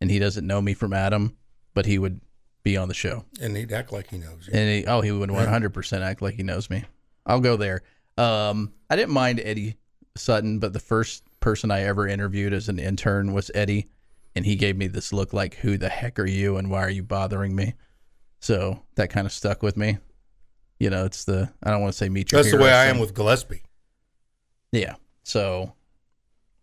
and 0.00 0.10
he 0.10 0.18
doesn't 0.18 0.46
know 0.46 0.62
me 0.62 0.72
from 0.72 0.94
Adam, 0.94 1.36
but 1.74 1.84
he 1.84 1.98
would 1.98 2.22
be 2.62 2.78
on 2.78 2.88
the 2.88 2.94
show. 2.94 3.26
And 3.38 3.54
he'd 3.54 3.70
act 3.70 3.92
like 3.92 4.08
he 4.08 4.16
knows 4.16 4.48
you. 4.48 4.54
And 4.54 4.70
he, 4.70 4.86
oh, 4.86 5.02
he 5.02 5.12
would 5.12 5.28
100% 5.28 6.00
act 6.00 6.22
like 6.22 6.36
he 6.36 6.42
knows 6.42 6.70
me. 6.70 6.84
I'll 7.26 7.40
go 7.40 7.58
there. 7.58 7.82
Um, 8.16 8.72
I 8.88 8.96
didn't 8.96 9.12
mind 9.12 9.42
Eddie 9.44 9.76
Sutton, 10.16 10.58
but 10.58 10.72
the 10.72 10.80
first 10.80 11.22
person 11.40 11.70
I 11.70 11.82
ever 11.82 12.08
interviewed 12.08 12.54
as 12.54 12.70
an 12.70 12.78
intern 12.78 13.34
was 13.34 13.50
Eddie, 13.54 13.90
and 14.34 14.46
he 14.46 14.56
gave 14.56 14.76
me 14.76 14.86
this 14.86 15.12
look 15.12 15.32
like, 15.32 15.54
"Who 15.56 15.76
the 15.76 15.88
heck 15.88 16.18
are 16.18 16.26
you, 16.26 16.56
and 16.56 16.70
why 16.70 16.82
are 16.82 16.90
you 16.90 17.02
bothering 17.02 17.54
me?" 17.54 17.74
So 18.40 18.82
that 18.94 19.10
kind 19.10 19.26
of 19.26 19.32
stuck 19.32 19.62
with 19.62 19.76
me. 19.76 19.98
You 20.78 20.90
know, 20.90 21.04
it's 21.04 21.24
the 21.24 21.52
I 21.62 21.70
don't 21.70 21.82
want 21.82 21.92
to 21.92 21.98
say 21.98 22.08
meet 22.08 22.32
your. 22.32 22.42
That's 22.42 22.54
the 22.54 22.62
way 22.62 22.72
I 22.72 22.86
am 22.86 22.98
with 22.98 23.14
Gillespie. 23.14 23.62
Yeah. 24.72 24.94
So 25.24 25.74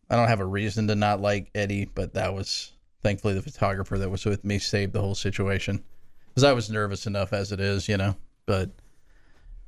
I 0.09 0.15
don't 0.15 0.27
have 0.27 0.39
a 0.39 0.45
reason 0.45 0.87
to 0.87 0.95
not 0.95 1.21
like 1.21 1.49
Eddie, 1.53 1.85
but 1.85 2.13
that 2.13 2.33
was 2.33 2.71
thankfully 3.03 3.33
the 3.33 3.41
photographer 3.41 3.97
that 3.97 4.09
was 4.09 4.25
with 4.25 4.43
me 4.43 4.59
saved 4.59 4.93
the 4.93 5.01
whole 5.01 5.15
situation 5.15 5.83
because 6.29 6.43
I 6.43 6.53
was 6.53 6.69
nervous 6.69 7.07
enough 7.07 7.33
as 7.33 7.51
it 7.51 7.59
is, 7.59 7.87
you 7.87 7.97
know. 7.97 8.15
But 8.45 8.71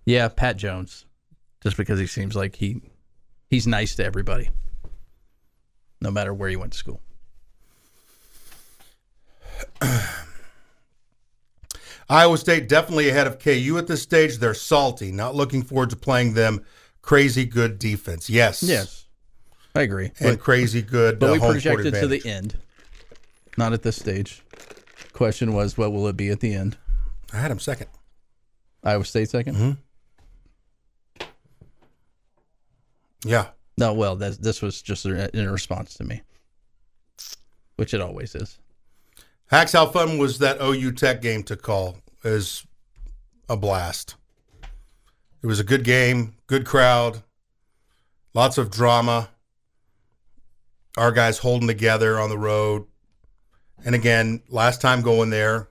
yeah, 0.05 0.27
Pat 0.29 0.57
Jones, 0.57 1.05
just 1.61 1.77
because 1.77 1.99
he 1.99 2.07
seems 2.07 2.35
like 2.35 2.55
he 2.55 2.81
he's 3.49 3.67
nice 3.67 3.95
to 3.95 4.05
everybody, 4.05 4.49
no 6.01 6.11
matter 6.11 6.33
where 6.33 6.49
he 6.49 6.55
went 6.55 6.71
to 6.73 6.77
school. 6.77 7.01
Iowa 12.09 12.37
State 12.37 12.67
definitely 12.67 13.09
ahead 13.09 13.27
of 13.27 13.39
KU 13.39 13.75
at 13.77 13.87
this 13.87 14.01
stage. 14.01 14.37
They're 14.37 14.53
salty, 14.55 15.11
not 15.11 15.35
looking 15.35 15.61
forward 15.61 15.91
to 15.91 15.95
playing 15.95 16.33
them 16.33 16.65
crazy 17.01 17.45
good 17.45 17.77
defense. 17.79 18.29
Yes. 18.29 18.63
Yes, 18.63 19.05
I 19.75 19.81
agree. 19.81 20.11
And 20.19 20.37
But, 20.37 20.39
crazy 20.39 20.81
good 20.81 21.19
but 21.19 21.29
uh, 21.29 21.33
we 21.33 21.39
projected 21.39 21.93
to 21.95 22.07
the 22.07 22.25
end, 22.27 22.55
not 23.57 23.73
at 23.73 23.83
this 23.83 23.95
stage. 23.97 24.41
Question 25.13 25.53
was, 25.53 25.77
what 25.77 25.91
will 25.91 26.07
it 26.07 26.17
be 26.17 26.29
at 26.29 26.39
the 26.39 26.53
end? 26.53 26.77
I 27.31 27.37
had 27.37 27.51
him 27.51 27.59
second. 27.59 27.87
Iowa 28.83 29.05
State 29.05 29.29
2nd 29.29 29.55
Mhm. 29.55 31.27
Yeah. 33.25 33.47
No, 33.77 33.93
well, 33.93 34.15
this 34.15 34.37
this 34.37 34.61
was 34.61 34.81
just 34.81 35.05
a- 35.05 35.29
in 35.37 35.49
response 35.49 35.93
to 35.95 36.03
me, 36.03 36.21
which 37.75 37.93
it 37.93 38.01
always 38.01 38.33
is. 38.35 38.57
Hacks, 39.49 39.71
how 39.71 39.87
fun 39.87 40.19
was 40.19 40.37
that 40.39 40.61
OU 40.61 40.91
Tech 40.91 41.23
game 41.23 41.41
to 41.43 41.55
call? 41.55 41.97
Was 42.23 42.67
a 43.49 43.57
blast. 43.57 44.15
It 45.41 45.47
was 45.47 45.59
a 45.59 45.63
good 45.63 45.83
game, 45.83 46.35
good 46.45 46.67
crowd, 46.67 47.23
lots 48.35 48.59
of 48.59 48.69
drama. 48.69 49.29
Our 50.97 51.11
guys 51.11 51.39
holding 51.39 51.67
together 51.67 52.19
on 52.19 52.29
the 52.29 52.37
road. 52.37 52.85
And 53.83 53.95
again, 53.95 54.43
last 54.49 54.81
time 54.81 55.01
going 55.01 55.31
there, 55.31 55.69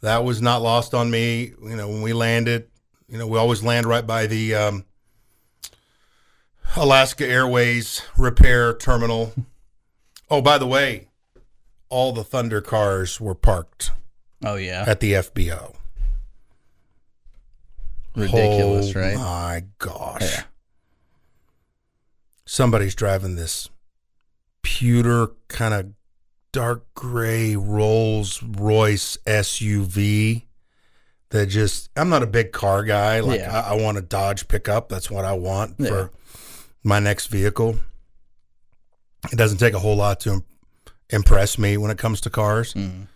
that 0.00 0.22
was 0.22 0.40
not 0.40 0.62
lost 0.62 0.94
on 0.94 1.10
me. 1.10 1.54
You 1.60 1.76
know, 1.76 1.88
when 1.88 2.02
we 2.02 2.12
landed, 2.12 2.68
you 3.08 3.18
know, 3.18 3.26
we 3.26 3.36
always 3.36 3.64
land 3.64 3.86
right 3.86 4.06
by 4.06 4.26
the 4.26 4.54
um, 4.54 4.84
Alaska 6.76 7.26
Airways 7.26 8.02
repair 8.16 8.74
terminal. 8.74 9.32
Oh, 10.30 10.42
by 10.42 10.58
the 10.58 10.66
way, 10.66 11.07
all 11.90 12.12
the 12.12 12.24
Thunder 12.24 12.60
cars 12.60 13.20
were 13.20 13.34
parked 13.34 13.90
Oh 14.44 14.56
yeah, 14.56 14.84
at 14.86 15.00
the 15.00 15.12
FBO. 15.14 15.74
ridiculous, 18.14 18.94
oh, 18.96 19.00
right? 19.00 19.16
My 19.16 19.64
gosh. 19.78 20.22
Yeah. 20.22 20.42
Somebody's 22.46 22.94
driving 22.94 23.36
this 23.36 23.68
pewter 24.62 25.28
kind 25.48 25.74
of 25.74 25.92
dark 26.52 26.84
gray 26.94 27.56
Rolls 27.56 28.42
Royce 28.42 29.18
SUV 29.26 30.44
that 31.30 31.46
just 31.46 31.90
I'm 31.96 32.08
not 32.08 32.22
a 32.22 32.26
big 32.26 32.52
car 32.52 32.84
guy. 32.84 33.20
Like 33.20 33.40
Yeah. 33.40 33.60
I, 33.60 33.72
I 33.74 33.80
want 33.82 33.98
a 33.98 34.02
Dodge 34.02 34.48
pickup. 34.48 34.88
That's 34.88 35.10
what 35.10 35.24
I 35.24 35.32
want 35.34 35.74
Yeah. 35.78 35.88
for 35.88 36.10
my 36.82 36.98
next 37.00 37.26
vehicle. 37.26 37.76
It 39.30 39.36
doesn't 39.36 39.58
take 39.58 39.74
a 39.74 39.78
whole 39.78 39.96
lot 39.96 40.20
to 40.20 40.42
impress 41.10 41.58
me 41.58 41.76
when 41.76 41.90
it 41.90 41.98
comes 41.98 42.20
to 42.22 42.30
cars. 42.30 42.74
Mm. 42.74 43.06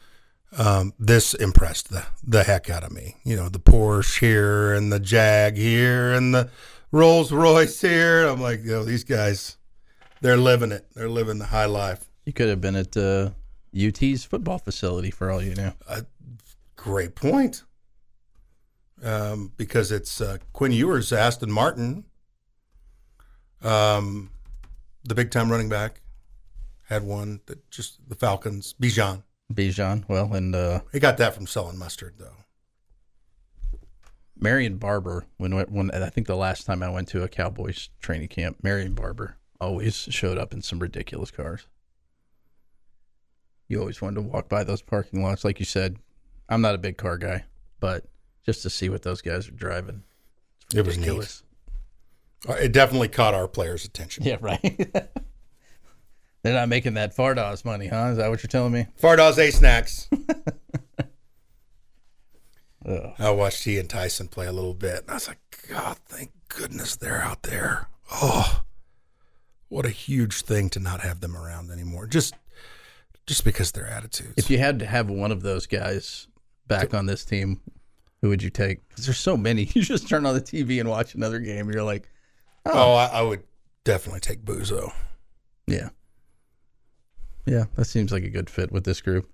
Um, 0.58 0.92
this 0.98 1.32
impressed 1.32 1.90
the 1.90 2.04
the 2.22 2.44
heck 2.44 2.68
out 2.68 2.84
of 2.84 2.92
me. 2.92 3.16
You 3.24 3.36
know, 3.36 3.48
the 3.48 3.58
Porsche 3.58 4.20
here 4.20 4.74
and 4.74 4.92
the 4.92 5.00
Jag 5.00 5.56
here 5.56 6.12
and 6.12 6.34
the 6.34 6.50
Rolls 6.90 7.32
Royce 7.32 7.80
here. 7.80 8.26
I'm 8.26 8.40
like, 8.40 8.62
yo, 8.62 8.84
these 8.84 9.04
guys, 9.04 9.56
they're 10.20 10.36
living 10.36 10.70
it. 10.70 10.86
They're 10.94 11.08
living 11.08 11.38
the 11.38 11.46
high 11.46 11.64
life. 11.64 12.04
You 12.26 12.34
could 12.34 12.48
have 12.48 12.60
been 12.60 12.76
at 12.76 12.96
uh, 12.96 13.30
UT's 13.74 14.24
football 14.24 14.58
facility 14.58 15.10
for 15.10 15.30
all 15.30 15.42
you 15.42 15.54
know. 15.54 15.72
Great 16.76 17.14
point. 17.14 17.62
Um, 19.02 19.52
because 19.56 19.90
it's 19.90 20.20
uh, 20.20 20.38
Quinn 20.52 20.70
Ewers, 20.70 21.12
Aston 21.12 21.50
Martin, 21.50 22.04
um, 23.62 24.30
the 25.02 25.14
big 25.14 25.32
time 25.32 25.50
running 25.50 25.68
back, 25.68 26.01
had 26.92 27.02
one 27.04 27.40
that 27.46 27.68
just 27.70 28.08
the 28.08 28.14
Falcons, 28.14 28.74
Bijan. 28.80 29.22
Bijan, 29.52 30.04
well, 30.08 30.32
and 30.32 30.54
uh, 30.54 30.80
He 30.92 31.00
got 31.00 31.16
that 31.18 31.34
from 31.34 31.46
selling 31.46 31.78
mustard, 31.78 32.14
though. 32.18 32.36
Marion 34.38 34.76
Barber. 34.78 35.26
When 35.36 35.52
when 35.52 35.90
I 35.90 36.08
think 36.08 36.26
the 36.26 36.36
last 36.36 36.64
time 36.66 36.82
I 36.82 36.88
went 36.90 37.08
to 37.08 37.22
a 37.22 37.28
Cowboys 37.28 37.90
training 38.00 38.28
camp, 38.28 38.58
Marion 38.62 38.94
Barber 38.94 39.36
always 39.60 39.94
showed 39.94 40.38
up 40.38 40.52
in 40.52 40.62
some 40.62 40.78
ridiculous 40.80 41.30
cars. 41.30 41.66
You 43.68 43.80
always 43.80 44.02
wanted 44.02 44.16
to 44.16 44.22
walk 44.22 44.48
by 44.48 44.64
those 44.64 44.82
parking 44.82 45.22
lots, 45.22 45.44
like 45.44 45.58
you 45.58 45.64
said. 45.64 45.96
I'm 46.48 46.60
not 46.60 46.74
a 46.74 46.78
big 46.78 46.96
car 46.98 47.16
guy, 47.16 47.44
but 47.80 48.04
just 48.44 48.62
to 48.62 48.70
see 48.70 48.88
what 48.88 49.02
those 49.02 49.22
guys 49.22 49.48
are 49.48 49.52
driving, 49.52 50.02
It 50.74 50.84
was 50.84 50.96
neat. 50.98 51.04
ridiculous. 51.04 51.42
Uh, 52.48 52.54
It 52.54 52.72
definitely 52.72 53.08
caught 53.08 53.34
our 53.34 53.46
players' 53.48 53.84
attention. 53.84 54.24
Yeah, 54.24 54.38
right. 54.40 55.08
They're 56.42 56.54
not 56.54 56.68
making 56.68 56.94
that 56.94 57.16
Fardaws 57.16 57.64
money, 57.64 57.86
huh? 57.86 58.08
Is 58.10 58.16
that 58.16 58.28
what 58.28 58.42
you're 58.42 58.48
telling 58.48 58.72
me? 58.72 58.86
Fardaws 59.00 59.38
A 59.38 59.50
Snacks. 59.52 60.08
I 63.18 63.30
watched 63.30 63.62
he 63.64 63.78
and 63.78 63.88
Tyson 63.88 64.26
play 64.26 64.46
a 64.46 64.52
little 64.52 64.74
bit, 64.74 65.02
and 65.02 65.10
I 65.10 65.14
was 65.14 65.28
like, 65.28 65.38
God, 65.68 65.98
thank 66.06 66.32
goodness 66.48 66.96
they're 66.96 67.22
out 67.22 67.44
there. 67.44 67.86
Oh, 68.10 68.62
what 69.68 69.86
a 69.86 69.90
huge 69.90 70.42
thing 70.42 70.68
to 70.70 70.80
not 70.80 71.00
have 71.00 71.20
them 71.20 71.36
around 71.36 71.70
anymore. 71.70 72.08
Just, 72.08 72.34
just 73.24 73.44
because 73.44 73.70
their 73.70 73.86
attitudes. 73.86 74.34
If 74.36 74.50
you 74.50 74.58
had 74.58 74.80
to 74.80 74.86
have 74.86 75.08
one 75.08 75.30
of 75.30 75.42
those 75.42 75.66
guys 75.66 76.26
back 76.66 76.92
on 76.92 77.06
this 77.06 77.24
team, 77.24 77.60
who 78.20 78.28
would 78.30 78.42
you 78.42 78.50
take? 78.50 78.86
Because 78.88 79.06
there's 79.06 79.18
so 79.18 79.36
many. 79.36 79.64
You 79.74 79.82
just 79.82 80.08
turn 80.08 80.26
on 80.26 80.34
the 80.34 80.40
TV 80.40 80.80
and 80.80 80.88
watch 80.88 81.14
another 81.14 81.38
game. 81.38 81.66
And 81.66 81.74
you're 81.74 81.84
like, 81.84 82.08
oh. 82.66 82.70
oh, 82.74 82.94
I, 82.94 83.06
I 83.06 83.22
would 83.22 83.44
definitely 83.84 84.20
take 84.20 84.44
Buzo. 84.44 84.92
yeah, 85.66 85.90
yeah, 87.46 87.64
that 87.76 87.84
seems 87.86 88.12
like 88.12 88.24
a 88.24 88.30
good 88.30 88.48
fit 88.50 88.70
with 88.72 88.84
this 88.84 89.00
group. 89.00 89.30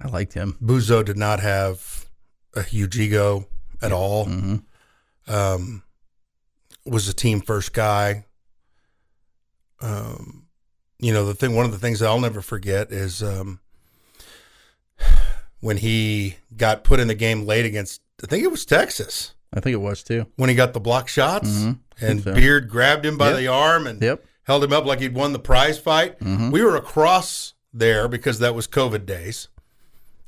I 0.00 0.08
liked 0.08 0.32
him. 0.32 0.56
Buzo 0.62 1.04
did 1.04 1.16
not 1.18 1.40
have 1.40 2.06
a 2.54 2.62
huge 2.62 2.98
ego 2.98 3.46
at 3.82 3.92
all. 3.92 4.24
hmm 4.26 4.56
Um, 5.28 5.82
was 6.86 7.08
a 7.08 7.12
team 7.14 7.40
first 7.40 7.72
guy. 7.74 8.24
Um, 9.80 10.46
you 10.98 11.12
know, 11.12 11.24
the 11.26 11.34
thing, 11.34 11.54
one 11.54 11.64
of 11.66 11.72
the 11.72 11.78
things 11.78 12.02
I'll 12.02 12.20
never 12.20 12.42
forget 12.42 12.90
is 12.92 13.22
um, 13.22 13.60
when 15.60 15.78
he 15.78 16.36
got 16.56 16.84
put 16.84 17.00
in 17.00 17.08
the 17.08 17.14
game 17.14 17.46
late 17.46 17.64
against, 17.64 18.00
I 18.22 18.26
think 18.26 18.44
it 18.44 18.50
was 18.50 18.64
Texas, 18.66 19.34
I 19.54 19.60
think 19.60 19.74
it 19.74 19.78
was 19.80 20.02
too. 20.02 20.26
when 20.36 20.48
he 20.48 20.54
got 20.54 20.72
the 20.74 20.80
block 20.80 21.08
shots 21.08 21.48
Mhm. 21.48 21.78
and 22.00 22.22
so. 22.22 22.34
Beard 22.34 22.68
grabbed 22.68 23.04
him 23.06 23.16
by 23.16 23.30
Yep. 23.30 23.38
the 23.38 23.46
arm 23.48 23.86
and 23.86 24.02
Yep. 24.02 24.24
Held 24.50 24.64
him 24.64 24.72
up 24.72 24.84
like 24.84 24.98
he'd 24.98 25.14
won 25.14 25.32
the 25.32 25.38
prize 25.38 25.78
fight. 25.78 26.18
Mhm. 26.18 26.50
We 26.50 26.60
were 26.64 26.74
across 26.74 27.54
there 27.72 28.08
because 28.08 28.40
that 28.40 28.52
was 28.52 28.66
COVID 28.66 29.06
days. 29.06 29.46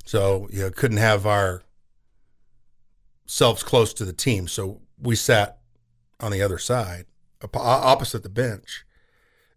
So, 0.05 0.47
you 0.53 0.61
know, 0.61 0.71
couldn't 0.71 0.99
have 0.99 1.27
our 1.27 1.65
selves 3.27 3.65
close 3.65 3.93
to 3.95 4.05
the 4.05 4.13
team. 4.13 4.47
So 4.47 4.81
we 4.97 5.17
sat 5.17 5.59
on 6.21 6.31
the 6.31 6.41
other 6.41 6.59
side, 6.59 7.07
op- 7.43 7.57
opposite 7.57 8.23
the 8.23 8.29
bench. 8.29 8.85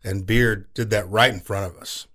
And 0.03 0.25
Beard 0.25 0.73
did 0.73 0.89
that 0.89 1.07
right 1.11 1.31
in 1.31 1.41
front 1.41 1.71
of 1.71 1.79
us. 1.79 2.07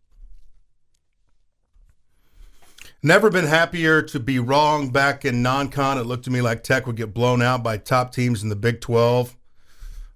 Never 3.01 3.31
been 3.31 3.47
happier 3.47 4.03
to 4.03 4.19
be 4.19 4.41
wrong 4.41 4.91
back 4.91 5.25
in 5.25 5.41
non 5.41 5.69
con. 5.69 5.99
It 5.99 6.05
looked 6.05 6.25
to 6.25 6.31
me 6.31 6.41
like 6.41 6.65
Tech 6.65 6.85
would 6.89 6.97
get 6.97 7.15
blown 7.15 7.43
out 7.43 7.63
by 7.63 7.77
top 7.79 8.13
teams 8.13 8.43
in 8.43 8.49
the 8.49 8.57
Big 8.57 8.81
12. 8.81 9.37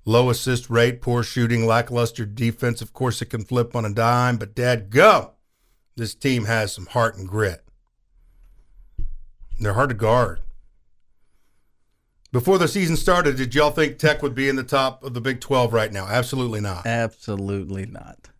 Low 0.04 0.28
assist 0.28 0.68
rate, 0.68 1.00
poor 1.00 1.22
shooting, 1.22 1.66
lackluster 1.66 2.26
defense. 2.26 2.82
Of 2.82 2.92
course, 2.92 3.22
it 3.22 3.26
can 3.26 3.44
flip 3.44 3.74
on 3.74 3.84
a 3.84 3.92
dime, 3.92 4.36
but 4.36 4.54
dad 4.54 4.90
go. 4.90 5.32
This 5.96 6.14
team 6.14 6.44
has 6.44 6.72
some 6.72 6.86
heart 6.86 7.16
and 7.16 7.28
grit. 7.28 7.64
They're 9.58 9.74
hard 9.74 9.90
to 9.90 9.94
guard. 9.94 10.40
Before 12.32 12.58
the 12.58 12.66
season 12.66 12.96
started, 12.96 13.36
did 13.36 13.54
y'all 13.54 13.70
think 13.70 13.96
Tech 13.96 14.20
would 14.20 14.34
be 14.34 14.48
in 14.48 14.56
the 14.56 14.64
top 14.64 15.04
of 15.04 15.14
the 15.14 15.20
Big 15.20 15.40
12 15.40 15.72
right 15.72 15.92
now? 15.92 16.06
Absolutely 16.08 16.60
not. 16.60 16.84
Absolutely 16.84 17.86
not. 17.86 18.30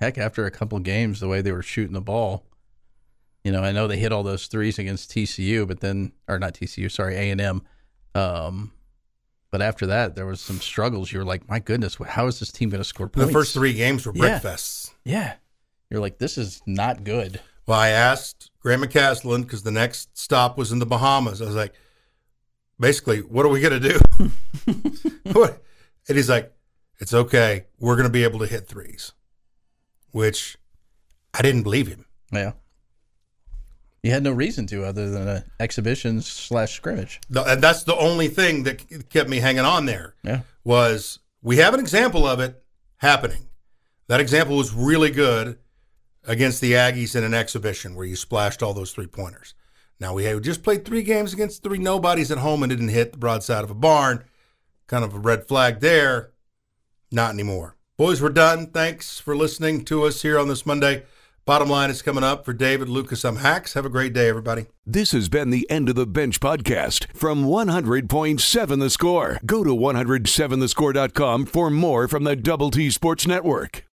Heck, 0.00 0.16
after 0.16 0.46
a 0.46 0.50
couple 0.50 0.78
games, 0.78 1.20
the 1.20 1.28
way 1.28 1.42
they 1.42 1.52
were 1.52 1.62
shooting 1.62 1.92
the 1.92 2.00
ball, 2.00 2.46
you 3.44 3.52
know, 3.52 3.62
I 3.62 3.72
know 3.72 3.86
they 3.86 3.98
hit 3.98 4.12
all 4.12 4.22
those 4.22 4.46
threes 4.46 4.78
against 4.78 5.10
TCU, 5.10 5.68
but 5.68 5.80
then, 5.80 6.12
or 6.26 6.38
not 6.38 6.54
TCU, 6.54 6.90
sorry, 6.90 7.16
A 7.16 7.30
and 7.30 7.40
M. 7.40 7.62
Um, 8.14 8.72
but 9.50 9.62
after 9.62 9.86
that, 9.86 10.14
there 10.16 10.26
was 10.26 10.40
some 10.40 10.60
struggles. 10.60 11.12
You 11.12 11.18
were 11.20 11.24
like, 11.24 11.48
my 11.48 11.58
goodness, 11.58 11.96
how 12.06 12.26
is 12.26 12.38
this 12.40 12.52
team 12.52 12.68
going 12.70 12.80
to 12.80 12.84
score 12.84 13.08
points? 13.08 13.26
The 13.28 13.32
first 13.32 13.54
three 13.54 13.72
games 13.72 14.04
were 14.06 14.12
Yeah. 14.14 14.38
brickfests. 14.40 14.92
yeah, 15.04 15.34
you're 15.90 16.00
like, 16.00 16.18
this 16.18 16.36
is 16.38 16.60
not 16.66 17.04
good. 17.04 17.40
Well, 17.66 17.78
I 17.78 17.88
asked 17.90 18.50
Grant 18.60 18.82
McCasland 18.82 19.42
because 19.42 19.62
the 19.62 19.70
next 19.70 20.16
stop 20.18 20.56
was 20.56 20.72
in 20.72 20.78
the 20.78 20.86
Bahamas. 20.86 21.42
I 21.42 21.46
was 21.46 21.54
like, 21.54 21.74
basically, 22.80 23.20
what 23.20 23.44
are 23.44 23.50
we 23.50 23.60
going 23.60 23.80
to 23.80 23.88
do? 23.88 24.32
What? 25.32 25.62
and 26.08 26.16
he's 26.16 26.30
like, 26.30 26.52
it's 27.00 27.12
okay. 27.12 27.66
We're 27.78 27.94
going 27.96 28.08
to 28.08 28.12
be 28.12 28.24
able 28.24 28.38
to 28.40 28.46
hit 28.46 28.66
threes, 28.66 29.12
which 30.12 30.56
I 31.34 31.42
didn't 31.42 31.62
believe 31.62 31.86
him. 31.88 32.06
Yeah, 32.32 32.52
you 34.02 34.10
had 34.10 34.22
no 34.22 34.32
reason 34.32 34.66
to 34.68 34.84
other 34.84 35.10
than 35.10 35.26
an 35.28 35.44
exhibition 35.60 36.20
slash 36.22 36.74
scrimmage. 36.76 37.20
The- 37.30 37.44
And 37.44 37.62
that's 37.62 37.82
the 37.84 37.96
only 37.96 38.28
thing 38.28 38.62
that 38.64 39.08
kept 39.10 39.28
me 39.28 39.38
hanging 39.38 39.64
on 39.64 39.86
there 39.86 40.14
Yeah, 40.22 40.40
was 40.64 41.18
we 41.42 41.56
have 41.56 41.74
an 41.74 41.80
example 41.80 42.26
of 42.26 42.40
it 42.40 42.62
happening. 42.98 43.48
That 44.06 44.20
example 44.20 44.56
was 44.56 44.72
really 44.72 45.10
good 45.10 45.58
against 46.26 46.60
the 46.60 46.72
Aggies 46.72 47.14
in 47.16 47.24
an 47.24 47.34
exhibition 47.34 47.94
where 47.94 48.06
you 48.06 48.16
splashed 48.16 48.62
all 48.62 48.74
those 48.74 48.92
three 48.92 49.06
pointers. 49.06 49.54
Now 50.00 50.14
we 50.14 50.24
had 50.24 50.42
just 50.44 50.62
played 50.62 50.84
three 50.84 51.02
games 51.02 51.32
against 51.32 51.62
three 51.62 51.78
nobodies 51.78 52.30
at 52.30 52.38
home 52.38 52.62
and 52.62 52.70
didn't 52.70 52.88
hit 52.88 53.12
the 53.12 53.18
broadside 53.18 53.64
of 53.64 53.70
a 53.70 53.74
barn. 53.74 54.24
Kind 54.86 55.04
of 55.04 55.12
a 55.14 55.18
red 55.18 55.46
flag 55.46 55.80
there. 55.80 56.30
Not 57.10 57.32
anymore. 57.34 57.76
Boys, 57.96 58.22
we're 58.22 58.28
done. 58.30 58.68
Thanks 58.68 59.18
for 59.18 59.36
listening 59.36 59.84
to 59.86 60.04
us 60.04 60.22
here 60.22 60.38
on 60.38 60.46
this 60.48 60.64
Monday. 60.64 61.04
Bottom 61.48 61.70
line 61.70 61.88
is 61.88 62.02
coming 62.02 62.22
up 62.22 62.44
for 62.44 62.52
David 62.52 62.90
Lucas. 62.90 63.24
I'm 63.24 63.36
Hacks. 63.36 63.72
Have 63.72 63.86
a 63.86 63.88
great 63.88 64.12
day, 64.12 64.28
everybody. 64.28 64.66
This 64.84 65.12
has 65.12 65.30
been 65.30 65.48
the 65.48 65.66
End 65.70 65.88
of 65.88 65.94
the 65.94 66.06
Bench 66.06 66.40
podcast 66.40 67.06
from 67.14 67.46
100.7 67.46 68.78
The 68.78 68.90
Score. 68.90 69.40
Go 69.46 69.64
to 69.64 69.70
107thescore.com 69.70 71.46
for 71.46 71.70
more 71.70 72.06
from 72.06 72.24
the 72.24 72.36
Double 72.36 72.70
T 72.70 72.90
Sports 72.90 73.26
Network. 73.26 73.82